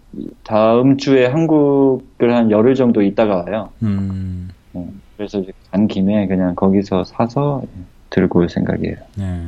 다음 0.42 0.96
주에 0.96 1.26
한국을 1.26 2.34
한 2.34 2.50
열흘 2.50 2.74
정도 2.74 3.02
있다가 3.02 3.44
와요. 3.44 3.70
음. 3.82 4.48
네, 4.72 4.88
그래서 5.16 5.38
이제 5.40 5.52
간 5.70 5.86
김에 5.88 6.26
그냥 6.26 6.54
거기서 6.54 7.04
사서 7.04 7.62
들고 8.08 8.38
올 8.40 8.48
생각이에요. 8.48 8.96
네, 9.16 9.46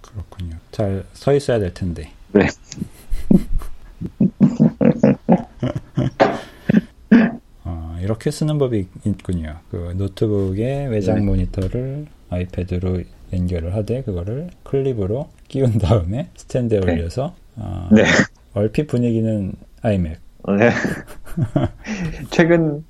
그렇군요. 0.00 0.56
잘 0.72 1.04
서 1.14 1.32
있어야 1.32 1.58
될 1.60 1.72
텐데. 1.72 2.10
네. 2.32 2.46
어, 7.64 7.96
이렇게 8.02 8.30
쓰는 8.32 8.58
법이 8.58 8.88
있군요. 9.04 9.56
그 9.70 9.94
노트북에 9.96 10.86
외장 10.86 11.16
네. 11.16 11.22
모니터를 11.22 12.06
아이패드로 12.32 13.02
연결을 13.32 13.74
하되 13.74 14.02
그거를 14.02 14.48
클립으로 14.64 15.28
끼운 15.48 15.78
다음에 15.78 16.28
스탠드에 16.36 16.80
네. 16.80 16.92
올려서 16.92 17.34
어, 17.56 17.88
네. 17.92 18.04
얼핏 18.54 18.86
분위기는 18.86 19.52
아이맥. 19.82 20.18
네. 20.58 20.70
최근 22.30 22.84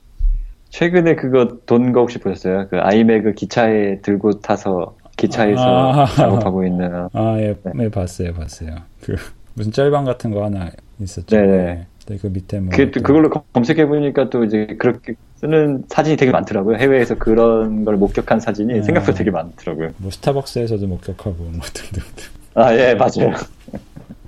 최근에 0.70 1.16
그거 1.16 1.58
돈 1.66 1.92
거 1.92 2.00
혹시 2.00 2.18
보셨어요? 2.18 2.68
그 2.68 2.78
아이맥을 2.78 3.34
기차에 3.34 4.00
들고 4.00 4.40
타서 4.40 4.96
기차에서 5.16 5.92
아, 5.92 6.06
작업하고 6.06 6.64
있는. 6.66 7.08
아, 7.12 7.36
예, 7.38 7.54
네. 7.62 7.72
네. 7.74 7.88
봤어요, 7.90 8.32
봤어요. 8.34 8.76
그 9.02 9.16
무슨 9.54 9.70
짤방 9.72 10.04
같은 10.04 10.30
거 10.30 10.44
하나 10.44 10.70
있었죠. 10.98 11.36
네네. 11.36 11.86
네, 12.06 12.18
그 12.20 12.26
밑에 12.26 12.60
뭐. 12.60 12.70
그, 12.74 12.90
그걸로 12.90 13.30
검색해 13.30 13.86
보니까 13.86 14.28
또 14.30 14.44
이제 14.44 14.66
그렇게 14.78 15.14
쓰는 15.36 15.84
사진이 15.88 16.16
되게 16.16 16.30
많더라고요. 16.32 16.76
해외에서 16.76 17.16
그런 17.16 17.84
걸 17.84 17.96
목격한 17.96 18.40
사진이 18.40 18.74
네. 18.74 18.82
생각보다 18.82 19.16
되게 19.16 19.30
많더라고요. 19.30 19.90
뭐 19.98 20.10
스타벅스에서도 20.10 20.86
목격하고 20.86 21.44
뭐 21.44 21.60
등등등. 21.72 22.30
아, 22.54 22.74
예, 22.74 22.94
맞아요. 22.94 23.34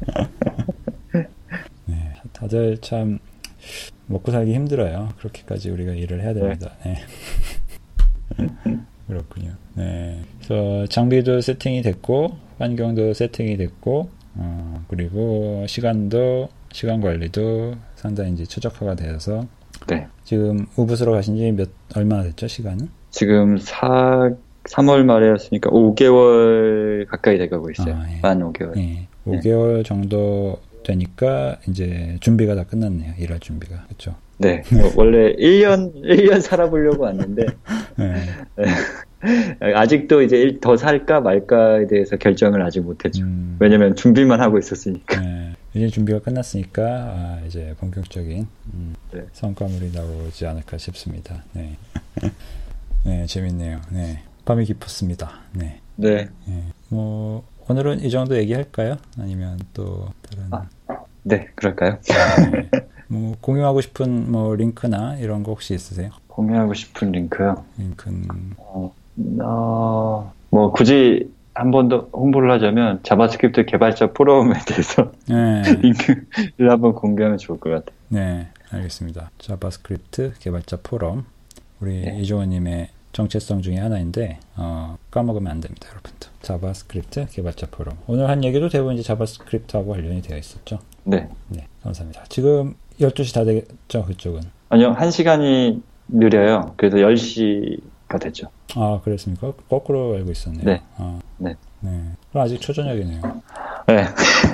네, 1.86 2.14
다들 2.32 2.78
참 2.78 3.18
먹고 4.06 4.30
살기 4.32 4.54
힘들어요. 4.54 5.10
그렇게까지 5.18 5.70
우리가 5.70 5.92
일을 5.92 6.22
해야 6.22 6.34
됩니다. 6.34 6.72
네. 6.84 6.96
네. 8.38 8.48
그렇군요. 9.06 9.52
네. 9.74 10.20
그래서 10.38 10.86
장비도 10.86 11.40
세팅이 11.40 11.82
됐고 11.82 12.36
환경도 12.58 13.14
세팅이 13.14 13.56
됐고 13.56 14.08
어, 14.36 14.84
그리고 14.88 15.64
시간도 15.68 16.48
시간 16.74 17.00
관리도 17.00 17.76
상당히 17.94 18.32
이제 18.32 18.44
최적화가 18.44 18.96
되어서 18.96 19.46
네. 19.86 20.08
지금 20.24 20.66
우붓으로 20.76 21.12
가신 21.12 21.36
지 21.36 21.52
몇 21.52 21.68
얼마나 21.96 22.24
됐죠 22.24 22.48
시간은? 22.48 22.88
지금 23.10 23.56
4 23.58 24.30
3월 24.64 25.04
말이었으니까 25.04 25.70
5개월 25.70 27.06
가까이 27.06 27.38
돼가고 27.38 27.70
있어요. 27.70 27.94
아, 27.94 28.06
예. 28.10 28.18
만 28.22 28.40
5개월. 28.40 28.76
예. 28.78 29.06
5개월 29.24 29.84
정도 29.84 30.58
되니까 30.82 31.58
이제 31.68 32.16
준비가 32.20 32.56
다 32.56 32.64
끝났네요. 32.64 33.12
일할 33.18 33.38
준비가. 33.38 33.84
그렇죠? 33.84 34.16
네. 34.38 34.64
뭐 34.72 34.90
원래 34.96 35.32
1년 35.36 35.94
1년 36.02 36.40
살아보려고 36.40 37.04
왔는데 37.04 37.46
네. 37.96 39.74
아직도 39.74 40.22
이제 40.22 40.58
더 40.60 40.76
살까 40.76 41.20
말까에 41.20 41.86
대해서 41.86 42.16
결정을 42.16 42.62
아직 42.62 42.80
못했죠. 42.80 43.22
음. 43.22 43.56
왜냐면 43.60 43.94
준비만 43.94 44.40
하고 44.40 44.58
있었으니까. 44.58 45.22
네. 45.74 45.80
이제 45.80 45.88
준비가 45.88 46.20
끝났으니까 46.20 46.82
아, 46.82 47.40
이제 47.46 47.74
본격적인 47.78 48.46
음, 48.74 48.94
네. 49.12 49.26
성과물이 49.32 49.90
나오지 49.92 50.46
않을까 50.46 50.78
싶습니다. 50.78 51.42
네, 51.52 51.76
네 53.04 53.26
재밌네요. 53.26 53.80
네, 53.90 54.22
밤이 54.44 54.64
깊었습니다. 54.64 55.32
네. 55.52 55.80
네. 55.96 56.28
네. 56.46 56.64
뭐 56.88 57.44
오늘은 57.68 58.00
이 58.04 58.10
정도 58.10 58.36
얘기할까요? 58.36 58.96
아니면 59.18 59.58
또 59.72 60.08
다른? 60.22 60.46
아, 60.52 60.68
네, 61.24 61.48
그럴까요? 61.56 61.98
네. 62.52 62.70
뭐 63.08 63.36
공유하고 63.42 63.80
싶은 63.80 64.30
뭐 64.30 64.54
링크나 64.54 65.16
이런 65.16 65.42
거 65.42 65.50
혹시 65.52 65.74
있으세요? 65.74 66.10
공유하고 66.28 66.74
싶은 66.74 67.10
링크요? 67.10 67.64
링크는 67.78 68.54
어, 68.58 68.92
어, 69.40 70.32
뭐 70.50 70.70
굳이 70.72 71.33
한 71.54 71.70
번 71.70 71.88
더 71.88 72.08
홍보를 72.12 72.50
하자면 72.52 73.00
JavaScript 73.04 73.66
개발자 73.66 74.12
포럼에 74.12 74.54
대해서 74.66 75.12
네. 75.28 75.62
링크를 75.80 76.70
한번 76.70 76.94
공개하면 76.94 77.38
좋을 77.38 77.58
것 77.60 77.70
같아요. 77.70 77.96
네, 78.08 78.48
알겠습니다. 78.70 79.30
JavaScript 79.38 80.34
개발자 80.40 80.78
포럼 80.82 81.24
우리 81.80 82.00
네. 82.02 82.18
이종원님의 82.20 82.88
정체성 83.12 83.62
중에 83.62 83.76
하나인데 83.76 84.40
어, 84.56 84.96
까먹으면 85.12 85.50
안 85.52 85.60
됩니다, 85.60 85.88
여러분들. 85.90 86.28
JavaScript 86.42 87.26
개발자 87.30 87.68
포럼. 87.70 87.96
오늘 88.08 88.28
한 88.28 88.42
얘기도 88.42 88.68
대부분 88.68 88.94
이제 88.94 89.04
JavaScript하고 89.04 89.92
관련이 89.92 90.22
되어 90.22 90.36
있었죠. 90.36 90.80
네. 91.04 91.28
네, 91.48 91.66
감사합니다. 91.84 92.24
지금 92.28 92.74
12시 93.00 93.32
다 93.34 93.44
되겠죠, 93.44 94.04
그쪽은? 94.06 94.40
아니요, 94.70 94.94
1시간이 94.96 95.80
느려요. 96.08 96.74
그래서 96.76 96.96
10시가 96.96 98.20
됐죠. 98.20 98.48
아, 98.76 99.00
그랬습니까? 99.04 99.52
거꾸로 99.68 100.14
알고 100.14 100.30
있었네요. 100.30 100.64
네. 100.64 100.82
아, 100.96 101.20
네. 101.38 101.54
네. 101.80 101.90
그럼 102.30 102.44
아직 102.44 102.60
초저녁이네요. 102.60 103.20
네. 103.86 104.04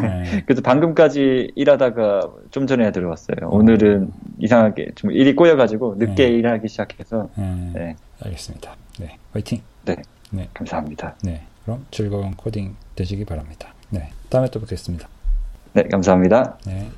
네. 0.03 0.43
그래서 0.47 0.63
방금까지 0.63 1.53
일하다가 1.55 2.31
좀 2.51 2.67
전에 2.67 2.91
들어왔어요. 2.93 3.37
어. 3.45 3.57
오늘은 3.57 4.13
이상하게 4.39 4.93
좀 4.95 5.13
일이 5.13 5.35
꼬여가지고 5.35 5.97
늦게 5.99 6.29
네. 6.29 6.29
일하기 6.31 6.69
시작해서. 6.69 7.29
네. 7.37 7.71
네. 7.75 7.97
알겠습니다. 8.23 8.75
네. 8.99 9.17
화이팅. 9.33 9.61
네. 9.85 9.97
네. 10.31 10.49
감사합니다. 10.55 11.17
네. 11.23 11.43
그럼 11.65 11.87
즐거운 11.91 12.35
코딩 12.35 12.77
되시기 12.97 13.25
바랍니다. 13.25 13.75
네. 13.91 14.11
다음에 14.29 14.49
또 14.51 14.61
뵙겠습니다. 14.61 15.09
네. 15.73 15.85
감사합니다. 15.85 16.59
네. 16.67 16.89